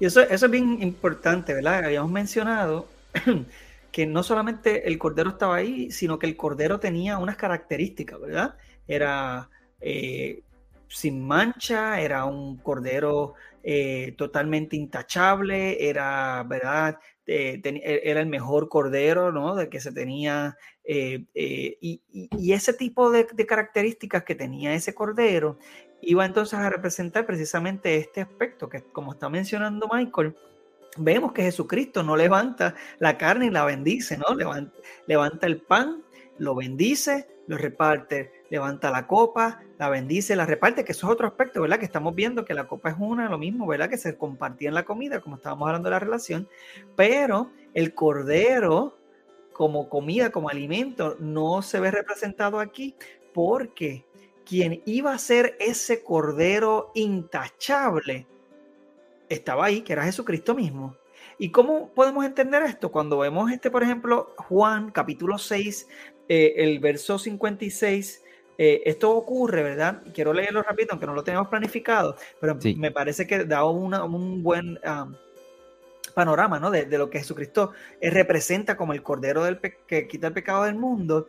Y 0.00 0.06
eso, 0.06 0.22
eso 0.22 0.46
es 0.46 0.50
bien 0.50 0.82
importante, 0.82 1.52
¿verdad? 1.52 1.84
Habíamos 1.84 2.10
mencionado 2.10 2.88
que 3.92 4.06
no 4.06 4.22
solamente 4.22 4.88
el 4.88 4.98
cordero 4.98 5.30
estaba 5.30 5.56
ahí, 5.56 5.90
sino 5.90 6.18
que 6.18 6.26
el 6.26 6.36
cordero 6.36 6.80
tenía 6.80 7.18
unas 7.18 7.36
características, 7.36 8.18
¿verdad? 8.18 8.54
Era 8.88 9.50
eh, 9.80 10.42
sin 10.88 11.26
mancha, 11.26 12.00
era 12.00 12.24
un 12.24 12.56
cordero 12.56 13.34
eh, 13.62 14.14
totalmente 14.16 14.74
intachable, 14.74 15.88
era, 15.88 16.44
¿verdad? 16.44 16.98
Eh, 17.26 17.60
e, 17.62 18.00
era 18.04 18.20
el 18.20 18.26
mejor 18.26 18.70
cordero, 18.70 19.32
¿no? 19.32 19.54
De 19.54 19.68
que 19.68 19.80
se 19.80 19.92
tenía, 19.92 20.56
y, 20.82 22.52
ese 22.52 22.72
tipo 22.72 23.10
de, 23.10 23.26
características 23.46 24.24
que 24.24 24.34
tenía 24.34 24.74
ese 24.74 24.94
cordero 24.94 25.58
iba 26.02 26.24
entonces 26.24 26.58
a 26.58 26.70
representar 26.70 27.26
precisamente 27.26 27.96
este 27.96 28.20
aspecto 28.20 28.68
que, 28.68 28.82
como 28.82 29.12
está 29.12 29.28
mencionando 29.28 29.88
Michael, 29.92 30.34
vemos 30.96 31.32
que 31.32 31.42
Jesucristo 31.42 32.02
no 32.02 32.16
levanta 32.16 32.74
la 32.98 33.16
carne 33.18 33.46
y 33.46 33.50
la 33.50 33.64
bendice, 33.64 34.18
¿no? 34.18 34.34
Levanta, 34.34 34.76
levanta 35.06 35.46
el 35.46 35.60
pan, 35.60 36.02
lo 36.38 36.54
bendice, 36.54 37.28
lo 37.46 37.56
reparte, 37.56 38.32
levanta 38.48 38.90
la 38.90 39.06
copa, 39.06 39.60
la 39.78 39.88
bendice, 39.88 40.36
la 40.36 40.46
reparte, 40.46 40.84
que 40.84 40.92
eso 40.92 41.06
es 41.06 41.12
otro 41.12 41.26
aspecto, 41.26 41.60
¿verdad? 41.60 41.78
Que 41.78 41.84
estamos 41.84 42.14
viendo 42.14 42.44
que 42.44 42.54
la 42.54 42.66
copa 42.66 42.90
es 42.90 42.96
una, 42.98 43.28
lo 43.28 43.38
mismo, 43.38 43.66
¿verdad? 43.66 43.90
Que 43.90 43.98
se 43.98 44.16
compartía 44.16 44.68
en 44.68 44.74
la 44.74 44.84
comida, 44.84 45.20
como 45.20 45.36
estábamos 45.36 45.66
hablando 45.66 45.88
de 45.88 45.92
la 45.92 45.98
relación, 45.98 46.48
pero 46.96 47.50
el 47.74 47.94
cordero 47.94 48.96
como 49.52 49.88
comida, 49.88 50.30
como 50.30 50.48
alimento, 50.48 51.16
no 51.20 51.60
se 51.62 51.80
ve 51.80 51.90
representado 51.90 52.60
aquí 52.60 52.94
porque 53.34 54.04
quien 54.50 54.82
iba 54.84 55.14
a 55.14 55.18
ser 55.18 55.56
ese 55.60 56.02
cordero 56.02 56.90
intachable 56.96 58.26
estaba 59.28 59.66
ahí, 59.66 59.82
que 59.82 59.92
era 59.92 60.02
Jesucristo 60.02 60.56
mismo. 60.56 60.96
¿Y 61.38 61.52
cómo 61.52 61.90
podemos 61.94 62.24
entender 62.24 62.64
esto? 62.64 62.90
Cuando 62.90 63.18
vemos 63.18 63.52
este, 63.52 63.70
por 63.70 63.84
ejemplo, 63.84 64.34
Juan 64.48 64.90
capítulo 64.90 65.38
6, 65.38 65.86
eh, 66.28 66.54
el 66.56 66.80
verso 66.80 67.16
56, 67.16 68.24
eh, 68.58 68.82
esto 68.86 69.12
ocurre, 69.12 69.62
¿verdad? 69.62 70.02
Quiero 70.12 70.32
leerlo 70.32 70.64
rápido, 70.64 70.88
aunque 70.90 71.06
no 71.06 71.14
lo 71.14 71.22
tenemos 71.22 71.46
planificado, 71.46 72.16
pero 72.40 72.58
me 72.76 72.90
parece 72.90 73.28
que 73.28 73.44
da 73.44 73.64
un 73.64 74.42
buen 74.42 74.80
panorama, 76.12 76.58
¿no? 76.58 76.72
De, 76.72 76.86
lo 76.98 77.08
que 77.08 77.20
Jesucristo 77.20 77.70
eh, 78.00 78.10
representa 78.10 78.76
como 78.76 78.94
el 78.94 79.02
Cordero 79.04 79.44
del 79.44 79.60
que 79.60 80.08
quita 80.08 80.26
el 80.26 80.32
pecado 80.32 80.64
del 80.64 80.74
mundo. 80.74 81.28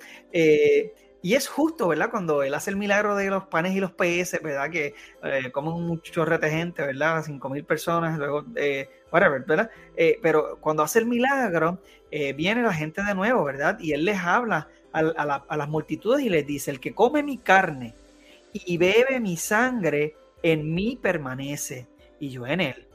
Y 1.21 1.35
es 1.35 1.47
justo, 1.47 1.87
¿verdad? 1.87 2.09
Cuando 2.09 2.43
él 2.43 2.53
hace 2.53 2.71
el 2.71 2.77
milagro 2.77 3.15
de 3.15 3.29
los 3.29 3.45
panes 3.45 3.75
y 3.75 3.79
los 3.79 3.91
peces, 3.91 4.41
¿verdad? 4.41 4.69
Que 4.69 4.95
como 5.51 5.75
un 5.75 6.01
chorrete 6.01 6.47
de 6.47 6.51
gente, 6.51 6.81
¿verdad? 6.81 7.23
Cinco 7.25 7.49
mil 7.49 7.63
personas, 7.63 8.17
luego, 8.17 8.45
whatever, 9.11 9.43
¿verdad? 9.45 9.69
pero 10.21 10.57
cuando 10.59 10.83
hace 10.83 10.99
el 10.99 11.05
milagro, 11.05 11.79
viene 12.35 12.63
la 12.63 12.73
gente 12.73 13.03
de 13.03 13.13
nuevo, 13.13 13.43
¿verdad? 13.43 13.77
Y 13.79 13.93
él 13.93 14.05
les 14.05 14.17
habla 14.17 14.67
a, 14.93 15.55
las 15.55 15.69
multitudes 15.69 16.25
y 16.25 16.29
les 16.29 16.45
dice, 16.45 16.71
el 16.71 16.79
que 16.79 16.93
come 16.93 17.23
mi 17.23 17.37
carne 17.37 17.93
y 18.53 18.77
bebe 18.77 19.19
mi 19.19 19.37
sangre, 19.37 20.15
en 20.43 20.73
mí 20.73 20.97
permanece 21.01 21.87
y 22.19 22.29
yo 22.29 22.45
en 22.47 22.61
él. 22.61 22.87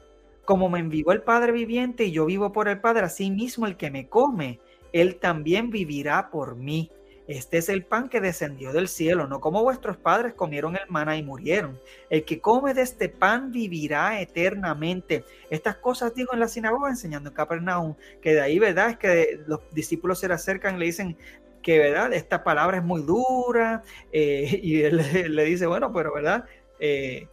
Como 0.45 0.69
me 0.69 0.79
envió 0.79 1.11
el 1.11 1.21
Padre 1.21 1.51
viviente 1.51 2.05
y 2.05 2.11
yo 2.11 2.25
vivo 2.25 2.51
por 2.51 2.67
el 2.67 2.79
Padre, 2.79 3.05
así 3.05 3.31
mismo 3.31 3.65
el 3.65 3.77
que 3.77 3.91
me 3.91 4.07
come, 4.07 4.59
él 4.93 5.17
también 5.17 5.69
vivirá 5.69 6.29
por 6.29 6.55
mí. 6.55 6.91
Este 7.27 7.57
es 7.57 7.69
el 7.69 7.83
pan 7.83 8.07
que 8.07 8.21
descendió 8.21 8.71
del 8.71 8.87
cielo, 8.87 9.27
no 9.27 9.41
como 9.41 9.63
vuestros 9.63 9.97
padres 9.97 10.33
comieron 10.33 10.75
el 10.75 10.87
maná 10.89 11.17
y 11.17 11.23
murieron. 11.23 11.79
El 12.09 12.23
que 12.23 12.39
come 12.39 12.73
de 12.73 12.83
este 12.83 13.09
pan 13.09 13.51
vivirá 13.51 14.21
eternamente. 14.21 15.25
Estas 15.49 15.75
cosas 15.75 16.15
dijo 16.15 16.33
en 16.33 16.39
la 16.39 16.47
sinagoga 16.47 16.89
enseñando 16.89 17.29
en 17.29 17.35
Capernaum, 17.35 17.95
que 18.21 18.33
de 18.33 18.41
ahí, 18.41 18.59
¿verdad? 18.59 18.91
Es 18.91 18.97
que 18.97 19.39
los 19.45 19.59
discípulos 19.73 20.19
se 20.19 20.27
le 20.27 20.35
acercan 20.35 20.77
y 20.77 20.79
le 20.79 20.85
dicen, 20.85 21.17
que, 21.61 21.79
¿verdad? 21.79 22.13
Esta 22.13 22.45
palabra 22.45 22.77
es 22.77 22.83
muy 22.83 23.01
dura 23.01 23.83
eh, 24.13 24.59
y 24.63 24.83
él 24.83 25.01
le, 25.35 25.43
dice, 25.43 25.67
bueno, 25.67 25.91
pero, 25.91 26.13
¿verdad? 26.13 26.45
Eh, 26.79 27.27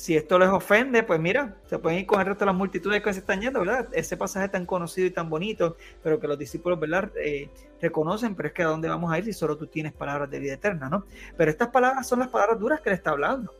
si 0.00 0.16
esto 0.16 0.38
les 0.38 0.48
ofende, 0.48 1.02
pues 1.02 1.20
mira, 1.20 1.58
se 1.66 1.78
pueden 1.78 1.98
ir 1.98 2.06
con 2.06 2.20
el 2.20 2.26
resto 2.26 2.46
de 2.46 2.46
las 2.46 2.54
multitudes 2.54 3.02
que 3.02 3.12
se 3.12 3.18
están 3.18 3.42
yendo, 3.42 3.60
¿verdad? 3.60 3.86
Ese 3.92 4.16
pasaje 4.16 4.48
tan 4.48 4.64
conocido 4.64 5.06
y 5.06 5.10
tan 5.10 5.28
bonito, 5.28 5.76
pero 6.02 6.18
que 6.18 6.26
los 6.26 6.38
discípulos, 6.38 6.80
¿verdad? 6.80 7.12
Eh, 7.22 7.50
reconocen, 7.82 8.34
pero 8.34 8.48
es 8.48 8.54
que 8.54 8.62
a 8.62 8.68
dónde 8.68 8.88
vamos 8.88 9.12
a 9.12 9.18
ir 9.18 9.26
si 9.26 9.34
solo 9.34 9.58
tú 9.58 9.66
tienes 9.66 9.92
palabras 9.92 10.30
de 10.30 10.38
vida 10.38 10.54
eterna, 10.54 10.88
¿no? 10.88 11.04
Pero 11.36 11.50
estas 11.50 11.68
palabras 11.68 12.08
son 12.08 12.20
las 12.20 12.28
palabras 12.28 12.58
duras 12.58 12.80
que 12.80 12.88
él 12.88 12.94
está 12.94 13.10
hablando. 13.10 13.52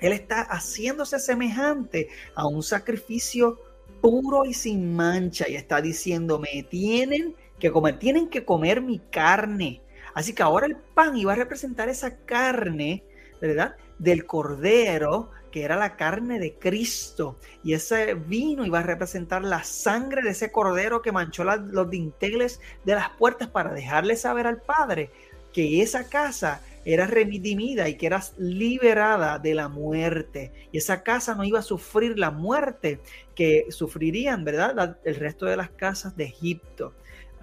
Él 0.00 0.14
está 0.14 0.40
haciéndose 0.40 1.18
semejante 1.18 2.08
a 2.34 2.46
un 2.46 2.62
sacrificio 2.62 3.60
puro 4.00 4.46
y 4.46 4.54
sin 4.54 4.96
mancha 4.96 5.46
y 5.50 5.54
está 5.54 5.82
diciendo, 5.82 6.38
me 6.38 6.62
tienen 6.62 7.34
que 7.58 7.70
comer, 7.70 7.98
tienen 7.98 8.30
que 8.30 8.46
comer 8.46 8.80
mi 8.80 9.00
carne. 9.00 9.82
Así 10.14 10.32
que 10.32 10.42
ahora 10.42 10.64
el 10.64 10.76
pan 10.76 11.14
iba 11.18 11.34
a 11.34 11.36
representar 11.36 11.90
esa 11.90 12.16
carne, 12.24 13.04
¿verdad? 13.38 13.76
Del 13.98 14.24
cordero 14.24 15.30
que 15.54 15.62
era 15.62 15.76
la 15.76 15.94
carne 15.94 16.40
de 16.40 16.54
Cristo. 16.54 17.36
Y 17.62 17.74
ese 17.74 18.14
vino 18.14 18.66
iba 18.66 18.80
a 18.80 18.82
representar 18.82 19.44
la 19.44 19.62
sangre 19.62 20.20
de 20.20 20.30
ese 20.30 20.50
cordero 20.50 21.00
que 21.00 21.12
manchó 21.12 21.44
los 21.44 21.88
dinteles 21.88 22.60
de 22.82 22.96
las 22.96 23.10
puertas 23.10 23.46
para 23.50 23.72
dejarle 23.72 24.16
saber 24.16 24.48
al 24.48 24.60
Padre 24.60 25.12
que 25.52 25.80
esa 25.80 26.08
casa 26.08 26.60
era 26.84 27.06
redimida 27.06 27.88
y 27.88 27.94
que 27.94 28.06
era 28.06 28.20
liberada 28.36 29.38
de 29.38 29.54
la 29.54 29.68
muerte. 29.68 30.50
Y 30.72 30.78
esa 30.78 31.04
casa 31.04 31.36
no 31.36 31.44
iba 31.44 31.60
a 31.60 31.62
sufrir 31.62 32.18
la 32.18 32.32
muerte 32.32 32.98
que 33.36 33.66
sufrirían, 33.68 34.42
¿verdad? 34.42 34.98
El 35.04 35.14
resto 35.14 35.46
de 35.46 35.56
las 35.56 35.70
casas 35.70 36.16
de 36.16 36.24
Egipto. 36.24 36.94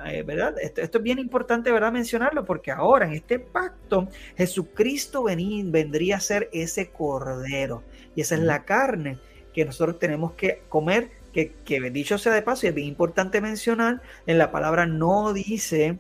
Eh, 0.06 0.24
¿verdad? 0.24 0.56
Esto, 0.60 0.82
es 0.82 1.04
bien 1.04 1.20
importante, 1.20 1.72
¿verdad? 1.72 1.92
Mencionarlo 1.92 2.44
porque 2.44 2.72
ahora 2.72 3.06
en 3.06 3.14
este 3.14 3.40
pacto 3.40 4.10
Jesucristo 4.36 5.24
vendría 5.24 6.18
a 6.18 6.20
ser 6.20 6.50
ese 6.52 6.90
cordero 6.90 7.84
y 8.16 8.22
esa 8.22 8.36
es 8.36 8.42
la 8.42 8.64
carne 8.64 9.18
que 9.54 9.66
nosotros 9.66 10.00
tenemos 10.00 10.34
que 10.34 10.62
comer, 10.70 11.10
que, 11.34 11.54
que 11.66 11.80
dicho 11.92 12.18
sea 12.18 12.34
de 12.34 12.42
paso, 12.42 12.66
y 12.66 12.70
es 12.70 12.76
bien 12.76 12.88
importante 12.88 13.42
mencionar, 13.42 14.02
en 14.28 14.38
la 14.38 14.52
palabra 14.52 14.86
no 14.86 15.34
dice 15.34 15.98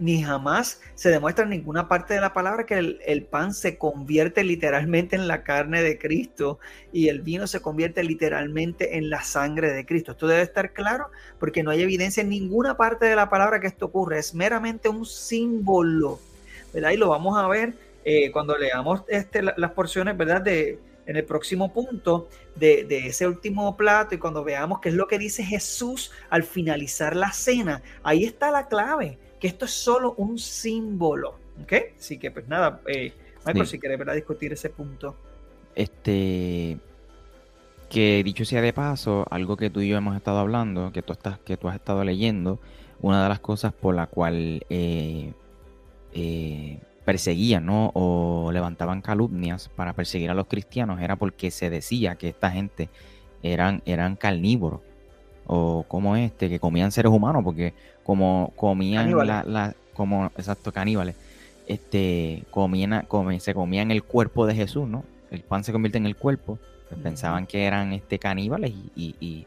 ni 0.00 0.22
jamás 0.22 0.80
se 0.94 1.10
demuestra 1.10 1.44
en 1.44 1.50
ninguna 1.50 1.86
parte 1.86 2.14
de 2.14 2.20
la 2.20 2.32
palabra 2.32 2.64
que 2.64 2.78
el, 2.78 3.22
pan 3.24 3.52
se 3.52 3.76
convierte 3.76 4.42
literalmente 4.42 5.14
en 5.14 5.28
la 5.28 5.44
carne 5.44 5.82
de 5.82 5.98
Cristo 5.98 6.58
y 6.90 7.08
el 7.08 7.20
vino 7.20 7.46
se 7.46 7.60
convierte 7.60 8.02
literalmente 8.02 8.96
en 8.96 9.10
la 9.10 9.22
sangre 9.22 9.72
de 9.72 9.84
Cristo. 9.84 10.12
Esto 10.12 10.26
debe 10.26 10.42
estar 10.42 10.72
claro 10.72 11.08
porque 11.38 11.62
no 11.62 11.70
hay 11.70 11.82
evidencia 11.82 12.22
en 12.22 12.30
ninguna 12.30 12.76
parte 12.78 13.04
de 13.06 13.14
la 13.14 13.28
palabra 13.28 13.60
que 13.60 13.66
esto 13.66 13.86
ocurre. 13.86 14.18
Es 14.18 14.34
meramente 14.34 14.88
un 14.88 15.04
símbolo, 15.04 16.18
¿verdad? 16.72 16.90
Y 16.90 16.96
lo 16.96 17.10
vamos 17.10 17.38
a 17.38 17.46
ver 17.46 17.74
eh, 18.04 18.32
cuando 18.32 18.56
leamos 18.56 19.02
este, 19.06 19.42
las 19.42 19.70
porciones, 19.72 20.16
¿verdad? 20.16 20.40
De, 20.40 20.78
en 21.10 21.16
el 21.16 21.24
próximo 21.24 21.72
punto 21.72 22.28
de, 22.54 22.84
de, 22.84 23.08
ese 23.08 23.26
último 23.26 23.76
plato 23.76 24.14
y 24.14 24.18
cuando 24.18 24.44
veamos 24.44 24.80
qué 24.80 24.90
es 24.90 24.94
lo 24.94 25.06
que 25.06 25.18
dice 25.18 25.44
Jesús 25.44 26.12
al 26.30 26.44
finalizar 26.44 27.16
la 27.16 27.32
cena, 27.32 27.82
ahí 28.02 28.24
está 28.24 28.50
la 28.50 28.68
clave 28.68 29.18
que 29.40 29.48
esto 29.48 29.64
es 29.64 29.72
solo 29.72 30.14
un 30.18 30.38
símbolo. 30.38 31.34
¿Ok? 31.62 31.72
Así 31.98 32.18
que, 32.18 32.30
pues 32.30 32.46
nada, 32.46 32.80
eh, 32.86 33.12
Michael, 33.44 33.66
si 33.66 33.78
quieres 33.78 33.98
discutir 34.14 34.52
ese 34.52 34.70
punto. 34.70 35.16
Este. 35.74 36.78
Que 37.88 38.22
dicho 38.22 38.44
sea 38.44 38.60
de 38.60 38.72
paso, 38.72 39.26
algo 39.30 39.56
que 39.56 39.68
tú 39.68 39.80
y 39.80 39.88
yo 39.88 39.96
hemos 39.96 40.16
estado 40.16 40.38
hablando, 40.38 40.92
que 40.92 41.02
tú, 41.02 41.12
estás, 41.12 41.40
que 41.40 41.56
tú 41.56 41.68
has 41.68 41.74
estado 41.74 42.04
leyendo, 42.04 42.60
una 43.00 43.24
de 43.24 43.28
las 43.28 43.40
cosas 43.40 43.72
por 43.72 43.96
la 43.96 44.06
cual 44.06 44.64
eh, 44.70 45.32
eh, 46.12 46.78
perseguían 47.04 47.66
¿no? 47.66 47.90
o 47.94 48.50
levantaban 48.52 49.00
calumnias 49.00 49.68
para 49.68 49.92
perseguir 49.92 50.30
a 50.30 50.34
los 50.34 50.46
cristianos 50.46 51.00
era 51.00 51.16
porque 51.16 51.50
se 51.50 51.70
decía 51.70 52.14
que 52.16 52.28
esta 52.28 52.50
gente 52.50 52.88
eran, 53.42 53.82
eran 53.86 54.16
carnívoros 54.16 54.80
o 55.52 55.84
como 55.88 56.14
este, 56.14 56.48
que 56.48 56.60
comían 56.60 56.92
seres 56.92 57.10
humanos, 57.10 57.42
porque 57.42 57.74
como 58.04 58.52
comían 58.54 59.10
la, 59.26 59.74
como, 59.94 60.26
exacto, 60.36 60.70
caníbales, 60.70 61.16
este, 61.66 62.44
comían, 62.50 63.04
se 63.40 63.52
comían 63.52 63.90
el 63.90 64.04
cuerpo 64.04 64.46
de 64.46 64.54
Jesús, 64.54 64.86
¿no? 64.86 65.02
El 65.32 65.40
pan 65.40 65.64
se 65.64 65.72
convierte 65.72 65.98
en 65.98 66.06
el 66.06 66.14
cuerpo, 66.14 66.60
pues 66.88 67.00
pensaban 67.00 67.48
que 67.48 67.64
eran 67.64 67.92
este 67.92 68.20
caníbales 68.20 68.70
y, 68.70 69.16
y, 69.20 69.46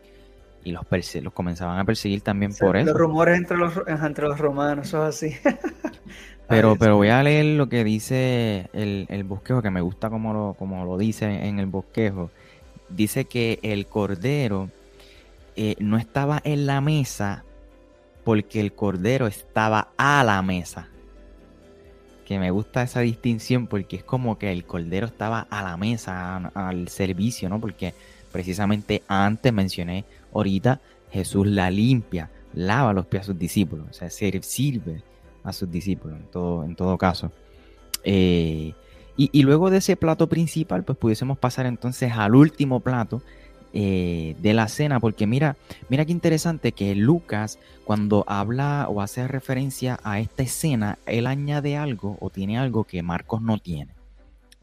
y, 0.66 0.72
los, 0.72 0.86
los 1.22 1.34
comenzaban 1.34 1.80
a 1.80 1.86
perseguir 1.86 2.20
también 2.20 2.54
por 2.54 2.76
eso. 2.76 2.86
Los 2.86 2.98
rumores 2.98 3.38
entre 3.38 3.56
los, 3.58 3.74
entre 3.88 4.28
los 4.28 4.38
romanos, 4.38 4.88
eso 4.88 5.08
es 5.08 5.16
así. 5.16 5.36
pero, 6.48 6.76
pero 6.76 6.98
voy 6.98 7.10
a 7.10 7.24
leer 7.24 7.46
lo 7.46 7.70
que 7.70 7.84
dice 7.84 8.70
el, 8.74 9.06
el 9.10 9.24
bosquejo, 9.24 9.62
que 9.62 9.72
me 9.72 9.82
gusta 9.82 10.10
como 10.10 10.34
lo, 10.34 10.56
como 10.58 10.86
lo 10.86 10.98
dice 10.98 11.48
en 11.48 11.60
el 11.60 11.68
bosquejo. 11.68 12.32
Dice 12.90 13.26
que 13.26 13.60
el 13.64 13.86
cordero 13.88 14.70
eh, 15.56 15.76
no 15.80 15.98
estaba 15.98 16.42
en 16.44 16.66
la 16.66 16.82
mesa 16.82 17.44
porque 18.24 18.60
el 18.60 18.74
cordero 18.74 19.28
estaba 19.28 19.90
a 19.98 20.24
la 20.24 20.42
mesa. 20.42 20.90
Que 22.26 22.40
me 22.40 22.52
gusta 22.52 22.84
esa 22.84 23.02
distinción 23.02 23.68
porque 23.68 23.98
es 23.98 24.04
como 24.04 24.38
que 24.38 24.52
el 24.52 24.66
cordero 24.66 25.06
estaba 25.06 25.48
a 25.50 25.64
la 25.64 25.78
mesa, 25.78 26.38
al 26.54 26.88
servicio, 26.88 27.50
¿no? 27.50 27.60
Porque 27.60 27.94
precisamente 28.32 29.04
antes 29.08 29.52
mencioné 29.54 30.06
ahorita, 30.34 30.80
Jesús 31.12 31.46
la 31.48 31.70
limpia, 31.70 32.30
lava 32.54 32.94
los 32.94 33.06
pies 33.06 33.24
a 33.24 33.26
sus 33.26 33.38
discípulos, 33.38 33.88
o 33.90 33.94
sea, 33.94 34.10
sirve 34.10 35.04
a 35.44 35.54
sus 35.54 35.70
discípulos 35.72 36.20
en 36.20 36.26
todo, 36.28 36.64
en 36.64 36.76
todo 36.76 36.98
caso. 36.98 37.32
Eh, 38.04 38.74
y, 39.16 39.30
y, 39.32 39.44
luego 39.44 39.70
de 39.70 39.78
ese 39.78 39.96
plato 39.96 40.28
principal, 40.28 40.84
pues 40.84 40.98
pudiésemos 40.98 41.38
pasar 41.38 41.66
entonces 41.68 42.12
al 42.14 42.36
último 42.36 42.80
plato, 42.80 43.22
eh, 43.76 44.36
de 44.40 44.54
la 44.54 44.68
cena, 44.68 45.00
porque 45.00 45.26
mira, 45.26 45.58
mira 45.90 46.06
qué 46.06 46.12
interesante 46.12 46.74
que 46.74 46.94
Lucas 46.94 47.58
cuando 47.86 48.24
habla 48.28 48.86
o 48.88 49.02
hace 49.02 49.28
referencia 49.28 50.00
a 50.04 50.20
esta 50.20 50.44
escena, 50.44 51.00
él 51.08 51.26
añade 51.26 51.76
algo 51.76 52.16
o 52.20 52.30
tiene 52.30 52.60
algo 52.60 52.84
que 52.84 53.02
Marcos 53.02 53.42
no 53.42 53.58
tiene. 53.58 53.96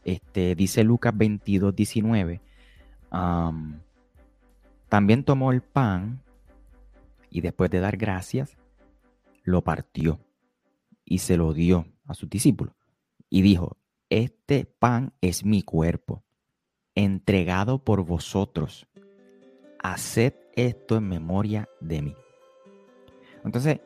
Este, 0.05 0.55
dice 0.55 0.85
Lucas 0.85 1.11
22, 1.13 1.75
19. 1.75 2.39
también 4.87 5.25
tomó 5.25 5.51
el 5.51 5.61
pan 5.61 6.21
y 7.29 7.41
después 7.41 7.69
de 7.69 7.81
dar 7.81 7.97
gracias, 7.97 8.55
lo 9.43 9.61
partió 9.61 10.21
y 11.11 11.17
se 11.17 11.35
lo 11.35 11.53
dio 11.53 11.87
a 12.07 12.13
sus 12.13 12.29
discípulos. 12.29 12.73
Y 13.29 13.41
dijo, 13.41 13.75
este 14.09 14.63
pan 14.63 15.11
es 15.19 15.43
mi 15.43 15.61
cuerpo, 15.61 16.23
entregado 16.95 17.83
por 17.83 18.05
vosotros 18.05 18.87
haced 19.83 20.33
esto 20.55 20.95
en 20.95 21.09
memoria 21.09 21.67
de 21.81 22.01
mí. 22.01 22.15
Entonces, 23.43 23.81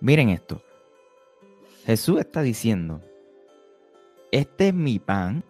miren 0.00 0.30
esto. 0.30 0.60
Jesús 1.86 2.18
está 2.18 2.42
diciendo, 2.42 3.00
este 4.32 4.68
es 4.68 4.74
mi 4.74 4.98
pan, 4.98 5.44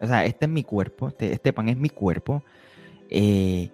o 0.00 0.06
sea, 0.06 0.24
este 0.24 0.46
es 0.46 0.50
mi 0.50 0.64
cuerpo, 0.64 1.08
este, 1.08 1.30
este 1.30 1.52
pan 1.52 1.68
es 1.68 1.76
mi 1.76 1.90
cuerpo, 1.90 2.42
eh, 3.10 3.70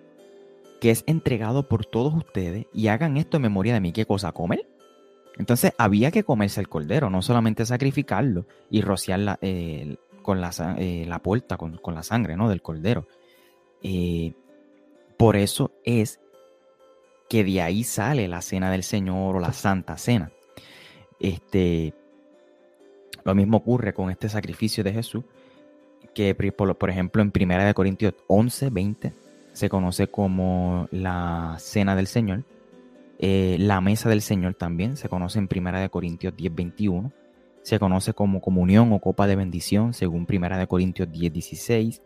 que 0.81 0.91
es 0.91 1.05
entregado 1.07 1.69
por 1.69 1.87
todos 1.87 2.13
ustedes 2.13 2.67
y 2.73 2.89
hagan 2.89 3.17
esto 3.17 3.37
en 3.37 3.45
memoria 3.45 3.75
de 3.75 3.81
mí. 3.81 3.93
¿Qué 3.93 4.07
cosa? 4.07 4.33
¿Comer? 4.33 4.72
Entonces 5.39 5.73
había 5.79 6.11
que 6.11 6.25
comerse 6.25 6.61
el 6.61 6.69
cordero, 6.69 7.11
no 7.11 7.23
solamente 7.23 7.65
sacrificarlo 7.65 8.47
y 8.71 8.83
rociar 8.83 9.19
la, 9.21 9.39
eh, 9.41 9.97
con 10.23 10.41
la, 10.41 10.51
eh, 10.79 11.05
la 11.09 11.21
puerta, 11.21 11.57
con, 11.57 11.79
con, 11.79 11.95
la 11.95 12.03
sangre 12.03 12.37
¿no? 12.37 12.49
del 12.49 12.63
cordero. 12.63 13.07
Por 15.17 15.37
eso 15.37 15.71
es 15.85 16.21
que 17.29 17.45
de 17.45 17.63
ahí 17.63 17.85
sale 17.85 18.29
la 18.29 18.43
cena 18.43 18.71
del 18.71 18.83
Señor 18.83 19.37
o 19.37 19.41
la 19.41 19.53
Santa 19.53 19.97
Cena. 19.97 20.31
Este, 21.19 21.95
lo 23.25 23.35
mismo 23.35 23.59
ocurre 23.59 23.95
con 23.95 24.11
este 24.11 24.29
sacrificio 24.29 24.83
de 24.85 24.93
Jesús, 24.93 25.25
que 26.15 26.35
por, 26.35 26.91
ejemplo 26.91 27.23
en 27.23 27.33
1 27.35 27.75
Corintios 27.75 28.15
11, 28.27 28.71
20 28.71 29.13
se 29.53 29.69
conoce 29.69 30.09
como 30.09 30.89
la 30.91 31.57
cena 31.59 31.95
del 31.95 32.07
Señor. 32.07 32.43
Eh, 33.23 33.57
la 33.59 33.81
mesa 33.81 34.11
del 34.11 34.21
Señor 34.21 34.55
también 34.55 34.99
se 34.99 35.09
conoce 35.09 35.39
en 35.39 35.49
1 35.51 35.91
Corintios 35.91 36.37
10, 36.37 36.55
21. 36.55 37.13
Se 37.63 37.79
conoce 37.79 38.13
como 38.13 38.43
comunión 38.43 38.93
o 38.93 38.99
copa 38.99 39.27
de 39.27 39.37
bendición 39.37 39.95
según 39.95 40.27
1 40.29 40.69
Corintios 40.69 41.11
10, 41.11 41.33
16 41.33 42.03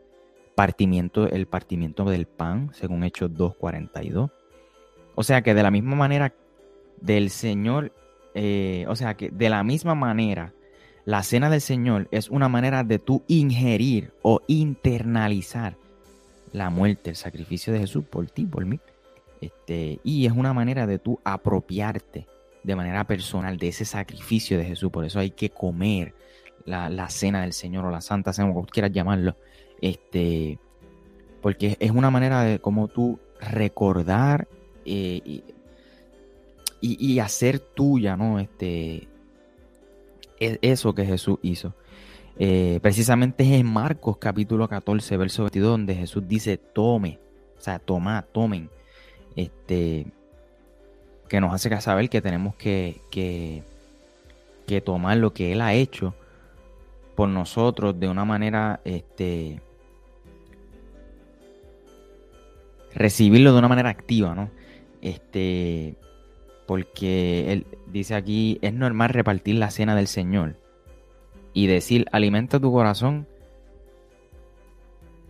partimiento, 0.56 1.28
el 1.28 1.46
partimiento 1.46 2.04
del 2.06 2.26
pan, 2.26 2.70
según 2.72 3.04
Hechos 3.04 3.30
2.42. 3.30 4.32
O 5.14 5.22
sea 5.22 5.42
que 5.42 5.54
de 5.54 5.62
la 5.62 5.70
misma 5.70 5.94
manera 5.94 6.34
del 7.00 7.30
Señor, 7.30 7.92
eh, 8.34 8.86
o 8.88 8.96
sea 8.96 9.14
que 9.14 9.30
de 9.30 9.48
la 9.48 9.62
misma 9.62 9.94
manera, 9.94 10.52
la 11.04 11.22
cena 11.22 11.50
del 11.50 11.60
Señor 11.60 12.08
es 12.10 12.30
una 12.30 12.48
manera 12.48 12.82
de 12.82 12.98
tú 12.98 13.22
ingerir 13.28 14.12
o 14.22 14.40
internalizar 14.48 15.76
la 16.52 16.70
muerte, 16.70 17.10
el 17.10 17.16
sacrificio 17.16 17.72
de 17.72 17.80
Jesús 17.80 18.04
por 18.04 18.28
ti, 18.28 18.46
por 18.46 18.64
mí. 18.64 18.80
Este, 19.40 20.00
y 20.02 20.26
es 20.26 20.32
una 20.32 20.52
manera 20.52 20.86
de 20.86 20.98
tú 20.98 21.20
apropiarte 21.24 22.26
de 22.62 22.76
manera 22.76 23.04
personal 23.04 23.58
de 23.58 23.68
ese 23.68 23.84
sacrificio 23.84 24.58
de 24.58 24.64
Jesús. 24.64 24.90
Por 24.90 25.04
eso 25.04 25.18
hay 25.20 25.30
que 25.30 25.50
comer 25.50 26.14
la, 26.64 26.90
la 26.90 27.08
cena 27.08 27.42
del 27.42 27.52
Señor 27.52 27.84
o 27.84 27.90
la 27.90 28.00
Santa 28.00 28.32
Cena, 28.32 28.52
como 28.52 28.66
quieras 28.66 28.92
llamarlo, 28.92 29.36
este, 29.80 30.58
porque 31.40 31.76
es 31.78 31.90
una 31.90 32.10
manera 32.10 32.42
de 32.42 32.58
como 32.58 32.88
tú 32.88 33.20
recordar 33.40 34.48
eh, 34.84 35.42
y, 36.80 37.18
hacer 37.18 37.58
tuya, 37.58 38.16
¿no? 38.16 38.38
Este, 38.38 39.08
e, 40.38 40.58
eso 40.62 40.94
que 40.94 41.04
Jesús 41.04 41.38
hizo. 41.42 41.74
Eh, 42.38 42.78
precisamente 42.82 43.44
es 43.44 43.60
en 43.60 43.66
Marcos 43.66 44.18
capítulo 44.18 44.68
14, 44.68 45.16
verso 45.16 45.42
22, 45.44 45.70
donde 45.70 45.94
Jesús 45.94 46.22
dice, 46.28 46.58
tome, 46.58 47.18
o 47.56 47.60
sea, 47.60 47.78
toma, 47.78 48.22
tomen, 48.32 48.70
este, 49.36 50.06
que 51.28 51.40
nos 51.40 51.54
hace 51.54 51.80
saber 51.80 52.08
que 52.08 52.20
tenemos 52.20 52.54
que, 52.56 53.00
que, 53.10 53.62
tomar 54.80 55.16
lo 55.18 55.32
que 55.32 55.52
Él 55.52 55.60
ha 55.60 55.74
hecho 55.74 56.14
por 57.14 57.28
nosotros 57.28 57.98
de 57.98 58.08
una 58.08 58.24
manera, 58.24 58.80
este, 58.84 59.60
recibirlo 62.94 63.52
de 63.52 63.58
una 63.58 63.68
manera 63.68 63.90
activa, 63.90 64.34
¿no? 64.34 64.50
Este, 65.00 65.96
porque 66.66 67.52
él 67.52 67.66
dice 67.86 68.14
aquí, 68.14 68.58
es 68.60 68.74
normal 68.74 69.10
repartir 69.10 69.54
la 69.54 69.70
cena 69.70 69.94
del 69.94 70.08
Señor 70.08 70.56
y 71.54 71.68
decir, 71.68 72.06
alimenta 72.12 72.60
tu 72.60 72.70
corazón 72.70 73.26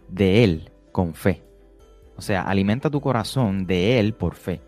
de 0.09 0.45
Él 0.45 0.71
con 0.93 1.15
fe. 1.15 1.46
O 2.17 2.23
sea, 2.23 2.43
alimenta 2.43 2.91
tu 2.91 3.01
corazón 3.01 3.67
de 3.67 3.99
Él 3.99 4.15
por 4.15 4.35
fe. 4.35 4.61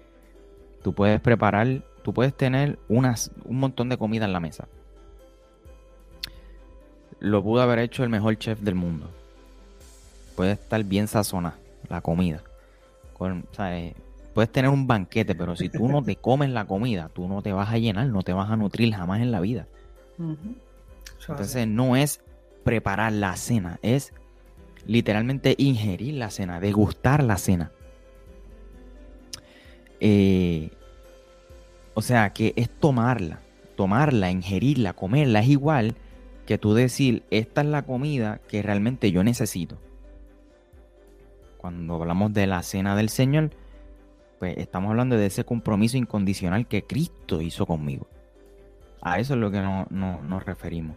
Tú 0.82 0.92
puedes 0.92 1.20
preparar, 1.20 1.82
tú 2.03 2.12
puedes 2.12 2.36
tener 2.36 2.78
unas, 2.88 3.30
un 3.44 3.59
montón 3.59 3.88
de 3.88 3.96
comida 3.96 4.24
en 4.24 4.32
la 4.32 4.40
mesa. 4.40 4.68
Lo 7.20 7.42
pudo 7.42 7.62
haber 7.62 7.80
hecho 7.80 8.05
el 8.05 8.11
mejor 8.11 8.36
chef 8.38 8.61
del 8.61 8.74
mundo. 8.74 9.11
Puede 10.36 10.53
estar 10.53 10.84
bien 10.84 11.09
sazonada 11.09 11.57
la 11.88 12.01
comida. 12.01 12.42
Con, 13.16 13.46
puedes 14.34 14.53
tener 14.53 14.70
un 14.70 14.86
banquete, 14.86 15.34
pero 15.34 15.57
si 15.57 15.68
tú 15.68 15.88
no 15.88 16.03
te 16.03 16.16
comes 16.20 16.51
la 16.51 16.66
comida, 16.66 17.11
tú 17.12 17.28
no 17.28 17.42
te 17.42 17.53
vas 17.53 17.70
a 17.72 17.78
llenar, 17.78 18.07
no 18.07 18.22
te 18.22 18.32
vas 18.32 18.51
a 18.51 18.57
nutrir 18.57 18.94
jamás 18.94 19.20
en 19.20 19.32
la 19.32 19.40
vida. 19.40 19.66
Entonces 21.28 21.66
no 21.66 21.96
es 21.96 22.20
preparar 22.64 23.12
la 23.12 23.36
cena, 23.36 23.78
es 23.82 24.12
literalmente 24.86 25.54
ingerir 25.58 26.14
la 26.14 26.30
cena, 26.30 26.60
degustar 26.60 27.22
la 27.22 27.38
cena. 27.38 27.72
Eh, 30.00 30.70
o 31.94 32.02
sea, 32.02 32.32
que 32.32 32.52
es 32.56 32.70
tomarla, 32.70 33.40
tomarla, 33.76 34.30
ingerirla, 34.30 34.92
comerla. 34.92 35.40
Es 35.40 35.48
igual 35.48 35.96
que 36.46 36.58
tú 36.58 36.74
decir, 36.74 37.24
esta 37.30 37.60
es 37.60 37.66
la 37.66 37.82
comida 37.82 38.40
que 38.48 38.62
realmente 38.62 39.10
yo 39.10 39.24
necesito. 39.24 39.78
Cuando 41.56 41.96
hablamos 41.96 42.32
de 42.32 42.46
la 42.46 42.62
cena 42.62 42.94
del 42.94 43.08
Señor, 43.08 43.50
pues 44.38 44.56
estamos 44.58 44.90
hablando 44.90 45.16
de 45.16 45.26
ese 45.26 45.44
compromiso 45.44 45.96
incondicional 45.96 46.68
que 46.68 46.84
Cristo 46.84 47.42
hizo 47.42 47.66
conmigo. 47.66 48.08
A 49.02 49.18
eso 49.18 49.34
es 49.34 49.40
lo 49.40 49.50
que 49.50 49.60
nos 49.60 50.44
referimos. 50.44 50.96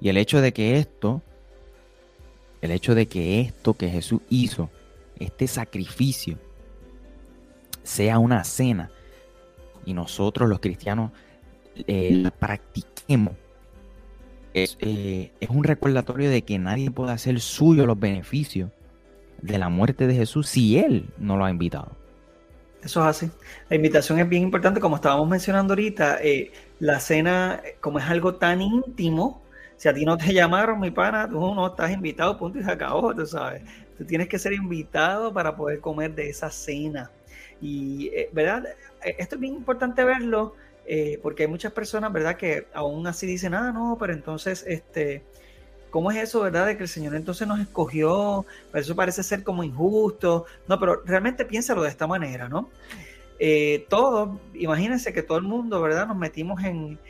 Y 0.00 0.08
el 0.08 0.16
hecho 0.16 0.40
de 0.40 0.52
que 0.52 0.76
esto, 0.76 1.22
el 2.62 2.70
hecho 2.70 2.94
de 2.94 3.06
que 3.06 3.40
esto 3.40 3.74
que 3.74 3.90
Jesús 3.90 4.20
hizo, 4.30 4.70
este 5.18 5.46
sacrificio, 5.46 6.38
sea 7.82 8.18
una 8.18 8.44
cena 8.44 8.90
y 9.84 9.92
nosotros 9.92 10.48
los 10.48 10.60
cristianos 10.60 11.10
eh, 11.86 12.20
la 12.22 12.30
practiquemos, 12.30 13.34
es, 14.54 14.76
eh, 14.80 15.32
es 15.40 15.50
un 15.50 15.64
recordatorio 15.64 16.30
de 16.30 16.42
que 16.42 16.58
nadie 16.58 16.90
puede 16.90 17.12
hacer 17.12 17.40
suyo 17.40 17.84
los 17.84 17.98
beneficios 17.98 18.70
de 19.40 19.58
la 19.58 19.68
muerte 19.68 20.06
de 20.06 20.14
Jesús 20.14 20.48
si 20.48 20.78
Él 20.78 21.10
no 21.18 21.36
lo 21.36 21.44
ha 21.44 21.50
invitado. 21.50 21.96
Eso 22.82 23.00
es 23.00 23.06
así. 23.06 23.30
La 23.68 23.76
invitación 23.76 24.18
es 24.18 24.28
bien 24.28 24.42
importante, 24.42 24.80
como 24.80 24.96
estábamos 24.96 25.28
mencionando 25.28 25.72
ahorita, 25.72 26.18
eh, 26.22 26.52
la 26.80 27.00
cena, 27.00 27.62
como 27.80 27.98
es 27.98 28.04
algo 28.06 28.36
tan 28.36 28.60
íntimo, 28.60 29.41
si 29.82 29.88
a 29.88 29.92
ti 29.94 30.04
no 30.04 30.16
te 30.16 30.32
llamaron, 30.32 30.78
mi 30.78 30.92
pana, 30.92 31.28
tú 31.28 31.40
no 31.56 31.66
estás 31.66 31.90
invitado, 31.90 32.38
punto 32.38 32.60
y 32.60 32.62
se 32.62 32.70
acabó, 32.70 33.12
tú 33.12 33.26
sabes. 33.26 33.62
Tú 33.98 34.04
tienes 34.04 34.28
que 34.28 34.38
ser 34.38 34.52
invitado 34.52 35.32
para 35.32 35.56
poder 35.56 35.80
comer 35.80 36.14
de 36.14 36.28
esa 36.28 36.50
cena. 36.50 37.10
Y, 37.60 38.06
eh, 38.14 38.30
¿verdad? 38.32 38.64
Eh, 39.04 39.16
esto 39.18 39.34
es 39.34 39.40
bien 39.40 39.54
importante 39.54 40.04
verlo, 40.04 40.54
porque 41.20 41.42
hay 41.42 41.48
muchas 41.48 41.72
personas, 41.72 42.12
¿verdad?, 42.12 42.36
que 42.36 42.68
aún 42.72 43.08
así 43.08 43.26
dicen, 43.26 43.54
ah, 43.54 43.72
no, 43.72 43.96
pero 43.98 44.12
entonces, 44.12 44.64
este, 44.68 45.24
¿Cómo 45.90 46.12
es 46.12 46.16
eso, 46.16 46.40
verdad? 46.40 46.66
De 46.66 46.76
que 46.78 46.84
el 46.84 46.88
Señor 46.88 47.14
entonces 47.16 47.46
nos 47.46 47.60
escogió, 47.60 48.46
eso 48.72 48.96
parece 48.96 49.24
ser 49.24 49.42
como 49.42 49.64
injusto. 49.64 50.46
No, 50.68 50.78
pero 50.80 51.02
realmente 51.04 51.44
piénsalo 51.44 51.82
de 51.82 51.90
esta 51.90 52.06
manera, 52.06 52.48
¿no? 52.48 52.70
Eh, 53.44 53.86
todos, 53.88 54.38
imagínense 54.54 55.12
que 55.12 55.24
todo 55.24 55.36
el 55.36 55.42
mundo, 55.42 55.82
¿verdad? 55.82 56.06
Nos 56.06 56.16
metimos 56.16 56.62
en, 56.62 57.00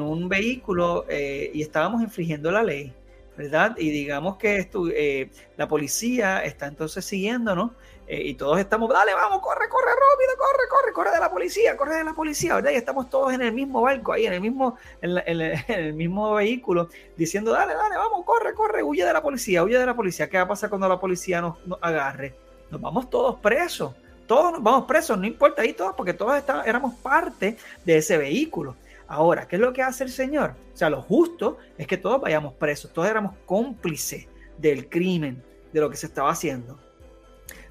un 0.00 0.28
vehículo 0.28 1.04
eh, 1.08 1.50
y 1.52 1.62
estábamos 1.62 2.02
infringiendo 2.02 2.50
la 2.50 2.62
ley, 2.62 2.94
¿verdad? 3.36 3.76
Y 3.78 3.90
digamos 3.90 4.36
que 4.36 4.68
eh, 4.94 5.30
la 5.56 5.68
policía 5.68 6.44
está 6.44 6.66
entonces 6.66 7.04
siguiéndonos 7.04 7.72
eh, 8.06 8.28
y 8.28 8.34
todos 8.34 8.58
estamos, 8.58 8.90
dale, 8.90 9.14
vamos, 9.14 9.40
corre, 9.40 9.68
corre, 9.68 9.90
rápido, 9.90 10.36
corre, 10.36 10.68
corre, 10.68 10.92
corre 10.92 11.10
de 11.12 11.20
la 11.20 11.30
policía, 11.30 11.76
corre 11.76 11.96
de 11.96 12.04
la 12.04 12.12
policía, 12.12 12.56
¿verdad? 12.56 12.72
Y 12.72 12.74
estamos 12.74 13.08
todos 13.08 13.32
en 13.32 13.42
el 13.42 13.52
mismo 13.52 13.80
barco, 13.80 14.12
ahí 14.12 14.26
en 14.26 14.34
el 14.34 14.40
mismo, 14.40 14.76
en, 15.00 15.40
el 15.68 15.94
mismo 15.94 16.34
vehículo, 16.34 16.88
diciendo, 17.16 17.52
dale, 17.52 17.74
dale, 17.74 17.96
vamos, 17.96 18.24
corre, 18.26 18.54
corre, 18.54 18.82
huye 18.82 19.04
de 19.04 19.12
la 19.12 19.22
policía, 19.22 19.62
huye 19.62 19.78
de 19.78 19.86
la 19.86 19.94
policía. 19.94 20.28
¿Qué 20.28 20.36
va 20.36 20.42
a 20.42 20.48
pasar 20.48 20.68
cuando 20.68 20.88
la 20.88 21.00
policía 21.00 21.40
nos, 21.40 21.56
agarre? 21.80 22.34
Nos 22.70 22.80
vamos 22.80 23.08
todos 23.08 23.36
presos, 23.36 23.94
todos 24.26 24.52
nos 24.52 24.62
vamos 24.62 24.84
presos, 24.84 25.16
no 25.16 25.26
importa 25.26 25.62
ahí 25.62 25.72
todos, 25.72 25.94
porque 25.94 26.12
todos 26.12 26.42
éramos 26.66 26.94
parte 26.96 27.56
de 27.84 27.96
ese 27.96 28.18
vehículo. 28.18 28.76
Ahora, 29.12 29.46
¿qué 29.46 29.56
es 29.56 29.62
lo 29.62 29.72
que 29.72 29.82
hace 29.82 30.04
el 30.04 30.10
Señor? 30.10 30.54
O 30.72 30.76
sea, 30.76 30.88
lo 30.88 31.02
justo 31.02 31.58
es 31.76 31.86
que 31.86 31.96
todos 31.96 32.20
vayamos 32.20 32.54
presos, 32.54 32.92
todos 32.92 33.08
éramos 33.08 33.34
cómplices 33.46 34.26
del 34.58 34.88
crimen, 34.88 35.42
de 35.72 35.80
lo 35.80 35.90
que 35.90 35.96
se 35.96 36.06
estaba 36.06 36.30
haciendo 36.30 36.78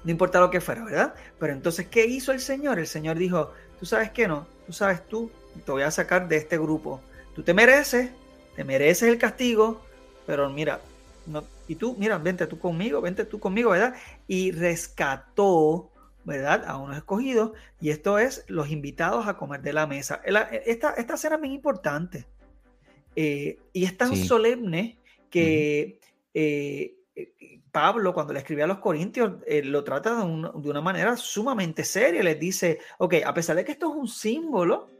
no 0.04 0.10
importa 0.10 0.40
lo 0.40 0.50
que 0.50 0.60
fuera, 0.60 0.84
¿verdad? 0.84 1.14
Pero 1.38 1.52
entonces, 1.52 1.86
¿qué 1.86 2.06
hizo 2.06 2.32
el 2.32 2.40
Señor? 2.40 2.78
El 2.78 2.86
Señor 2.86 3.16
dijo, 3.16 3.52
tú 3.78 3.86
sabes 3.86 4.10
qué 4.10 4.26
no, 4.26 4.46
tú 4.66 4.72
sabes 4.72 5.06
tú, 5.06 5.30
te 5.64 5.70
voy 5.70 5.82
a 5.82 5.90
sacar 5.90 6.28
de 6.28 6.36
este 6.36 6.58
grupo. 6.58 7.00
Tú 7.34 7.42
te 7.42 7.54
mereces, 7.54 8.10
te 8.56 8.64
mereces 8.64 9.08
el 9.08 9.18
castigo, 9.18 9.80
pero 10.26 10.50
mira, 10.50 10.80
no, 11.26 11.44
y 11.68 11.76
tú, 11.76 11.96
mira, 11.98 12.18
vente 12.18 12.46
tú 12.46 12.58
conmigo, 12.58 13.00
vente 13.00 13.24
tú 13.24 13.38
conmigo, 13.38 13.70
¿verdad? 13.70 13.94
Y 14.26 14.50
rescató, 14.50 15.90
¿verdad? 16.24 16.64
A 16.66 16.76
unos 16.76 16.96
escogidos, 16.96 17.52
y 17.80 17.90
esto 17.90 18.18
es 18.18 18.44
los 18.48 18.70
invitados 18.70 19.26
a 19.26 19.36
comer 19.36 19.62
de 19.62 19.72
la 19.72 19.86
mesa. 19.86 20.20
Esta, 20.64 20.90
esta 20.94 21.16
cena 21.16 21.36
es 21.36 21.40
muy 21.40 21.52
importante, 21.52 22.26
eh, 23.16 23.58
y 23.72 23.84
es 23.84 23.96
tan 23.96 24.16
solemne 24.16 24.98
que... 25.30 25.98
Pablo, 27.72 28.12
cuando 28.12 28.34
le 28.34 28.40
escribía 28.40 28.64
a 28.64 28.68
los 28.68 28.78
Corintios, 28.78 29.32
eh, 29.46 29.64
lo 29.64 29.82
trata 29.82 30.14
de, 30.14 30.24
una 30.24 30.80
manera 30.82 31.16
sumamente 31.16 31.84
seria. 31.84 32.22
Les 32.22 32.38
dice, 32.38 32.78
ok, 32.98 33.14
a 33.24 33.32
pesar 33.32 33.56
de 33.56 33.64
que 33.64 33.72
esto 33.72 33.90
es 33.90 33.96
un 33.96 34.08
símbolo, 34.08 34.90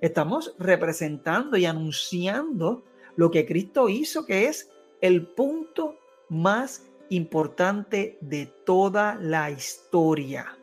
estamos 0.00 0.54
representando 0.58 1.58
y 1.58 1.66
anunciando 1.66 2.84
lo 3.16 3.30
que 3.30 3.44
Cristo 3.44 3.90
hizo, 3.90 4.24
que 4.24 4.46
es 4.46 4.70
el 5.02 5.26
punto 5.26 5.98
más 6.30 6.86
importante 7.10 8.16
de 8.22 8.46
toda 8.46 9.16
la 9.16 9.50
historia. 9.50 10.56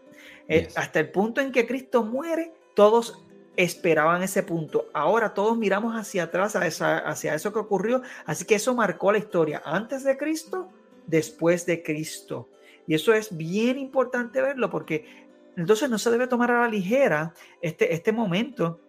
Eh, 0.51 0.67
hasta 0.75 0.99
el 0.99 1.09
punto 1.09 1.39
en 1.39 1.51
que 1.51 1.65
Cristo 1.65 2.03
muere, 2.03 2.53
todos 2.75 3.23
esperaban 3.55 4.21
ese 4.21 4.43
punto. 4.43 4.87
Ahora 4.93 5.33
todos 5.33 5.57
miramos 5.57 5.95
hacia 5.95 6.23
atrás, 6.23 6.55
hacia 6.55 7.35
eso 7.35 7.53
que 7.53 7.59
ocurrió. 7.59 8.01
Así 8.25 8.45
que 8.45 8.55
eso 8.55 8.75
marcó 8.75 9.11
la 9.11 9.17
historia 9.17 9.61
antes 9.65 10.03
de 10.03 10.17
Cristo 10.17 10.69
después 11.07 11.65
de 11.65 11.83
Cristo. 11.83 12.49
Y 12.85 12.95
eso 12.95 13.13
es 13.13 13.35
bien 13.35 13.77
importante 13.79 14.41
verlo 14.41 14.69
porque 14.69 15.29
entonces 15.55 15.89
no 15.89 15.97
se 15.97 16.11
debe 16.11 16.27
tomar 16.27 16.51
a 16.51 16.61
la 16.61 16.67
ligera 16.67 17.33
este, 17.61 17.93
este 17.93 18.11
momento 18.11 18.79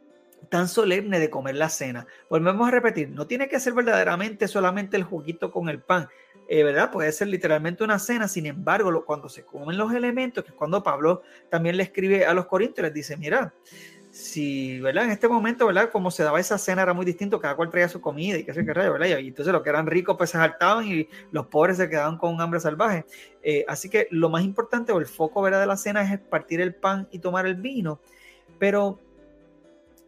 tan 0.48 0.68
solemne 0.68 1.18
de 1.18 1.30
comer 1.30 1.56
la 1.56 1.68
cena. 1.68 2.06
Volvemos 2.28 2.68
a 2.68 2.70
repetir, 2.70 3.10
no 3.10 3.26
tiene 3.26 3.48
que 3.48 3.60
ser 3.60 3.72
verdaderamente 3.72 4.48
solamente 4.48 4.96
el 4.96 5.04
juguito 5.04 5.50
con 5.50 5.68
el 5.68 5.80
pan, 5.80 6.08
eh, 6.48 6.62
¿verdad? 6.64 6.90
Puede 6.90 7.12
ser 7.12 7.28
literalmente 7.28 7.84
una 7.84 7.98
cena, 7.98 8.28
sin 8.28 8.46
embargo, 8.46 9.04
cuando 9.04 9.28
se 9.28 9.44
comen 9.44 9.78
los 9.78 9.92
elementos, 9.94 10.44
que 10.44 10.50
es 10.50 10.56
cuando 10.56 10.82
Pablo 10.82 11.22
también 11.50 11.76
le 11.76 11.84
escribe 11.84 12.26
a 12.26 12.34
los 12.34 12.46
corintios, 12.46 12.84
les 12.84 12.94
dice, 12.94 13.16
mira, 13.16 13.52
si, 14.12 14.78
¿verdad? 14.80 15.04
En 15.04 15.10
este 15.10 15.26
momento, 15.26 15.66
¿verdad? 15.66 15.90
Como 15.90 16.10
se 16.10 16.22
daba 16.22 16.38
esa 16.38 16.58
cena 16.58 16.82
era 16.82 16.92
muy 16.92 17.06
distinto, 17.06 17.40
cada 17.40 17.56
cual 17.56 17.70
traía 17.70 17.88
su 17.88 18.02
comida 18.02 18.36
y 18.36 18.44
qué 18.44 18.52
sé 18.52 18.62
qué 18.64 18.74
rayo, 18.74 18.92
¿verdad? 18.92 19.18
Y 19.18 19.28
entonces 19.28 19.50
los 19.54 19.62
que 19.62 19.70
eran 19.70 19.86
ricos 19.86 20.16
pues 20.18 20.28
se 20.28 20.36
saltaban 20.36 20.86
y 20.86 21.08
los 21.30 21.46
pobres 21.46 21.78
se 21.78 21.88
quedaban 21.88 22.18
con 22.18 22.38
hambre 22.42 22.60
salvaje. 22.60 23.06
Eh, 23.42 23.64
así 23.66 23.88
que 23.88 24.08
lo 24.10 24.28
más 24.28 24.44
importante 24.44 24.92
o 24.92 24.98
el 24.98 25.06
foco, 25.06 25.40
¿verdad? 25.40 25.60
De 25.60 25.66
la 25.66 25.78
cena 25.78 26.02
es 26.02 26.20
partir 26.20 26.60
el 26.60 26.74
pan 26.74 27.08
y 27.10 27.20
tomar 27.20 27.46
el 27.46 27.54
vino. 27.54 28.00
Pero 28.58 29.00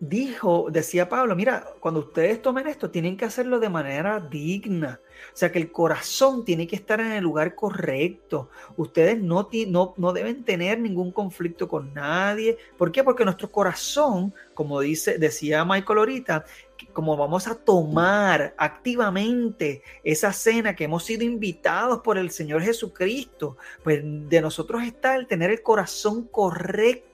dijo, 0.09 0.69
decía 0.71 1.09
Pablo, 1.09 1.35
mira, 1.37 1.65
cuando 1.81 2.01
ustedes 2.01 2.43
tomen 2.43 2.67
esto, 2.67 2.91
tienen 2.91 3.17
que 3.17 3.25
hacerlo 3.25 3.59
de 3.59 3.69
manera 3.69 4.21
digna. 4.21 5.01
O 5.33 5.37
sea 5.37 5.51
que 5.51 5.59
el 5.59 5.73
corazón 5.73 6.45
tiene 6.45 6.67
que 6.67 6.77
estar 6.77 7.01
en 7.01 7.13
el 7.13 7.23
lugar 7.23 7.55
correcto. 7.55 8.51
Ustedes 8.77 9.21
no, 9.21 9.49
no, 9.69 9.95
no 9.97 10.13
deben 10.13 10.45
tener 10.45 10.79
ningún 10.79 11.13
conflicto 11.13 11.69
con 11.69 11.95
nadie. 11.95 12.59
¿Por 12.77 12.93
qué? 12.93 13.03
Porque 13.03 13.25
nuestro 13.25 13.51
corazón, 13.51 14.35
como 14.55 14.81
dice, 14.81 15.19
decía 15.19 15.65
Michael 15.65 15.99
ahorita, 15.99 16.45
como 16.93 17.17
vamos 17.17 17.47
a 17.47 17.55
tomar 17.55 18.55
activamente 18.59 19.83
esa 20.03 20.33
cena 20.33 20.75
que 20.75 20.85
hemos 20.85 21.05
sido 21.05 21.25
invitados 21.25 22.01
por 22.01 22.19
el 22.19 22.31
Señor 22.31 22.63
Jesucristo, 22.63 23.57
pues 23.83 24.03
de 24.03 24.41
nosotros 24.41 24.83
está 24.83 25.17
el 25.17 25.27
tener 25.27 25.51
el 25.51 25.63
corazón 25.63 26.29
correcto 26.31 27.14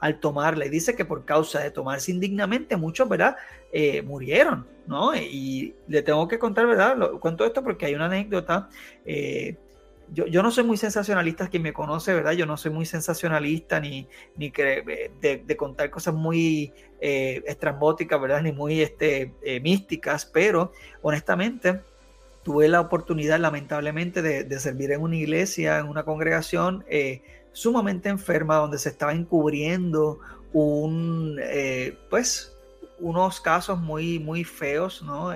al 0.00 0.20
tomarla. 0.20 0.66
Y 0.66 0.70
dice 0.70 0.94
que 0.94 1.04
por 1.04 1.24
causa 1.24 1.60
de 1.60 1.70
tomarse 1.70 2.10
indignamente, 2.10 2.76
muchos, 2.76 3.08
¿verdad? 3.08 3.36
Eh, 3.72 4.02
murieron, 4.02 4.66
¿no? 4.86 5.14
Y 5.14 5.74
le 5.86 6.02
tengo 6.02 6.26
que 6.28 6.38
contar, 6.38 6.66
¿verdad? 6.66 6.96
Lo, 6.96 7.20
cuento 7.20 7.44
esto 7.44 7.62
porque 7.62 7.86
hay 7.86 7.94
una 7.94 8.06
anécdota. 8.06 8.68
Eh, 9.04 9.56
yo, 10.12 10.26
yo, 10.26 10.42
no 10.42 10.50
soy 10.50 10.64
muy 10.64 10.76
sensacionalista, 10.76 11.48
quien 11.48 11.62
me 11.62 11.72
conoce, 11.72 12.14
¿verdad? 12.14 12.32
Yo 12.32 12.46
no 12.46 12.56
soy 12.56 12.70
muy 12.70 12.86
sensacionalista 12.86 13.78
ni, 13.80 14.08
ni 14.36 14.50
que, 14.50 15.10
de, 15.20 15.56
contar 15.56 15.90
cosas 15.90 16.14
muy 16.14 16.72
eh, 17.00 17.42
estrambóticas, 17.46 18.20
¿verdad? 18.20 18.42
Ni 18.42 18.52
muy 18.52 18.80
este, 18.80 19.34
eh, 19.42 19.60
místicas, 19.60 20.24
pero 20.24 20.72
honestamente 21.02 21.80
tuve 22.48 22.68
la 22.68 22.80
oportunidad, 22.80 23.38
lamentablemente, 23.38 24.22
de, 24.22 24.60
servir 24.60 24.92
en 24.92 25.02
una 25.02 25.16
iglesia, 25.16 25.80
en 25.80 25.86
una 25.86 26.04
congregación 26.04 26.82
eh, 26.88 27.20
sumamente 27.60 28.08
enferma, 28.08 28.56
donde 28.56 28.78
se 28.78 28.88
estaba 28.88 29.12
encubriendo 29.12 30.20
un, 30.52 31.40
pues, 32.10 32.56
unos 33.00 33.40
casos 33.40 33.78
muy, 33.78 34.18
muy 34.18 34.44
feos, 34.44 35.02
¿no? 35.02 35.32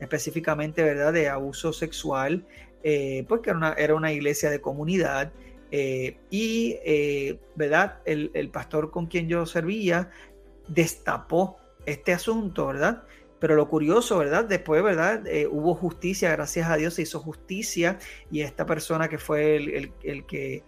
específicamente, 0.00 0.82
¿verdad? 0.82 1.12
De 1.12 1.28
abuso 1.28 1.72
sexual 1.72 2.44
eh, 2.88 3.24
pues 3.26 3.40
que 3.40 3.50
era 3.50 3.56
una, 3.56 3.72
era 3.72 3.96
una 3.96 4.12
iglesia 4.12 4.48
de 4.48 4.60
comunidad. 4.60 5.32
Eh, 5.72 6.18
y, 6.30 6.76
eh, 6.84 7.40
¿verdad? 7.56 7.98
El, 8.04 8.48
pastor 8.52 8.92
con 8.92 9.06
quien 9.06 9.28
yo 9.28 9.44
servía 9.44 10.10
destapó 10.68 11.56
este 11.84 12.12
asunto, 12.12 12.68
¿verdad? 12.68 13.02
Pero 13.40 13.56
lo 13.56 13.68
curioso, 13.68 14.18
¿verdad? 14.18 14.44
Después, 14.44 14.84
¿verdad? 14.84 15.24
hubo 15.50 15.74
justicia, 15.74 16.30
gracias 16.30 16.70
a 16.70 16.76
Dios 16.76 16.94
se 16.94 17.02
hizo 17.02 17.18
justicia 17.18 17.98
y 18.30 18.42
esta 18.42 18.66
persona 18.66 19.08
que 19.08 19.18
fue 19.18 19.56
el, 19.56 19.92
el 20.04 20.24
que 20.24 20.62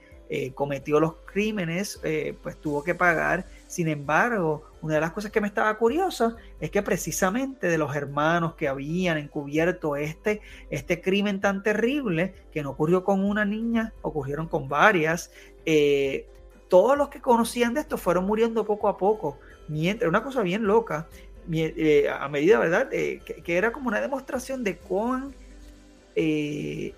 cometió 0.54 1.00
los 1.00 1.14
crímenes, 1.26 2.00
pues 2.42 2.56
tuvo 2.60 2.84
que 2.84 2.94
pagar 2.94 3.46
sin 3.68 3.88
embargo, 3.88 4.64
una 4.80 4.94
de 4.94 5.00
las 5.02 5.12
cosas 5.12 5.30
que 5.30 5.42
me 5.42 5.46
estaba 5.46 5.76
curiosa 5.76 6.36
es 6.58 6.70
que 6.70 6.82
precisamente 6.82 7.66
de 7.66 7.76
los 7.76 7.94
hermanos 7.94 8.54
que 8.54 8.66
habían 8.66 9.18
encubierto 9.18 9.94
este, 9.94 10.40
este 10.70 11.02
crimen 11.02 11.42
tan 11.42 11.62
terrible, 11.62 12.34
que 12.50 12.62
no 12.62 12.70
ocurrió 12.70 13.04
con 13.04 13.22
una 13.22 13.44
niña, 13.44 13.92
ocurrieron 14.00 14.48
con 14.48 14.70
varias, 14.70 15.30
eh, 15.66 16.26
todos 16.68 16.96
los 16.96 17.10
que 17.10 17.20
conocían 17.20 17.74
de 17.74 17.80
esto 17.80 17.98
fueron 17.98 18.24
muriendo 18.24 18.64
poco 18.64 18.88
a 18.88 18.96
poco. 18.96 19.38
Mientras, 19.68 20.08
una 20.08 20.22
cosa 20.22 20.42
bien 20.42 20.66
loca, 20.66 21.06
eh, 21.52 22.08
a 22.08 22.26
medida, 22.30 22.58
¿verdad? 22.58 22.88
Eh, 22.90 23.20
que, 23.44 23.56
era 23.56 23.70
como 23.70 23.88
una 23.88 24.00
demostración 24.00 24.64
de 24.64 24.78
cuán 24.78 25.34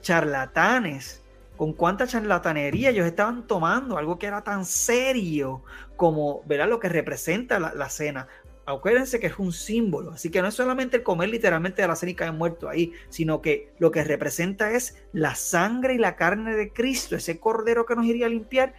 charlatanes 0.00 1.19
con 1.60 1.74
cuánta 1.74 2.06
charlatanería 2.06 2.88
ellos 2.88 3.06
estaban 3.06 3.46
tomando 3.46 3.98
algo 3.98 4.18
que 4.18 4.26
era 4.26 4.42
tan 4.42 4.64
serio 4.64 5.62
como 5.94 6.42
¿verdad? 6.46 6.70
lo 6.70 6.80
que 6.80 6.88
representa 6.88 7.60
la, 7.60 7.90
cena. 7.90 8.28
Acuérdense 8.64 9.20
que 9.20 9.26
es 9.26 9.38
un 9.38 9.52
símbolo, 9.52 10.12
así 10.12 10.30
que 10.30 10.40
no 10.40 10.48
es 10.48 10.54
solamente 10.54 10.96
el 10.96 11.02
comer 11.02 11.28
literalmente 11.28 11.82
de 11.82 11.88
la 11.88 11.96
cena 11.96 12.12
y 12.12 12.14
caer 12.14 12.32
muerto 12.32 12.66
ahí, 12.66 12.94
sino 13.10 13.42
que 13.42 13.74
lo 13.78 13.90
que 13.90 14.02
representa 14.02 14.70
es 14.70 14.96
la 15.12 15.34
sangre 15.34 15.92
y 15.92 15.98
la 15.98 16.16
carne 16.16 16.56
de 16.56 16.72
Cristo, 16.72 17.14
ese 17.14 17.38
cordero 17.38 17.84
que 17.84 17.94
nos 17.94 18.06
iría 18.06 18.24
a 18.24 18.30
limpiar, 18.30 18.72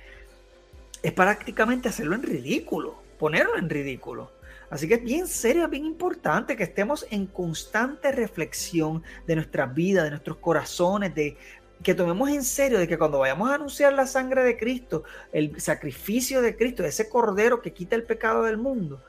es 1.03 1.11
prácticamente 1.11 1.87
hacerlo 1.87 2.15
en 2.15 2.23
ridículo, 2.23 2.95
ponerlo 3.19 3.59
en 3.59 3.69
ridículo. 3.69 4.31
Así 4.71 4.87
que 4.87 4.93
es 4.95 5.03
bien 5.03 5.27
serio, 5.27 5.67
bien 5.67 5.85
importante 5.85 6.55
que 6.55 6.63
estemos 6.63 7.05
en 7.11 7.27
constante 7.27 8.13
reflexión 8.13 9.03
de 9.27 9.35
nuestra 9.35 9.65
vida, 9.65 10.05
de 10.05 10.11
nuestros 10.11 10.37
corazones, 10.37 11.13
de 11.13 11.37
que 11.83 11.95
tomemos 11.95 12.29
en 12.29 12.43
serio 12.43 12.79
de 12.79 12.87
que 12.87 12.97
cuando 12.97 13.19
vayamos 13.19 13.49
a 13.49 13.55
anunciar 13.55 13.93
la 13.93 14.05
sangre 14.05 14.43
de 14.43 14.57
Cristo, 14.57 15.03
el 15.31 15.59
sacrificio 15.59 16.41
de 16.41 16.55
Cristo, 16.55 16.83
ese 16.83 17.09
cordero 17.09 17.61
que 17.61 17.73
quita 17.73 17.95
el 17.95 18.03
pecado 18.03 18.43
del 18.43 18.57
mundo, 18.57 19.01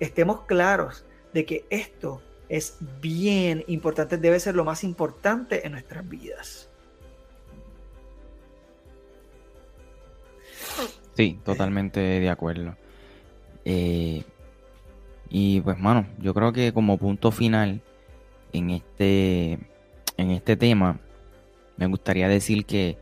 estemos 0.00 0.42
claros 0.42 1.04
de 1.32 1.44
que 1.44 1.64
esto 1.70 2.22
es 2.48 2.76
bien 3.00 3.64
importante, 3.66 4.16
debe 4.16 4.38
ser 4.40 4.54
lo 4.54 4.64
más 4.64 4.84
importante 4.84 5.66
en 5.66 5.72
nuestras 5.72 6.08
vidas. 6.08 6.70
Sí, 11.14 11.38
totalmente 11.44 12.00
de 12.00 12.28
acuerdo. 12.28 12.76
Eh, 13.64 14.24
y 15.28 15.60
pues, 15.60 15.78
mano, 15.78 16.06
yo 16.18 16.34
creo 16.34 16.52
que 16.52 16.72
como 16.72 16.98
punto 16.98 17.30
final 17.30 17.80
en 18.52 18.70
este, 18.70 19.58
en 20.16 20.30
este 20.30 20.56
tema, 20.56 21.00
me 21.76 21.86
gustaría 21.86 22.28
decir 22.28 22.64
que 22.64 22.96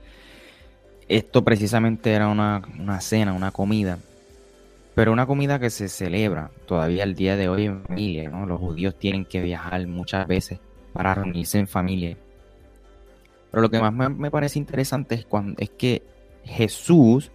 esto 1.09 1.45
precisamente 1.45 2.13
era 2.13 2.29
una, 2.29 2.63
cena, 3.01 3.33
una 3.33 3.51
comida, 3.51 3.99
pero 4.95 5.13
una 5.13 5.27
comida 5.27 5.59
que 5.59 5.71
se 5.71 5.89
celebra 5.89 6.51
todavía 6.67 7.05
el 7.05 7.15
día 7.15 7.37
de 7.37 7.49
hoy 7.49 7.67
en 7.67 7.83
familia, 7.83 8.31
¿no? 8.31 8.47
Los 8.47 8.61
judíos 8.61 8.99
tienen 8.99 9.25
que 9.25 9.43
viajar 9.43 9.87
muchas 9.87 10.27
veces 10.27 10.59
para 10.93 11.15
reunirse 11.15 11.59
en 11.59 11.69
familia. 11.69 12.17
Pero 13.51 13.63
lo 13.63 13.71
que 13.71 13.81
más 13.81 13.93
me, 13.93 14.31
parece 14.31 14.59
interesante 14.59 15.15
es, 15.15 15.27
cuando, 15.27 15.61
es 15.61 15.71
que 15.71 16.03
Jesús 16.45 17.31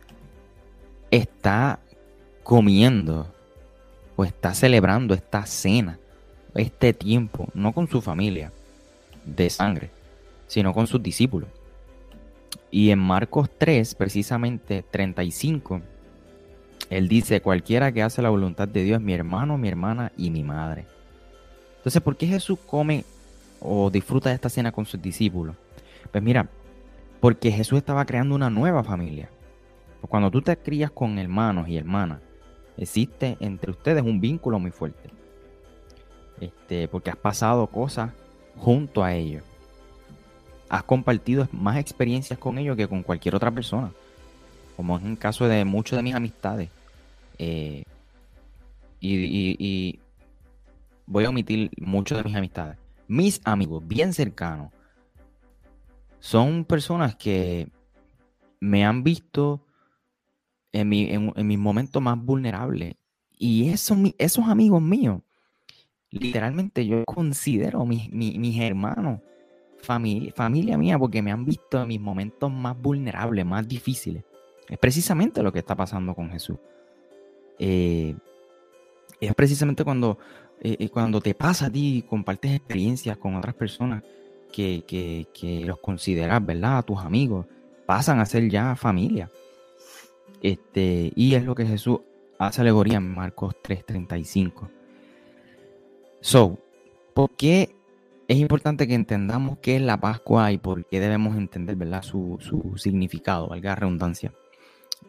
está 1.11 1.79
comiendo 2.43 3.27
o 4.15 4.25
está 4.25 4.53
celebrando 4.55 5.13
esta 5.13 5.45
cena, 5.45 5.99
este 6.55 6.93
tiempo, 6.93 7.47
no 7.53 7.73
con 7.73 7.87
su 7.87 8.01
familia 8.01 8.51
de 9.25 9.49
sangre, 9.49 9.91
sino 10.47 10.73
con 10.73 10.87
sus 10.87 11.03
discípulos. 11.03 11.49
Y 12.71 12.89
en 12.89 12.99
Marcos 12.99 13.49
3, 13.57 13.95
precisamente 13.95 14.83
35, 14.89 15.81
él 16.89 17.07
dice, 17.07 17.41
cualquiera 17.41 17.91
que 17.91 18.03
hace 18.03 18.21
la 18.21 18.29
voluntad 18.29 18.67
de 18.67 18.83
Dios 18.83 19.01
mi 19.01 19.13
hermano, 19.13 19.57
mi 19.57 19.67
hermana 19.67 20.11
y 20.17 20.29
mi 20.31 20.43
madre. 20.43 20.85
Entonces, 21.77 22.01
¿por 22.01 22.17
qué 22.17 22.27
Jesús 22.27 22.59
come 22.65 23.05
o 23.59 23.89
disfruta 23.89 24.29
de 24.29 24.35
esta 24.35 24.49
cena 24.49 24.71
con 24.71 24.85
sus 24.85 25.01
discípulos? 25.01 25.55
Pues 26.11 26.23
mira, 26.23 26.49
porque 27.19 27.51
Jesús 27.51 27.77
estaba 27.77 28.05
creando 28.05 28.35
una 28.35 28.49
nueva 28.49 28.83
familia. 28.83 29.29
Cuando 30.01 30.31
tú 30.31 30.41
te 30.41 30.55
crías 30.57 30.91
con 30.91 31.19
hermanos 31.19 31.67
y 31.67 31.77
hermanas, 31.77 32.19
existe 32.77 33.37
entre 33.39 33.71
ustedes 33.71 34.03
un 34.03 34.21
vínculo 34.21 34.59
muy 34.59 34.71
fuerte. 34.71 35.09
Este, 36.39 36.87
porque 36.87 37.09
has 37.09 37.17
pasado 37.17 37.67
cosas 37.67 38.11
junto 38.57 39.03
a 39.03 39.13
ellos 39.13 39.43
has 40.69 40.83
compartido 40.83 41.47
más 41.51 41.77
experiencias 41.77 42.37
con 42.39 42.57
ellos 42.57 42.75
que 42.75 42.87
con 42.87 43.03
cualquier 43.03 43.35
otra 43.35 43.51
persona. 43.51 43.91
Como 44.75 44.97
es 44.97 45.05
el 45.05 45.17
caso 45.17 45.47
de 45.47 45.65
muchos 45.65 45.97
de 45.97 46.03
mis 46.03 46.15
amistades. 46.15 46.69
Eh, 47.37 47.83
y, 48.99 49.99
voy 51.05 51.25
a 51.25 51.29
omitir 51.29 51.71
muchos 51.79 52.17
de 52.17 52.23
mis 52.23 52.35
amistades. 52.35 52.77
Mis 53.07 53.41
amigos 53.45 53.87
bien 53.87 54.13
cercanos 54.13 54.71
son 56.19 56.65
personas 56.65 57.15
que 57.15 57.69
me 58.59 58.85
han 58.85 59.03
visto 59.03 59.63
en, 60.73 60.89
mis 60.89 61.59
momentos 61.59 62.01
más 62.01 62.17
vulnerables. 62.21 62.95
Y 63.39 63.69
esos, 63.69 63.97
amigos 64.47 64.81
míos, 64.81 65.21
literalmente 66.09 66.85
yo 66.85 67.05
considero 67.05 67.85
mis 67.85 68.59
hermanos 68.59 69.21
familia, 69.81 70.77
mía 70.77 70.99
porque 70.99 71.21
me 71.21 71.31
han 71.31 71.45
visto 71.45 71.81
en 71.81 71.87
mis 71.87 71.99
momentos 71.99 72.51
más 72.51 72.79
vulnerables, 72.79 73.45
más 73.45 73.67
difíciles. 73.67 74.23
Es 74.67 74.77
precisamente 74.77 75.41
lo 75.41 75.51
que 75.51 75.59
está 75.59 75.75
pasando 75.75 76.13
con 76.13 76.29
Jesús. 76.29 76.57
Eh, 77.59 78.15
es 79.19 79.33
precisamente 79.33 79.83
cuando, 79.83 80.17
eh, 80.61 80.75
eh, 80.79 80.89
cuando 80.89 81.21
te 81.21 81.33
pasa 81.33 81.67
a 81.67 81.69
ti, 81.71 82.03
compartes 82.07 82.51
experiencias 82.51 83.17
con 83.17 83.35
otras 83.35 83.55
personas 83.55 84.03
que, 84.51 84.83
que, 85.33 85.65
los 85.65 85.79
consideras, 85.79 86.45
¿verdad? 86.45 86.79
A 86.79 86.83
tus 86.83 86.99
amigos, 86.99 87.45
pasan 87.85 88.19
a 88.19 88.25
ser 88.25 88.49
ya 88.49 88.75
familia. 88.75 89.29
Este, 90.41 91.11
y 91.15 91.35
es 91.35 91.43
lo 91.43 91.55
que 91.55 91.65
Jesús 91.65 91.99
hace 92.37 92.61
alegoría 92.61 92.97
en 92.97 93.13
Marcos 93.13 93.55
3:35. 93.63 94.69
So, 96.21 96.57
¿por 97.13 97.31
qué 97.31 97.76
es 98.27 98.37
importante 98.37 98.87
que 98.87 98.93
entendamos 98.93 99.57
qué 99.59 99.77
es 99.77 99.81
la 99.81 99.99
Pascua 99.99 100.51
y 100.51 100.57
por 100.57 100.85
qué 100.85 100.99
debemos 100.99 101.37
entender 101.37 101.75
¿verdad? 101.75 102.03
Su, 102.03 102.39
significado, 102.75 103.47
valga 103.47 103.71
la 103.71 103.75
redundancia. 103.75 104.33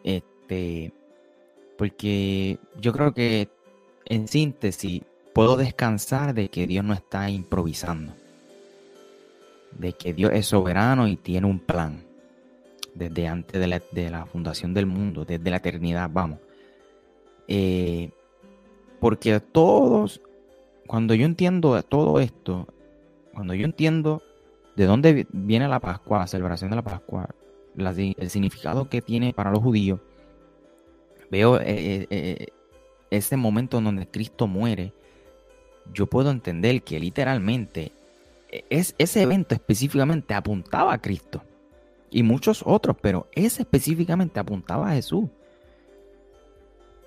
Este, 0.03 0.93
porque 1.77 2.59
yo 2.79 2.93
creo 2.93 3.13
que 3.13 3.49
en 4.05 4.27
síntesis 4.27 5.01
puedo 5.33 5.57
descansar 5.57 6.33
de 6.33 6.49
que 6.49 6.65
Dios 6.65 6.85
no 6.85 6.93
está 6.93 7.29
improvisando, 7.29 8.13
de 9.77 9.93
que 9.93 10.13
Dios 10.13 10.31
es 10.33 10.45
soberano 10.45 11.07
y 11.07 11.17
tiene 11.17 11.47
un 11.47 11.59
plan 11.59 12.03
desde 12.95 13.27
antes 13.27 13.59
de 13.59 13.67
la, 13.67 13.81
de 13.91 14.09
la 14.09 14.25
fundación 14.25 14.73
del 14.73 14.85
mundo, 14.85 15.25
desde 15.25 15.49
la 15.49 15.57
eternidad, 15.57 16.09
vamos. 16.11 16.39
Eh, 17.47 18.11
porque 18.99 19.39
todos, 19.39 20.21
cuando 20.87 21.13
yo 21.15 21.25
entiendo 21.25 21.81
todo 21.83 22.19
esto, 22.19 22.67
cuando 23.39 23.53
yo 23.53 23.63
entiendo 23.63 24.21
de 24.75 24.85
dónde 24.85 25.25
viene 25.31 25.65
la 25.69 25.79
Pascua, 25.79 26.19
la 26.19 26.27
celebración 26.27 26.71
de 26.71 26.75
la 26.75 26.81
Pascua, 26.81 27.29
el 27.77 28.29
significado 28.29 28.89
que 28.89 29.01
tiene 29.01 29.31
para 29.31 29.49
los 29.49 29.63
judíos, 29.63 30.01
veo 31.31 31.57
eh, 31.57 31.63
eh, 31.65 32.07
eh, 32.09 32.47
ese 33.09 33.37
momento 33.37 33.77
en 33.77 33.85
donde 33.85 34.09
Cristo 34.09 34.45
muere, 34.45 34.91
yo 35.93 36.05
puedo 36.05 36.31
entender 36.31 36.81
que 36.83 36.99
literalmente 36.99 37.93
es, 38.69 38.93
ese 38.97 39.21
evento 39.21 39.55
específicamente 39.55 40.33
apuntaba 40.33 40.91
a 40.91 41.01
Cristo. 41.01 41.41
y 42.11 42.23
muchos 42.23 42.61
otros, 42.65 42.97
pero 43.01 43.29
ese 43.31 43.61
específicamente 43.61 44.37
apuntaba 44.37 44.89
a 44.89 44.95
Jesús. 44.95 45.29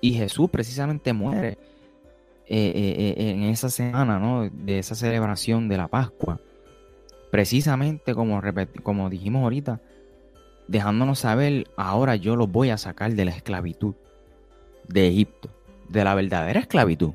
Y 0.01 0.13
Jesús 0.13 0.49
precisamente 0.49 1.13
muere 1.13 1.59
eh, 2.47 2.71
eh, 2.75 3.13
eh, 3.17 3.31
en 3.31 3.43
esa 3.43 3.69
semana, 3.69 4.19
¿no? 4.19 4.49
De 4.49 4.79
esa 4.79 4.95
celebración 4.95 5.69
de 5.69 5.77
la 5.77 5.87
Pascua. 5.87 6.39
Precisamente 7.31 8.13
como, 8.13 8.41
como 8.83 9.09
dijimos 9.09 9.43
ahorita, 9.43 9.79
dejándonos 10.67 11.19
saber, 11.19 11.67
ahora 11.77 12.15
yo 12.15 12.35
los 12.35 12.51
voy 12.51 12.69
a 12.69 12.77
sacar 12.77 13.13
de 13.13 13.25
la 13.25 13.31
esclavitud 13.31 13.95
de 14.87 15.07
Egipto, 15.07 15.49
de 15.89 16.03
la 16.03 16.15
verdadera 16.15 16.59
esclavitud 16.59 17.13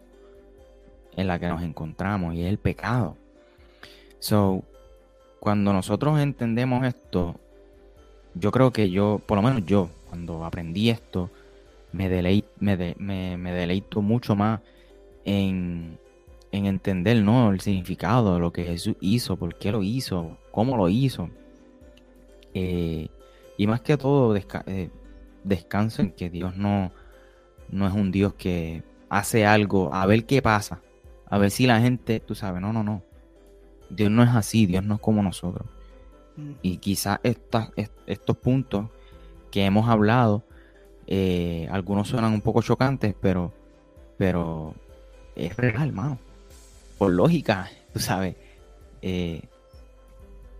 en 1.16 1.26
la 1.26 1.38
que 1.38 1.48
nos 1.48 1.62
encontramos 1.62 2.34
y 2.34 2.42
es 2.42 2.48
el 2.48 2.58
pecado. 2.58 3.16
So, 4.20 4.62
cuando 5.40 5.72
nosotros 5.72 6.18
entendemos 6.20 6.86
esto, 6.86 7.38
yo 8.34 8.50
creo 8.52 8.72
que 8.72 8.90
yo, 8.90 9.20
por 9.26 9.36
lo 9.36 9.42
menos 9.42 9.66
yo, 9.66 9.90
cuando 10.08 10.44
aprendí 10.44 10.90
esto, 10.90 11.30
me, 11.92 12.08
me, 12.58 13.52
deleito 13.52 14.02
mucho 14.02 14.36
más 14.36 14.60
en, 15.28 15.98
entender 16.50 17.22
¿no? 17.22 17.52
el 17.52 17.60
significado 17.60 18.34
de 18.34 18.40
lo 18.40 18.52
que 18.52 18.64
Jesús 18.64 18.96
hizo, 19.00 19.36
por 19.36 19.54
qué 19.56 19.70
lo 19.70 19.82
hizo, 19.82 20.38
cómo 20.50 20.76
lo 20.76 20.88
hizo. 20.88 21.28
Eh, 22.54 23.08
y 23.58 23.66
más 23.66 23.82
que 23.82 23.98
todo, 23.98 24.34
eh, 24.34 24.90
descanso 25.44 26.02
en 26.02 26.12
que 26.12 26.30
Dios 26.30 26.56
no, 26.56 26.92
no 27.70 27.86
es 27.86 27.92
un 27.92 28.10
Dios 28.10 28.34
que 28.34 28.82
hace 29.10 29.44
algo 29.44 29.92
a 29.92 30.06
ver 30.06 30.24
qué 30.24 30.40
pasa, 30.40 30.80
a 31.28 31.36
ver 31.36 31.50
si 31.50 31.66
la 31.66 31.80
gente, 31.80 32.20
tú 32.20 32.34
sabes, 32.34 32.62
no, 32.62 32.72
no, 32.72 32.82
no. 32.82 33.02
Dios 33.90 34.10
no 34.10 34.22
es 34.22 34.30
así, 34.30 34.66
Dios 34.66 34.84
no 34.84 34.94
es 34.94 35.00
como 35.00 35.22
nosotros. 35.22 35.68
Mm. 36.36 36.52
Y 36.62 36.78
quizás 36.78 37.20
estos 37.22 38.36
puntos 38.38 38.86
que 39.50 39.64
hemos 39.64 39.88
hablado, 39.88 40.44
eh, 41.06 41.68
algunos 41.70 42.08
suenan 42.08 42.32
un 42.32 42.40
poco 42.40 42.62
chocantes, 42.62 43.14
pero, 43.20 43.52
pero 44.16 44.74
es 45.38 45.56
real, 45.56 45.88
hermano. 45.88 46.18
Por 46.98 47.12
lógica, 47.12 47.70
tú 47.92 48.00
sabes. 48.00 48.36
Eh, 49.02 49.42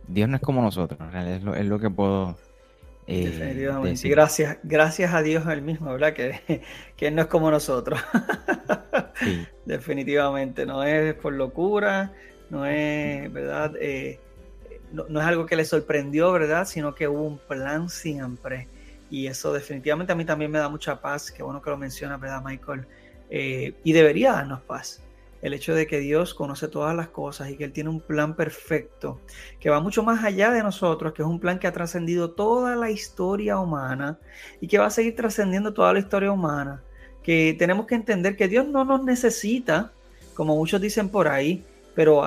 Dios 0.07 0.29
no 0.29 0.37
es 0.37 0.43
como 0.43 0.63
nosotros, 0.63 0.99
es 1.15 1.43
lo, 1.43 1.55
es 1.55 1.67
lo 1.67 1.79
que 1.79 1.91
puedo 1.91 2.37
eh, 3.11 3.71
Gracias, 4.05 4.59
gracias 4.63 5.15
a 5.15 5.23
Dios 5.23 5.47
el 5.47 5.63
mismo, 5.63 5.91
¿verdad? 5.93 6.13
Que, 6.13 6.63
que 6.97 7.11
no 7.11 7.23
es 7.23 7.29
como 7.29 7.51
nosotros. 7.51 7.99
Definitivamente, 9.65 10.67
no 10.67 10.85
es 10.85 11.15
por 11.15 11.33
locura, 11.33 12.13
no 12.51 12.67
es, 12.67 13.33
¿verdad? 13.33 13.73
Eh, 13.81 14.21
no, 14.93 15.21
es 15.21 15.27
algo 15.27 15.47
que 15.47 15.57
le 15.57 15.65
sorprendió, 15.65 16.31
¿verdad? 16.33 16.67
Sino 16.67 16.95
que 16.95 17.09
hubo 17.09 17.23
un 17.23 17.39
plan 17.39 17.89
siempre. 17.89 18.69
Y 19.11 19.27
eso 19.27 19.55
definitivamente 19.55 20.13
a 20.13 20.17
mí 20.17 20.27
también 20.27 20.51
me 20.51 20.59
da 20.59 20.69
mucha 20.69 21.01
paz. 21.01 21.31
Qué 21.31 21.43
bueno 21.43 21.63
que 21.63 21.71
lo 21.71 21.79
menciona, 21.79 22.19
¿verdad, 22.19 22.43
Michael? 22.45 22.87
Eh, 23.31 23.75
y 23.85 23.93
debería 23.93 24.33
darnos 24.33 24.61
paz. 24.61 25.03
El 25.41 25.55
hecho 25.55 25.75
de 25.75 25.87
que 25.87 26.01
Dios 26.01 26.35
conoce 26.35 26.67
todas 26.67 26.97
las 26.97 27.09
cosas 27.09 27.51
y 27.51 27.57
que 27.57 27.65
Él 27.65 27.73
tiene 27.73 27.91
un 27.91 28.01
plan 28.01 28.35
perfecto 28.35 29.21
que 29.61 29.71
va 29.71 29.81
mucho 29.81 30.03
más 30.03 30.25
allá 30.25 30.51
de 30.51 30.63
nosotros, 30.63 31.13
que 31.13 31.23
es 31.23 31.29
un 31.29 31.39
plan 31.39 31.61
que 31.61 31.69
ha 31.69 31.73
trascendido 31.73 32.33
toda 32.33 32.75
la 32.75 32.91
historia 32.91 33.59
humana 33.59 34.19
y 34.61 34.67
que 34.67 34.79
va 34.79 34.87
a 34.87 34.91
seguir 34.91 35.15
trascendiendo 35.15 35.73
toda 35.73 35.93
la 35.93 36.01
historia 36.01 36.33
humana, 36.33 36.83
que 37.23 37.55
tenemos 37.57 37.87
que 37.87 37.95
entender 37.95 38.37
que 38.37 38.49
Dios 38.49 38.67
no 38.67 38.85
nos 38.85 39.05
necesita, 39.05 39.93
como 40.35 40.57
muchos 40.57 40.81
dicen 40.81 41.09
por 41.09 41.29
ahí, 41.29 41.65
pero 41.95 42.23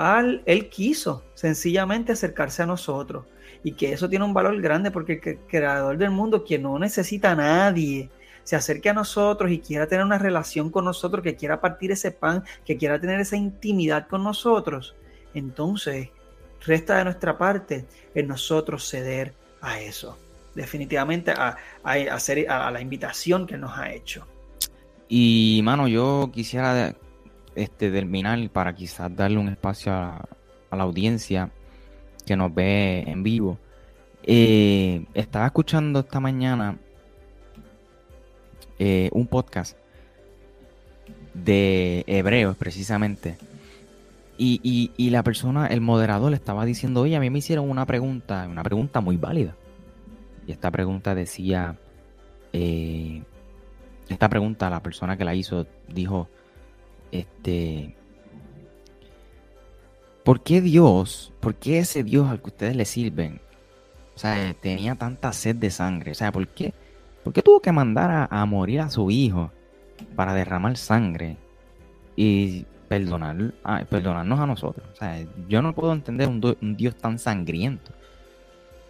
Él 0.46 0.70
quiso 0.70 1.24
sencillamente 1.34 2.14
acercarse 2.14 2.64
a 2.64 2.66
nosotros 2.66 3.26
y 3.64 3.74
que 3.74 3.94
eso 3.94 4.10
tiene 4.10 4.26
un 4.26 4.34
valor 4.34 4.60
grande 4.62 4.92
porque 4.92 5.22
el 5.24 5.38
creador 5.48 5.98
del 5.98 6.12
mundo, 6.12 6.44
que 6.44 6.58
no 6.58 6.80
necesita 6.80 7.32
a 7.32 7.36
nadie, 7.36 8.10
se 8.44 8.56
acerque 8.56 8.90
a 8.90 8.94
nosotros 8.94 9.52
y 9.52 9.60
quiera 9.60 9.88
tener 9.88 10.06
una 10.06 10.18
relación 10.18 10.70
con 10.70 10.86
nosotros, 10.86 11.24
que 11.24 11.36
quiera 11.36 11.62
partir 11.62 11.92
ese 11.92 12.12
pan, 12.12 12.44
que 12.66 12.78
quiera 12.78 13.00
tener 13.00 13.20
esa 13.20 13.38
intimidad 13.38 14.08
con 14.08 14.24
nosotros, 14.24 14.96
entonces 15.34 16.10
resta 16.66 16.98
de 16.98 17.06
nuestra 17.06 17.38
parte 17.38 17.86
en 18.14 18.28
nosotros 18.28 18.88
ceder 18.88 19.34
a 19.62 19.80
eso. 19.80 20.18
Definitivamente 20.56 21.32
a, 21.32 21.58
hacer, 21.84 22.50
a, 22.50 22.70
la 22.72 22.82
invitación 22.82 23.48
que 23.48 23.58
nos 23.58 23.78
ha 23.78 23.92
hecho. 23.94 24.28
Y 25.08 25.62
mano, 25.64 25.88
yo 25.88 26.30
quisiera 26.34 26.94
este, 27.56 27.90
terminar 27.90 28.50
para 28.50 28.74
quizás 28.76 29.16
darle 29.16 29.38
un 29.38 29.48
espacio 29.48 29.94
a, 29.94 30.28
la 30.72 30.84
audiencia 30.84 31.52
que 32.26 32.36
nos 32.36 32.54
ve 32.54 33.04
en 33.08 33.24
vivo. 33.24 33.58
Eh, 34.24 35.06
estaba 35.14 35.48
escuchando 35.48 36.00
esta 36.00 36.20
mañana 36.20 36.78
eh, 38.84 39.12
un 39.14 39.28
podcast 39.28 39.78
de 41.36 42.04
hebreos 42.08 42.58
precisamente. 42.58 43.38
Y, 44.40 44.90
la 45.12 45.22
persona, 45.22 45.68
el 45.68 45.82
moderador, 45.82 46.32
le 46.32 46.36
estaba 46.36 46.66
diciendo, 46.66 47.02
oye, 47.02 47.16
a 47.16 47.20
mí 47.20 47.30
me 47.30 47.38
hicieron 47.38 47.70
una 47.70 47.86
pregunta, 47.86 48.48
una 48.50 48.64
pregunta 48.64 49.00
muy 49.00 49.18
válida. 49.18 49.56
Y 50.48 50.52
esta 50.52 50.72
pregunta 50.72 51.14
decía, 51.14 51.78
eh, 52.54 53.22
esta 54.10 54.28
pregunta, 54.30 54.68
la 54.72 54.82
persona 54.82 55.16
que 55.16 55.26
la 55.26 55.36
hizo 55.36 55.68
dijo, 55.88 56.28
este, 57.12 57.96
¿por 60.26 60.42
qué 60.42 60.60
Dios, 60.60 61.34
por 61.40 61.54
qué 61.54 61.78
ese 61.78 62.04
Dios 62.04 62.28
al 62.32 62.42
que 62.42 62.48
ustedes 62.48 62.76
le 62.76 62.86
sirven, 62.86 63.42
o 64.16 64.18
sea, 64.18 64.56
tenía 64.60 64.96
tanta 64.96 65.34
sed 65.34 65.56
de 65.58 65.70
sangre? 65.70 66.14
O 66.14 66.16
sea, 66.16 66.32
¿por 66.32 66.48
qué? 66.48 66.74
¿Por 67.24 67.34
qué 67.34 67.42
tuvo 67.42 67.60
que 67.60 67.72
mandar 67.72 68.28
a, 68.30 68.46
morir 68.46 68.82
a 68.82 68.90
su 68.90 69.12
hijo 69.12 69.52
para 70.16 70.34
derramar 70.34 70.76
sangre 70.78 71.38
y 72.16 72.66
perdonar, 72.88 73.54
perdonarnos 73.90 74.40
a 74.40 74.48
nosotros? 74.48 74.88
O 74.92 74.96
sea, 74.96 75.24
yo 75.48 75.62
no 75.62 75.74
puedo 75.74 75.94
entender 75.94 76.28
un, 76.28 76.76
Dios 76.76 76.96
tan 76.96 77.20
sangriento. 77.20 77.92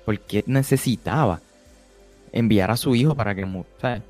Porque 0.05 0.43
necesitaba 0.47 1.41
enviar 2.31 2.71
a 2.71 2.77
su 2.77 2.95
hijo 2.95 3.15
para 3.15 3.35
que 3.35 3.45
muriera. 3.45 4.01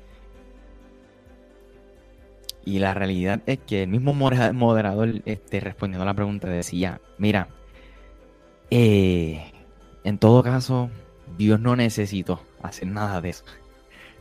Y 2.64 2.78
la 2.78 2.94
realidad 2.94 3.42
es 3.46 3.58
que 3.58 3.82
el 3.82 3.88
mismo 3.88 4.14
moderador 4.14 5.20
este, 5.24 5.58
respondiendo 5.58 6.04
a 6.04 6.06
la 6.06 6.14
pregunta 6.14 6.46
decía, 6.46 7.00
mira, 7.18 7.48
eh, 8.70 9.52
en 10.04 10.18
todo 10.18 10.44
caso, 10.44 10.88
Dios 11.36 11.58
no 11.58 11.74
necesitó 11.74 12.40
hacer 12.62 12.86
nada 12.86 13.20
de 13.20 13.30
eso 13.30 13.44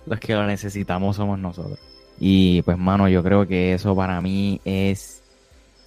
los 0.05 0.19
que 0.19 0.33
lo 0.33 0.45
necesitamos 0.45 1.15
somos 1.15 1.39
nosotros. 1.39 1.79
Y 2.19 2.61
pues, 2.61 2.77
mano, 2.77 3.07
yo 3.09 3.23
creo 3.23 3.47
que 3.47 3.73
eso 3.73 3.95
para 3.95 4.21
mí 4.21 4.61
es 4.63 5.21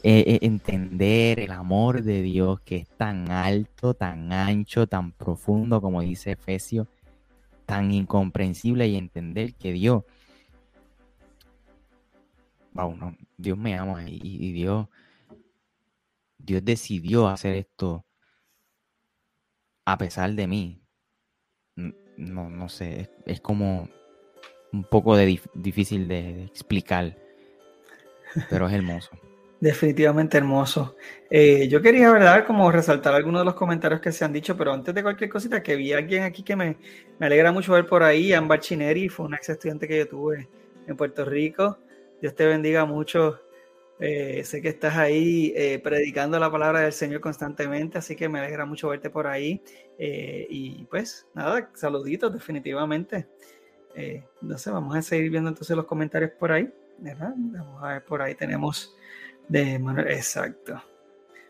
eh, 0.02 0.24
eh, 0.26 0.38
entender 0.42 1.40
el 1.40 1.52
amor 1.52 2.02
de 2.02 2.20
Dios 2.20 2.60
que 2.60 2.76
es 2.76 2.88
tan 2.88 3.30
alto, 3.30 3.94
tan 3.94 4.32
ancho, 4.32 4.86
tan 4.86 5.12
profundo, 5.12 5.80
como 5.80 6.02
dice 6.02 6.32
Efesio, 6.32 6.88
tan 7.64 7.90
incomprensible 7.90 8.86
y 8.86 8.96
entender 8.96 9.54
que 9.54 9.72
Dios, 9.72 10.04
wow, 12.74 13.16
Dios 13.38 13.56
me 13.56 13.78
ama 13.78 14.04
y, 14.06 14.52
Dios, 14.52 14.88
Dios 16.36 16.62
decidió 16.62 17.28
hacer 17.28 17.54
esto 17.54 18.04
a 19.86 19.96
pesar 19.96 20.32
de 20.34 20.46
mí. 20.46 20.82
No, 21.76 22.50
no 22.50 22.68
sé, 22.68 23.10
es 23.24 23.40
como 23.40 23.88
un 24.74 24.84
poco 24.84 25.16
de 25.16 25.40
difícil 25.54 26.08
de, 26.08 26.44
explicar, 26.44 27.16
pero 28.50 28.66
es 28.66 28.74
hermoso. 28.74 29.10
Definitivamente 29.60 30.36
hermoso. 30.36 30.96
Eh, 31.30 31.68
yo 31.68 31.80
quería, 31.80 32.10
¿verdad?, 32.12 32.44
como 32.44 32.70
resaltar 32.70 33.14
algunos 33.14 33.40
de 33.40 33.44
los 33.46 33.54
comentarios 33.54 34.00
que 34.00 34.12
se 34.12 34.24
han 34.24 34.32
dicho, 34.32 34.56
pero 34.56 34.72
antes 34.72 34.94
de 34.94 35.02
cualquier 35.02 35.30
cosita, 35.30 35.62
que 35.62 35.76
vi 35.76 35.92
a 35.92 35.98
alguien 35.98 36.24
aquí 36.24 36.42
que 36.42 36.54
me, 36.54 36.76
me 37.18 37.26
alegra 37.26 37.50
mucho 37.50 37.72
ver 37.72 37.86
por 37.86 38.02
ahí, 38.02 38.32
Ambar 38.32 38.60
Chineri, 38.60 39.08
fue 39.08 39.24
una 39.24 39.36
ex 39.36 39.48
estudiante 39.48 39.88
que 39.88 39.98
yo 39.98 40.08
tuve 40.08 40.48
en 40.86 40.96
Puerto 40.96 41.24
Rico. 41.24 41.78
Dios 42.20 42.34
te 42.34 42.46
bendiga 42.46 42.84
mucho. 42.84 43.40
Eh, 44.00 44.42
sé 44.44 44.60
que 44.60 44.68
estás 44.68 44.96
ahí 44.96 45.54
eh, 45.56 45.78
predicando 45.78 46.38
la 46.38 46.50
palabra 46.50 46.80
del 46.80 46.92
Señor 46.92 47.20
constantemente, 47.20 47.96
así 47.96 48.16
que 48.16 48.28
me 48.28 48.40
alegra 48.40 48.66
mucho 48.66 48.88
verte 48.88 49.08
por 49.08 49.26
ahí. 49.26 49.62
y 49.98 50.84
pues 50.90 51.26
nada, 51.32 51.70
saluditos 51.74 52.32
definitivamente. 52.32 53.28
Eh, 53.96 54.24
no 54.40 54.58
sé, 54.58 54.70
vamos 54.70 54.96
a 54.96 55.02
seguir 55.02 55.30
viendo 55.30 55.48
entonces 55.48 55.76
los 55.76 55.86
comentarios 55.86 56.32
por 56.32 56.52
ahí, 56.52 56.72
¿verdad? 56.98 57.32
Vamos 57.36 57.82
a 57.82 57.88
ver, 57.88 58.04
por 58.04 58.22
ahí 58.22 58.34
tenemos 58.34 58.94
de 59.48 59.78
Manuel, 59.78 60.08
exacto. 60.08 60.82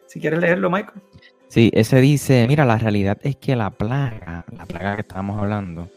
Si 0.06 0.20
quieres 0.20 0.40
leerlo, 0.40 0.70
Michael. 0.70 1.00
Sí, 1.48 1.70
ese 1.72 2.00
dice, 2.00 2.46
mira, 2.48 2.64
la 2.64 2.78
realidad 2.78 3.18
es 3.22 3.36
que 3.36 3.56
la 3.56 3.70
plaga, 3.70 4.44
la 4.56 4.66
plaga 4.66 4.96
que 4.96 5.02
estábamos 5.02 5.40
hablando, 5.40 5.88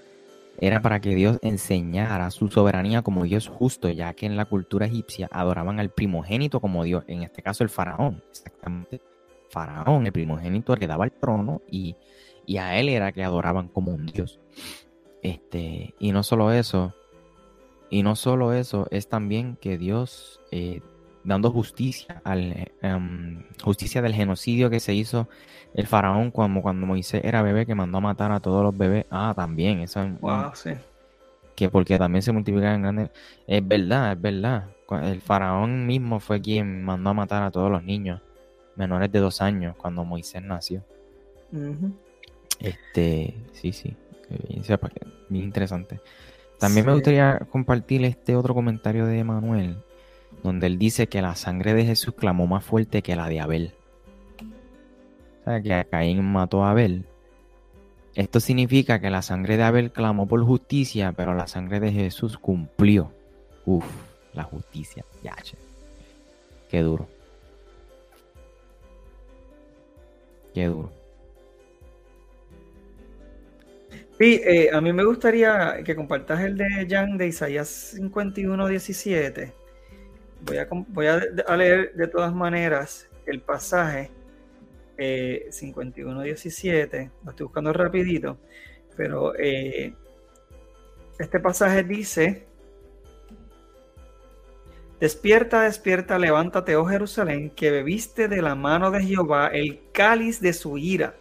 era 0.59 0.81
para 0.81 0.99
que 0.99 1.13
Dios 1.13 1.37
enseñara 1.41 2.31
su 2.31 2.47
soberanía 2.47 3.01
como 3.01 3.23
Dios 3.23 3.47
justo, 3.47 3.89
ya 3.89 4.13
que 4.13 4.25
en 4.25 4.37
la 4.37 4.45
cultura 4.45 4.87
egipcia 4.87 5.27
adoraban 5.31 5.79
al 5.79 5.89
primogénito 5.89 6.59
como 6.59 6.83
Dios, 6.83 7.03
en 7.07 7.23
este 7.23 7.41
caso 7.41 7.63
el 7.63 7.69
faraón, 7.69 8.23
exactamente. 8.29 9.01
faraón, 9.49 10.05
el 10.05 10.11
primogénito, 10.11 10.75
le 10.75 10.87
daba 10.87 11.05
el 11.05 11.11
trono 11.11 11.61
y, 11.69 11.95
a 12.57 12.79
él 12.79 12.89
era 12.89 13.11
que 13.11 13.23
adoraban 13.23 13.67
como 13.67 13.91
un 13.91 14.05
dios. 14.05 14.39
Este, 15.27 15.93
y 15.99 16.13
no 16.13 16.23
solo 16.23 16.53
eso, 16.53 16.93
y 17.89 18.01
no 18.01 18.15
solo 18.15 18.53
eso, 18.53 18.87
es 18.91 19.09
también 19.09 19.57
que 19.57 19.77
Dios, 19.77 20.39
eh, 20.51 20.79
dando 21.25 21.51
justicia, 21.51 22.21
al, 22.23 22.71
em, 22.81 23.43
justicia 23.61 24.01
del 24.01 24.13
genocidio 24.13 24.69
que 24.69 24.79
se 24.79 24.93
hizo 24.93 25.27
el 25.73 25.85
faraón 25.85 26.31
cuando, 26.31 26.61
cuando 26.61 26.87
Moisés 26.87 27.25
era 27.25 27.41
bebé, 27.41 27.65
que 27.65 27.75
mandó 27.75 27.97
a 27.97 28.01
matar 28.01 28.31
a 28.31 28.39
todos 28.39 28.63
los 28.63 28.77
bebés. 28.77 29.05
Ah, 29.11 29.33
también, 29.35 29.79
eso 29.79 30.01
es 30.01 30.11
Que 31.55 31.69
porque 31.69 31.97
también 31.97 32.21
se 32.21 32.31
multiplican 32.31 32.75
en 32.75 32.81
grandes. 32.83 33.09
Es 33.47 33.67
verdad, 33.67 34.13
es 34.13 34.21
verdad. 34.21 34.69
El 34.89 35.19
faraón 35.19 35.85
mismo 35.85 36.21
fue 36.21 36.39
quien 36.39 36.85
mandó 36.85 37.09
a 37.09 37.13
matar 37.13 37.43
a 37.43 37.51
todos 37.51 37.69
los 37.69 37.83
niños 37.83 38.21
menores 38.77 39.11
de 39.11 39.19
dos 39.19 39.41
años 39.41 39.75
cuando 39.75 40.05
Moisés 40.05 40.41
nació. 40.41 40.83
Este, 42.59 43.35
sí, 43.51 43.73
sí. 43.73 43.93
Bien 44.29 45.45
interesante. 45.45 45.99
También 46.59 46.85
me 46.85 46.93
gustaría 46.93 47.39
compartir 47.51 48.03
este 48.03 48.35
otro 48.35 48.53
comentario 48.53 49.05
de 49.05 49.23
Manuel, 49.23 49.77
donde 50.43 50.67
él 50.67 50.79
dice 50.79 51.07
que 51.07 51.21
la 51.21 51.35
sangre 51.35 51.73
de 51.73 51.85
Jesús 51.85 52.15
clamó 52.15 52.47
más 52.47 52.63
fuerte 52.63 53.01
que 53.01 53.15
la 53.15 53.29
de 53.29 53.39
Abel. 53.39 53.73
O 55.41 55.43
sea, 55.45 55.61
que 55.61 55.89
Caín 55.89 56.23
mató 56.31 56.63
a 56.63 56.71
Abel. 56.71 57.05
Esto 58.15 58.39
significa 58.39 58.99
que 58.99 59.11
la 59.11 59.21
sangre 59.21 59.57
de 59.57 59.63
Abel 59.63 59.91
clamó 59.91 60.27
por 60.27 60.43
justicia, 60.43 61.13
pero 61.15 61.35
la 61.35 61.45
sangre 61.45 61.79
de 61.79 61.91
Jesús 61.91 62.37
cumplió. 62.39 63.11
Uf, 63.65 63.85
la 64.33 64.43
justicia. 64.43 65.05
Ya, 65.23 65.35
Qué 66.69 66.81
duro. 66.81 67.07
Qué 70.53 70.65
duro. 70.65 70.96
Sí, 74.19 74.41
eh, 74.43 74.71
a 74.73 74.81
mí 74.81 74.91
me 74.93 75.03
gustaría 75.03 75.83
que 75.85 75.95
compartas 75.95 76.41
el 76.41 76.57
de 76.57 76.87
Jan 76.89 77.17
de 77.17 77.27
Isaías 77.27 77.67
51, 77.67 78.67
17. 78.67 79.53
Voy 80.41 80.57
a, 80.57 80.67
voy 80.71 81.05
a, 81.05 81.55
leer 81.55 81.93
de 81.93 82.07
todas 82.07 82.33
maneras 82.33 83.07
el 83.27 83.41
pasaje 83.41 84.09
eh, 84.97 85.47
51, 85.51 86.21
17. 86.23 87.11
Lo 87.23 87.29
estoy 87.29 87.43
buscando 87.45 87.71
rapidito. 87.73 88.39
Pero 88.95 89.35
eh, 89.37 89.93
este 91.19 91.39
pasaje 91.39 91.83
dice, 91.83 92.47
Despierta, 94.99 95.61
despierta, 95.61 96.17
levántate, 96.17 96.75
oh 96.75 96.85
Jerusalén, 96.85 97.51
que 97.51 97.69
bebiste 97.69 98.27
de 98.27 98.41
la 98.41 98.55
mano 98.55 98.89
de 98.89 99.03
Jehová 99.03 99.49
el 99.53 99.79
cáliz 99.91 100.41
de 100.41 100.53
su 100.53 100.79
ira 100.79 101.13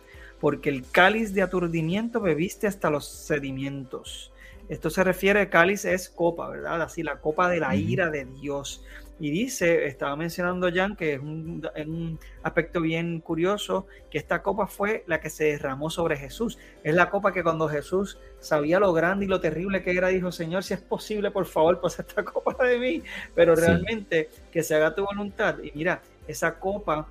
porque 0.46 0.70
el 0.70 0.88
cáliz 0.88 1.34
de 1.34 1.42
aturdimiento 1.42 2.20
bebiste 2.20 2.68
hasta 2.68 2.88
los 2.88 3.04
sedimentos. 3.04 4.32
Esto 4.68 4.90
se 4.90 5.02
refiere, 5.02 5.48
cáliz 5.48 5.84
es 5.84 6.08
copa, 6.08 6.48
¿verdad? 6.48 6.82
Así, 6.82 7.02
la 7.02 7.20
copa 7.20 7.48
de 7.48 7.58
la 7.58 7.74
ira 7.74 8.10
de 8.10 8.26
Dios. 8.26 8.84
Y 9.18 9.32
dice, 9.32 9.86
estaba 9.86 10.14
mencionando 10.14 10.70
Jan, 10.72 10.94
que 10.94 11.14
es 11.14 11.20
un, 11.20 12.20
aspecto 12.44 12.80
bien 12.80 13.18
curioso, 13.18 13.88
que 14.08 14.18
esta 14.18 14.40
copa 14.44 14.68
fue 14.68 15.02
la 15.08 15.18
que 15.18 15.30
se 15.30 15.46
derramó 15.46 15.90
sobre 15.90 16.16
Jesús. 16.16 16.60
Es 16.84 16.94
la 16.94 17.10
copa 17.10 17.32
que 17.32 17.42
cuando 17.42 17.68
Jesús 17.68 18.20
sabía 18.38 18.78
lo 18.78 18.92
grande 18.92 19.24
y 19.24 19.28
lo 19.28 19.40
terrible 19.40 19.82
que 19.82 19.96
era, 19.96 20.06
dijo, 20.10 20.30
Señor, 20.30 20.62
si 20.62 20.74
es 20.74 20.80
posible, 20.80 21.32
por 21.32 21.46
favor, 21.46 21.80
pasa 21.80 22.02
esta 22.06 22.24
copa 22.24 22.64
de 22.64 22.78
mí. 22.78 23.02
Pero 23.34 23.56
realmente 23.56 24.30
que 24.52 24.62
se 24.62 24.76
haga 24.76 24.94
tu 24.94 25.04
voluntad. 25.04 25.58
Y 25.60 25.72
mira, 25.74 26.02
esa 26.28 26.60
copa 26.60 27.08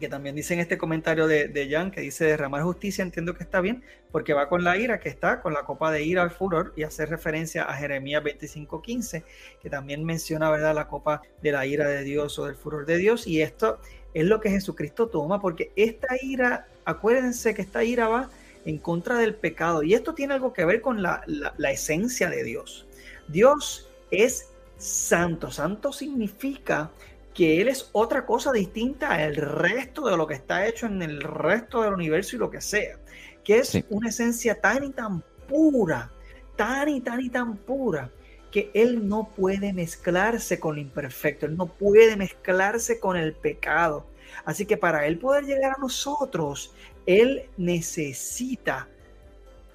que 0.00 0.08
también 0.08 0.34
dice 0.34 0.54
en 0.54 0.60
este 0.60 0.78
comentario 0.78 1.28
de, 1.28 1.48
de 1.48 1.70
Jan, 1.70 1.90
que 1.90 2.00
dice 2.00 2.24
derramar 2.24 2.62
justicia, 2.62 3.02
entiendo 3.02 3.34
que 3.34 3.44
está 3.44 3.60
bien, 3.60 3.84
porque 4.10 4.32
va 4.32 4.48
con 4.48 4.64
la 4.64 4.76
ira, 4.76 4.98
que 4.98 5.08
está 5.08 5.40
con 5.40 5.52
la 5.52 5.62
copa 5.62 5.92
de 5.92 6.02
ira 6.02 6.22
al 6.22 6.30
furor, 6.30 6.72
y 6.76 6.82
hace 6.82 7.06
referencia 7.06 7.64
a 7.64 7.74
Jeremías 7.74 8.24
25:15, 8.24 9.22
que 9.62 9.70
también 9.70 10.04
menciona, 10.04 10.50
¿verdad?, 10.50 10.74
la 10.74 10.88
copa 10.88 11.22
de 11.42 11.52
la 11.52 11.66
ira 11.66 11.86
de 11.86 12.02
Dios 12.02 12.38
o 12.38 12.46
del 12.46 12.56
furor 12.56 12.86
de 12.86 12.96
Dios, 12.96 13.26
y 13.26 13.42
esto 13.42 13.78
es 14.14 14.24
lo 14.24 14.40
que 14.40 14.50
Jesucristo 14.50 15.08
toma, 15.08 15.40
porque 15.40 15.70
esta 15.76 16.08
ira, 16.20 16.66
acuérdense 16.84 17.54
que 17.54 17.62
esta 17.62 17.84
ira 17.84 18.08
va 18.08 18.30
en 18.64 18.78
contra 18.78 19.18
del 19.18 19.34
pecado, 19.34 19.82
y 19.82 19.94
esto 19.94 20.14
tiene 20.14 20.34
algo 20.34 20.52
que 20.52 20.64
ver 20.64 20.80
con 20.80 21.02
la, 21.02 21.22
la 21.26 21.70
esencia 21.70 22.28
de 22.28 22.42
Dios. 22.42 22.88
Dios 23.28 23.88
es 24.10 24.50
santo, 24.80 25.50
santo 25.50 25.92
significa 25.92 26.90
que 27.34 27.60
Él 27.60 27.68
es 27.68 27.88
otra 27.92 28.26
cosa 28.26 28.52
distinta 28.52 29.10
al 29.10 29.36
resto 29.36 30.06
de 30.08 30.16
lo 30.16 30.26
que 30.26 30.34
está 30.34 30.66
hecho 30.66 30.86
en 30.86 31.02
el 31.02 31.20
resto 31.20 31.82
del 31.82 31.94
universo 31.94 32.36
y 32.36 32.38
lo 32.38 32.50
que 32.50 32.60
sea, 32.60 32.98
que 33.44 33.58
es 33.58 33.82
una 33.88 34.08
esencia 34.08 34.60
tan 34.60 34.84
y 34.84 34.90
tan 34.90 35.22
pura, 35.48 36.10
tan 36.56 36.88
y 36.88 37.00
tan 37.00 37.20
y 37.20 37.30
tan 37.30 37.56
pura, 37.56 38.10
que 38.50 38.70
Él 38.74 39.08
no 39.08 39.28
puede 39.28 39.72
mezclarse 39.72 40.58
con 40.58 40.74
lo 40.74 40.80
imperfecto, 40.80 41.46
Él 41.46 41.56
no 41.56 41.66
puede 41.66 42.16
mezclarse 42.16 42.98
con 42.98 43.16
el 43.16 43.32
pecado. 43.32 44.06
Así 44.44 44.66
que 44.66 44.76
para 44.76 45.06
Él 45.06 45.18
poder 45.18 45.44
llegar 45.44 45.74
a 45.76 45.80
nosotros, 45.80 46.74
Él 47.06 47.48
necesita 47.56 48.88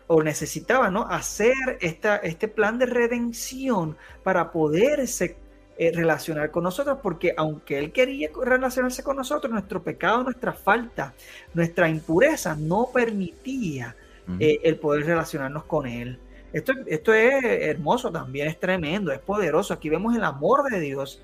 o 0.07 0.21
necesitaba 0.21 0.91
¿no? 0.91 1.07
hacer 1.07 1.77
esta, 1.81 2.17
este 2.17 2.47
plan 2.47 2.77
de 2.77 2.85
redención 2.85 3.97
para 4.23 4.51
poderse 4.51 5.37
eh, 5.77 5.91
relacionar 5.93 6.51
con 6.51 6.63
nosotros, 6.63 6.99
porque 7.03 7.33
aunque 7.35 7.77
Él 7.77 7.91
quería 7.91 8.29
relacionarse 8.43 9.03
con 9.03 9.17
nosotros, 9.17 9.51
nuestro 9.51 9.83
pecado, 9.83 10.23
nuestra 10.23 10.53
falta, 10.53 11.13
nuestra 11.53 11.89
impureza 11.89 12.55
no 12.55 12.89
permitía 12.93 13.95
eh, 14.39 14.59
el 14.63 14.77
poder 14.77 15.05
relacionarnos 15.05 15.65
con 15.65 15.85
Él. 15.85 16.17
Esto, 16.53 16.71
esto 16.85 17.13
es 17.13 17.43
hermoso 17.43 18.09
también, 18.11 18.47
es 18.47 18.57
tremendo, 18.57 19.11
es 19.11 19.19
poderoso. 19.19 19.73
Aquí 19.73 19.89
vemos 19.89 20.15
el 20.15 20.23
amor 20.23 20.71
de 20.71 20.79
Dios. 20.79 21.21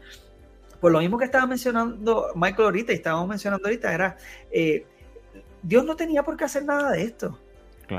Por 0.82 0.92
lo 0.92 1.00
mismo 1.00 1.18
que 1.18 1.26
estaba 1.26 1.48
mencionando 1.48 2.28
Michael 2.36 2.66
ahorita 2.66 2.92
y 2.92 2.96
estábamos 2.96 3.30
mencionando 3.30 3.68
ahorita, 3.68 3.94
era, 3.94 4.18
eh, 4.52 4.86
Dios 5.62 5.86
no 5.86 5.96
tenía 5.96 6.24
por 6.24 6.36
qué 6.36 6.44
hacer 6.44 6.66
nada 6.66 6.92
de 6.92 7.04
esto. 7.04 7.40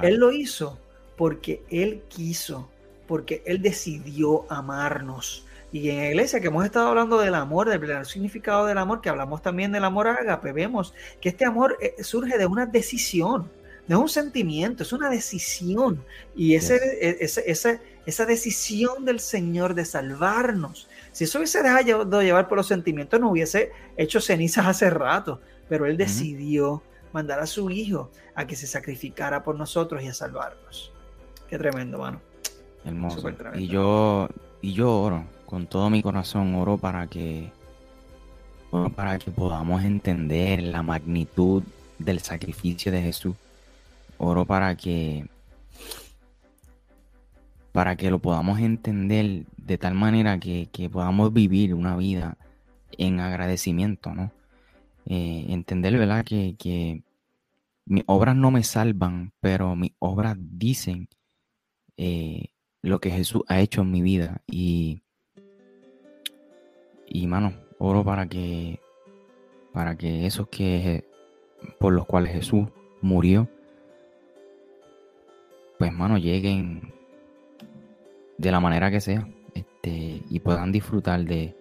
Él 0.03 0.17
lo 0.17 0.33
hizo 0.33 0.79
porque 1.17 1.63
Él 1.71 2.03
quiso, 2.09 2.69
porque 3.07 3.43
Él 3.47 3.63
decidió 3.63 4.45
amarnos. 4.51 5.47
Y 5.73 5.89
en 5.89 5.97
la 5.97 6.09
iglesia 6.09 6.39
que 6.39 6.49
hemos 6.49 6.67
estado 6.67 6.89
hablando 6.89 7.19
del 7.19 7.35
amor, 7.35 7.69
del 7.69 7.79
verdadero 7.79 8.05
significado 8.05 8.67
del 8.67 8.77
amor, 8.77 9.01
que 9.01 9.09
hablamos 9.09 9.41
también 9.41 9.73
del 9.73 9.85
amor 9.85 10.07
ágape, 10.07 10.53
vemos 10.53 10.93
que 11.19 11.31
este 11.31 11.47
amor 11.47 11.79
eh, 11.81 12.03
surge 12.05 12.37
de 12.37 12.45
una 12.45 12.67
decisión, 12.67 13.51
no 13.89 13.97
es 13.97 14.03
un 14.03 14.09
sentimiento, 14.11 14.83
es 14.83 14.93
una 14.93 15.09
decisión. 15.09 16.05
Y 16.37 16.57
ese, 16.57 16.77
e, 16.77 17.17
ese, 17.21 17.81
esa 18.05 18.27
decisión 18.27 19.07
del 19.07 19.19
Señor 19.19 19.75
de 19.75 19.87
salvarnos, 19.87 20.89
si 21.11 21.25
eso 21.25 21.39
hubiese 21.39 21.63
dejado 21.63 22.21
llevar 22.21 22.49
por 22.49 22.59
los 22.59 22.67
sentimientos, 22.67 23.19
no 23.19 23.31
hubiese 23.31 23.73
hecho 23.97 24.21
cenizas 24.21 24.67
hace 24.67 24.91
rato, 24.91 25.41
pero 25.71 25.87
Él 25.87 25.97
decidió 25.97 26.83
mandar 27.15 27.41
a 27.41 27.47
su 27.47 27.71
Hijo 27.71 28.11
a 28.35 28.47
que 28.47 28.57
se 28.57 28.67
sacrificara 28.67 29.43
por 29.43 29.57
nosotros 29.57 30.03
y 30.03 30.09
a 30.09 30.15
salvarnos. 30.15 30.93
Qué 31.49 31.57
tremendo, 31.57 31.99
mano. 31.99 32.21
Hermoso. 32.85 33.23
Y 33.55 33.69
yo, 33.69 34.29
y 34.61 34.75
yo 34.75 35.01
oro 35.01 35.25
con 35.53 35.67
todo 35.67 35.91
mi 35.91 36.01
corazón 36.01 36.55
oro 36.55 36.79
para 36.79 37.07
que 37.09 37.53
para 38.97 39.19
que 39.19 39.31
podamos 39.31 39.85
entender 39.85 40.63
la 40.63 40.83
magnitud 40.83 41.63
del 41.99 42.21
sacrificio 42.21 42.91
de 42.91 43.03
Jesús. 43.03 43.37
Oro 44.17 44.47
para 44.47 44.75
que 44.79 45.27
para 47.71 47.97
que 47.97 48.11
lo 48.11 48.19
podamos 48.19 48.61
entender 48.61 49.45
de 49.59 49.77
tal 49.77 49.93
manera 49.93 50.41
que, 50.41 50.71
podamos 50.91 51.35
vivir 51.35 51.75
una 51.75 51.97
vida 51.97 52.39
en 52.97 53.21
agradecimiento, 53.21 54.15
¿no? 54.15 54.33
Eh, 55.05 55.45
entender, 55.51 55.99
¿verdad? 55.99 56.25
Que, 56.25 56.57
que, 56.59 57.03
mis 57.85 58.05
obras 58.07 58.37
no 58.37 58.51
me 58.51 58.63
salvan, 58.63 59.35
pero 59.41 59.77
mis 59.77 59.93
obras 59.99 60.35
dicen 60.39 61.11
eh, 61.99 62.47
lo 62.81 63.01
que 63.01 63.11
Jesús 63.11 63.43
ha 63.49 63.61
hecho 63.61 63.83
en 63.83 63.91
mi 63.91 64.01
vida 64.01 64.41
y 64.47 65.02
y 67.13 67.27
mano, 67.27 67.53
oro 67.79 68.05
para 68.05 68.27
que 68.27 68.81
para 69.73 69.97
que 69.97 70.27
esos 70.27 70.49
que 70.49 71.05
por 71.79 71.93
los 71.93 72.07
cuales 72.07 72.33
Jesús 72.33 72.69
murió, 73.01 73.49
pues 75.79 75.93
mano, 75.93 76.19
lleguen 76.19 76.93
de 78.39 78.51
la 78.51 78.61
manera 78.61 78.91
que 78.91 79.01
sea, 79.01 79.29
este, 79.55 80.23
y 80.29 80.41
puedan 80.41 80.73
disfrutar 80.73 81.25
de, 81.25 81.57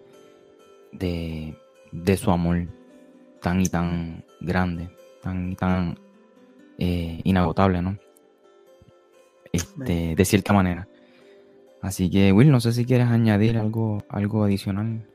de, 0.91 1.55
de 1.91 2.17
su 2.17 2.31
amor 2.31 2.67
tan 3.41 3.61
y 3.61 3.65
tan 3.65 4.23
grande, 4.39 4.89
tan 5.21 5.51
y 5.51 5.55
tan 5.55 5.97
eh, 6.77 7.21
inagotable, 7.23 7.81
¿no? 7.81 7.97
Este, 9.51 10.15
de 10.15 10.25
cierta 10.25 10.53
manera. 10.53 10.87
Así 11.81 12.09
que, 12.09 12.31
Will, 12.31 12.51
no 12.51 12.59
sé 12.59 12.73
si 12.73 12.85
quieres 12.85 13.07
añadir 13.07 13.57
algo, 13.57 14.03
algo 14.07 14.43
adicional. 14.43 15.07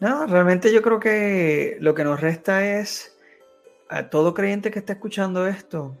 No, 0.00 0.26
realmente 0.26 0.72
yo 0.72 0.82
creo 0.82 0.98
que 0.98 1.76
lo 1.80 1.94
que 1.94 2.04
nos 2.04 2.20
resta 2.20 2.78
es 2.80 3.16
a 3.88 4.08
todo 4.08 4.34
creyente 4.34 4.70
que 4.70 4.78
está 4.78 4.94
escuchando 4.94 5.46
esto 5.46 5.96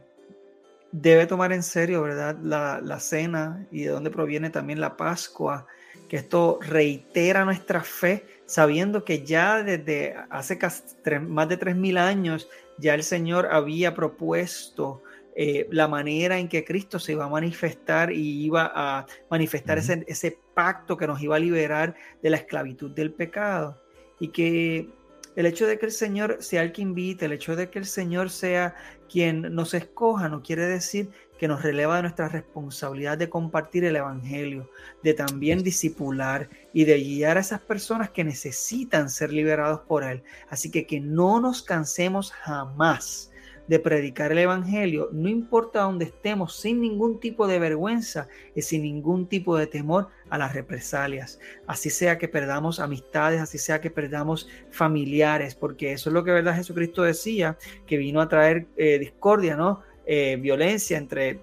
debe 0.92 1.26
tomar 1.26 1.52
en 1.52 1.62
serio, 1.62 2.02
¿verdad? 2.02 2.36
La, 2.42 2.80
la 2.82 3.00
cena 3.00 3.66
y 3.70 3.84
de 3.84 3.90
dónde 3.90 4.10
proviene 4.10 4.50
también 4.50 4.80
la 4.80 4.96
Pascua, 4.96 5.66
que 6.08 6.16
esto 6.16 6.58
reitera 6.60 7.44
nuestra 7.44 7.82
fe, 7.82 8.24
sabiendo 8.46 9.04
que 9.04 9.24
ya 9.24 9.62
desde 9.62 10.16
hace 10.30 10.58
casi 10.58 10.82
más 11.20 11.48
de 11.48 11.58
3.000 11.58 11.98
años 11.98 12.48
ya 12.78 12.94
el 12.94 13.02
Señor 13.02 13.48
había 13.52 13.94
propuesto 13.94 15.02
eh, 15.36 15.68
la 15.70 15.86
manera 15.86 16.38
en 16.38 16.48
que 16.48 16.64
Cristo 16.64 16.98
se 16.98 17.12
iba 17.12 17.26
a 17.26 17.28
manifestar 17.28 18.10
y 18.12 18.44
iba 18.44 18.72
a 18.74 19.06
manifestar 19.30 19.78
ese, 19.78 20.04
ese 20.08 20.38
pacto 20.54 20.96
que 20.96 21.06
nos 21.06 21.20
iba 21.22 21.36
a 21.36 21.38
liberar 21.38 21.94
de 22.22 22.30
la 22.30 22.38
esclavitud 22.38 22.90
del 22.90 23.12
pecado. 23.12 23.79
Y 24.20 24.28
que 24.28 24.88
el 25.36 25.46
hecho 25.46 25.66
de 25.66 25.78
que 25.78 25.86
el 25.86 25.92
Señor 25.92 26.38
sea 26.40 26.62
el 26.62 26.72
que 26.72 26.82
invite, 26.82 27.24
el 27.24 27.32
hecho 27.32 27.56
de 27.56 27.70
que 27.70 27.78
el 27.78 27.86
Señor 27.86 28.30
sea 28.30 28.74
quien 29.10 29.54
nos 29.54 29.74
escoja, 29.74 30.28
no 30.28 30.42
quiere 30.42 30.66
decir 30.66 31.10
que 31.38 31.48
nos 31.48 31.62
releva 31.62 31.96
de 31.96 32.02
nuestra 32.02 32.28
responsabilidad 32.28 33.16
de 33.16 33.30
compartir 33.30 33.84
el 33.84 33.96
Evangelio, 33.96 34.70
de 35.02 35.14
también 35.14 35.62
disipular 35.62 36.50
y 36.74 36.84
de 36.84 36.98
guiar 36.98 37.38
a 37.38 37.40
esas 37.40 37.60
personas 37.60 38.10
que 38.10 38.24
necesitan 38.24 39.08
ser 39.08 39.32
liberados 39.32 39.80
por 39.80 40.04
Él. 40.04 40.22
Así 40.48 40.70
que 40.70 40.86
que 40.86 41.00
no 41.00 41.40
nos 41.40 41.62
cansemos 41.62 42.30
jamás 42.30 43.30
de 43.70 43.78
predicar 43.78 44.32
el 44.32 44.38
Evangelio, 44.38 45.10
no 45.12 45.28
importa 45.28 45.82
dónde 45.82 46.06
estemos, 46.06 46.56
sin 46.56 46.80
ningún 46.80 47.20
tipo 47.20 47.46
de 47.46 47.60
vergüenza 47.60 48.26
y 48.56 48.62
sin 48.62 48.82
ningún 48.82 49.28
tipo 49.28 49.56
de 49.56 49.68
temor 49.68 50.08
a 50.28 50.38
las 50.38 50.54
represalias. 50.54 51.38
Así 51.68 51.88
sea 51.88 52.18
que 52.18 52.26
perdamos 52.26 52.80
amistades, 52.80 53.40
así 53.40 53.58
sea 53.58 53.80
que 53.80 53.88
perdamos 53.88 54.48
familiares, 54.72 55.54
porque 55.54 55.92
eso 55.92 56.10
es 56.10 56.14
lo 56.14 56.24
que 56.24 56.32
verdad 56.32 56.56
Jesucristo 56.56 57.04
decía, 57.04 57.58
que 57.86 57.96
vino 57.96 58.20
a 58.20 58.28
traer 58.28 58.66
eh, 58.76 58.98
discordia, 58.98 59.54
¿no? 59.54 59.82
Eh, 60.04 60.36
violencia 60.40 60.98
entre 60.98 61.38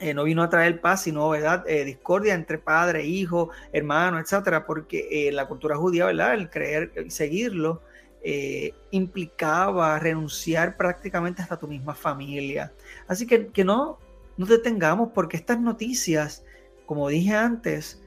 eh, 0.00 0.14
no 0.14 0.24
vino 0.24 0.42
a 0.42 0.48
traer 0.48 0.80
paz, 0.80 1.02
sino 1.02 1.28
¿verdad? 1.28 1.66
discordia 1.66 2.32
entre 2.32 2.56
padre, 2.56 3.04
hijo, 3.04 3.50
hermano, 3.70 4.18
etcétera, 4.18 4.64
porque 4.64 5.28
la 5.30 5.46
cultura 5.46 5.76
judía, 5.76 6.06
¿verdad? 6.06 6.32
El 6.32 6.48
creer 6.48 6.90
y 7.04 7.10
seguirlo 7.10 7.82
eh, 8.22 8.74
implicaba 8.90 9.98
renunciar 9.98 10.76
prácticamente 10.76 11.42
hasta 11.42 11.58
tu 11.58 11.66
misma 11.66 11.94
familia. 11.94 12.72
Así 13.08 13.26
que, 13.26 13.48
que 13.48 13.64
no 13.64 13.98
nos 14.36 14.48
detengamos 14.48 15.10
porque 15.14 15.36
estas 15.36 15.60
noticias, 15.60 16.44
como 16.86 17.08
dije 17.08 17.34
antes, 17.34 18.02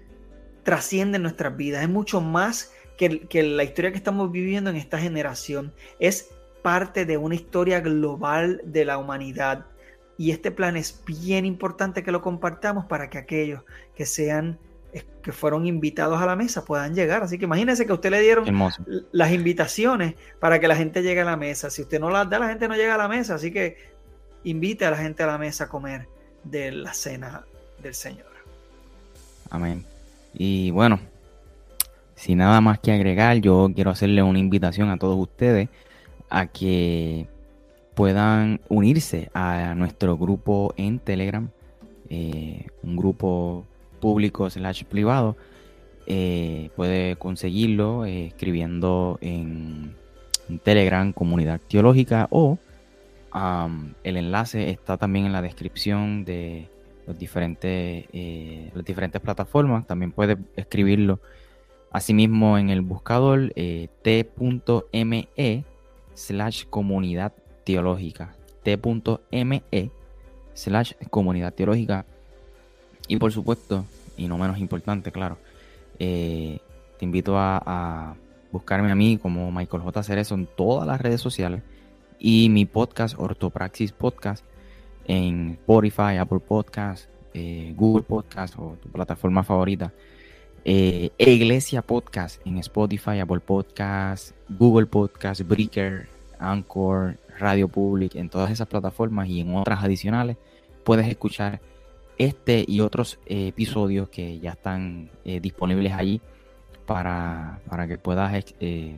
trascienden 0.63 1.23
nuestras 1.23 1.55
vidas. 1.55 1.83
Es 1.83 1.89
mucho 1.89 2.21
más 2.21 2.73
que, 2.97 3.27
que 3.27 3.43
la 3.43 3.63
historia 3.63 3.91
que 3.91 3.97
estamos 3.97 4.31
viviendo 4.31 4.69
en 4.69 4.75
esta 4.75 4.97
generación. 4.99 5.73
Es 5.99 6.29
parte 6.61 7.05
de 7.05 7.17
una 7.17 7.35
historia 7.35 7.81
global 7.81 8.61
de 8.65 8.85
la 8.85 8.97
humanidad. 8.97 9.65
Y 10.17 10.31
este 10.31 10.51
plan 10.51 10.77
es 10.77 11.03
bien 11.05 11.45
importante 11.45 12.03
que 12.03 12.11
lo 12.11 12.21
compartamos 12.21 12.85
para 12.85 13.09
que 13.09 13.17
aquellos 13.17 13.63
que 13.95 14.05
sean 14.05 14.59
que 15.21 15.31
fueron 15.31 15.65
invitados 15.65 16.21
a 16.21 16.25
la 16.25 16.35
mesa 16.35 16.65
puedan 16.65 16.93
llegar. 16.93 17.23
Así 17.23 17.37
que 17.37 17.45
imagínense 17.45 17.85
que 17.85 17.91
a 17.91 17.95
usted 17.95 18.11
le 18.11 18.21
dieron 18.21 18.45
las 19.11 19.31
invitaciones 19.31 20.15
para 20.39 20.59
que 20.59 20.67
la 20.67 20.75
gente 20.75 21.01
llegue 21.01 21.21
a 21.21 21.25
la 21.25 21.37
mesa. 21.37 21.69
Si 21.69 21.81
usted 21.81 21.99
no 21.99 22.09
las 22.09 22.29
da, 22.29 22.39
la 22.39 22.49
gente 22.49 22.67
no 22.67 22.75
llega 22.75 22.95
a 22.95 22.97
la 22.97 23.07
mesa. 23.07 23.35
Así 23.35 23.51
que 23.51 23.77
invite 24.43 24.85
a 24.85 24.91
la 24.91 24.97
gente 24.97 25.23
a 25.23 25.27
la 25.27 25.37
mesa 25.37 25.65
a 25.65 25.69
comer 25.69 26.07
de 26.43 26.71
la 26.71 26.93
cena 26.93 27.43
del 27.81 27.95
Señor. 27.95 28.27
Amén. 29.49 29.85
Y 30.33 30.71
bueno, 30.71 30.99
sin 32.15 32.39
nada 32.39 32.59
más 32.61 32.79
que 32.79 32.91
agregar, 32.91 33.37
yo 33.37 33.71
quiero 33.73 33.91
hacerle 33.91 34.23
una 34.23 34.39
invitación 34.39 34.89
a 34.89 34.97
todos 34.97 35.17
ustedes 35.17 35.69
a 36.29 36.47
que 36.47 37.27
puedan 37.93 38.61
unirse 38.69 39.29
a 39.33 39.73
nuestro 39.75 40.17
grupo 40.17 40.73
en 40.77 40.99
Telegram, 40.99 41.49
eh, 42.09 42.65
un 42.81 42.95
grupo 42.95 43.65
público 44.03 44.49
slash 44.49 44.83
privado, 44.83 45.37
eh, 46.07 46.71
puede 46.75 47.15
conseguirlo 47.15 48.05
eh, 48.05 48.27
escribiendo 48.27 49.17
en, 49.21 49.95
Telegram 50.63 51.13
Comunidad 51.13 51.61
Teológica 51.69 52.27
o 52.29 52.59
el 54.03 54.17
enlace 54.17 54.69
está 54.69 54.97
también 54.97 55.25
en 55.25 55.31
la 55.31 55.41
descripción 55.41 56.25
de 56.25 56.67
los 57.07 57.17
diferentes, 57.17 58.05
eh, 58.11 58.69
las 58.75 58.83
diferentes 58.83 59.21
plataformas. 59.21 59.87
También 59.87 60.11
puede 60.11 60.37
escribirlo 60.57 61.21
asimismo 61.91 62.57
en 62.57 62.71
el 62.71 62.81
buscador 62.81 63.53
t.me 63.53 65.29
slash 66.13 66.65
comunidad 66.69 67.31
teológica 67.63 68.35
t.me 68.63 69.63
slash 70.53 70.91
comunidad 71.09 71.53
teológica 71.53 72.05
y 73.07 73.17
por 73.17 73.31
supuesto, 73.31 73.85
y 74.17 74.27
no 74.27 74.37
menos 74.37 74.57
importante, 74.57 75.11
claro, 75.11 75.37
eh, 75.99 76.59
te 76.97 77.05
invito 77.05 77.37
a, 77.37 78.15
buscarme 78.51 78.91
a 78.91 78.95
mí 78.95 79.17
como 79.17 79.51
Michael 79.51 79.81
J. 79.81 80.03
Cerezo 80.03 80.35
en 80.35 80.45
todas 80.45 80.85
las 80.85 81.01
redes 81.01 81.19
sociales 81.19 81.63
y 82.19 82.49
mi 82.49 82.65
podcast, 82.65 83.15
Ortopraxis 83.17 83.91
Podcast, 83.91 84.45
en 85.05 85.57
Spotify, 85.61 86.17
Apple 86.19 86.39
Podcast, 86.39 87.09
eh, 87.33 87.73
Google 87.75 88.03
Podcast 88.03 88.55
o 88.59 88.77
tu 88.81 88.89
plataforma 88.89 89.43
favorita. 89.43 89.91
Eh, 90.65 91.09
Iglesia 91.17 91.81
Podcast 91.81 92.39
en 92.45 92.59
Spotify, 92.59 93.19
Apple 93.19 93.39
Podcast, 93.39 94.33
Google 94.47 94.85
Podcast, 94.85 95.41
Breaker, 95.41 96.07
Anchor, 96.37 97.17
Radio 97.39 97.67
Public, 97.67 98.15
en 98.15 98.29
todas 98.29 98.51
esas 98.51 98.67
plataformas 98.67 99.27
y 99.27 99.41
en 99.41 99.55
otras 99.55 99.83
adicionales 99.83 100.37
puedes 100.83 101.07
escuchar 101.07 101.59
este 102.17 102.65
y 102.67 102.81
otros 102.81 103.19
eh, 103.25 103.47
episodios 103.47 104.09
que 104.09 104.39
ya 104.39 104.51
están 104.51 105.09
eh, 105.25 105.39
disponibles 105.39 105.93
allí 105.93 106.21
para, 106.85 107.59
que 107.87 107.97
puedas 107.97 108.45
eh, 108.59 108.97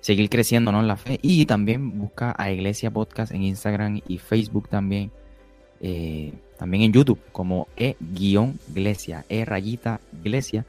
seguir 0.00 0.28
creciendo 0.30 0.70
en 0.70 0.88
la 0.88 0.96
fe. 0.96 1.18
Y 1.22 1.46
también 1.46 1.98
busca 1.98 2.34
a 2.36 2.50
Iglesia 2.50 2.90
Podcast 2.90 3.32
en 3.32 3.42
Instagram 3.42 4.00
y 4.06 4.18
Facebook 4.18 4.68
también. 4.68 5.10
también 6.58 6.82
en 6.84 6.92
YouTube 6.92 7.20
como 7.32 7.68
E-Iglesia, 7.76 9.24
E-Rayita 9.28 10.00
Iglesia 10.22 10.66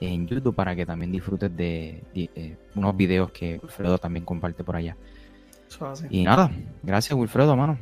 en 0.00 0.26
YouTube 0.26 0.54
para 0.54 0.74
que 0.74 0.86
también 0.86 1.12
disfrutes 1.12 1.54
de, 1.54 2.02
unos 2.74 2.96
videos 2.96 3.30
que 3.32 3.58
Wilfredo 3.62 3.98
también 3.98 4.24
comparte 4.24 4.64
por 4.64 4.76
allá. 4.76 4.96
Y 6.10 6.24
nada, 6.24 6.50
gracias 6.82 7.16
Wilfredo, 7.18 7.54
mano. 7.56 7.78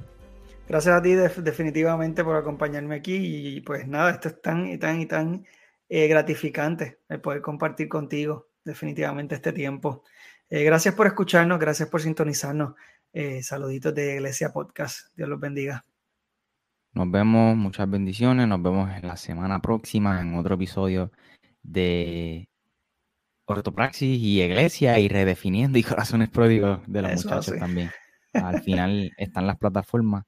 Gracias 0.69 0.95
a 0.95 1.01
ti 1.01 1.15
definitivamente 1.15 2.23
por 2.23 2.37
acompañarme 2.37 2.97
aquí 2.97 3.17
y 3.17 3.61
pues 3.63 3.89
nada, 3.89 4.11
esto 4.11 4.29
es 4.29 4.43
tan 4.43 4.67
y 4.67 4.77
tan 4.77 5.01
y 5.01 5.07
tan 5.07 5.47
eh, 5.89 6.07
gratificante 6.09 6.99
el 7.09 7.23
poder 7.23 7.41
compartir 7.41 7.89
contigo 7.89 8.49
definitivamente 8.63 9.35
este 9.35 9.55
tiempo. 9.55 10.05
Eh, 10.51 10.65
gracias 10.65 10.95
por 10.95 11.07
escucharnos, 11.07 11.59
gracias 11.59 11.89
por 11.89 12.03
sintonizarnos. 12.03 12.75
Eh, 13.15 13.43
saluditos 13.43 13.95
de 13.95 14.17
Iglesia 14.17 14.53
Podcast. 14.53 15.07
Dios 15.17 15.31
los 15.31 15.41
bendiga. 15.41 15.87
Nos 16.93 17.11
vemos, 17.11 17.57
muchas 17.57 17.89
bendiciones. 17.89 18.47
Nos 18.47 18.63
vemos 18.63 18.91
en 18.95 19.09
la 19.09 19.17
semana 19.17 19.63
próxima 19.63 20.21
en 20.21 20.35
otro 20.35 20.57
episodio 20.57 21.11
de 21.63 22.47
Ortopraxis 23.47 24.19
y 24.19 24.43
Iglesia 24.43 24.99
y 24.99 25.09
redefiniendo 25.09 25.79
y 25.79 25.83
corazones 25.83 26.29
pródigos 26.29 26.81
de 26.87 27.01
los 27.01 27.25
muchachos 27.25 27.59
también. 27.59 27.91
Al 28.35 28.61
final 28.61 29.11
están 29.17 29.47
las 29.47 29.57
plataformas 29.57 30.25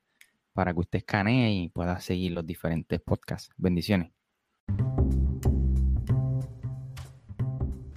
para 0.61 0.75
que 0.75 0.81
usted 0.81 0.99
escanee 0.99 1.55
y 1.55 1.69
pueda 1.71 1.99
seguir 2.01 2.33
los 2.33 2.45
diferentes 2.45 3.01
podcasts. 3.01 3.49
Bendiciones. 3.57 4.13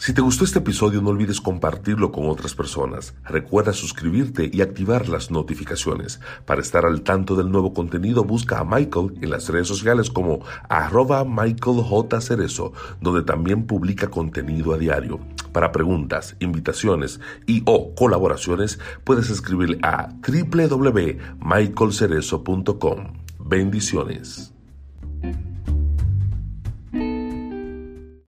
Si 0.03 0.11
te 0.11 0.19
gustó 0.19 0.43
este 0.43 0.59
episodio 0.59 1.01
no 1.01 1.11
olvides 1.11 1.39
compartirlo 1.39 2.11
con 2.11 2.27
otras 2.27 2.53
personas. 2.53 3.15
Recuerda 3.23 3.71
suscribirte 3.71 4.51
y 4.51 4.59
activar 4.59 5.07
las 5.07 5.31
notificaciones. 5.31 6.19
Para 6.45 6.59
estar 6.59 6.85
al 6.85 7.03
tanto 7.03 7.37
del 7.37 7.49
nuevo 7.49 7.73
contenido 7.73 8.25
busca 8.25 8.59
a 8.59 8.65
Michael 8.65 9.17
en 9.21 9.29
las 9.29 9.47
redes 9.47 9.69
sociales 9.69 10.09
como 10.09 10.43
arroba 10.67 11.23
Michael 11.23 11.81
J. 11.81 12.19
Cerezo, 12.19 12.73
donde 12.99 13.23
también 13.23 13.65
publica 13.65 14.09
contenido 14.09 14.73
a 14.73 14.77
diario. 14.77 15.21
Para 15.53 15.71
preguntas, 15.71 16.35
invitaciones 16.41 17.21
y 17.45 17.63
o 17.65 17.95
colaboraciones 17.95 18.79
puedes 19.05 19.29
escribir 19.29 19.79
a 19.83 20.09
www.michaelcerezo.com. 20.27 23.13
Bendiciones. 23.39 24.52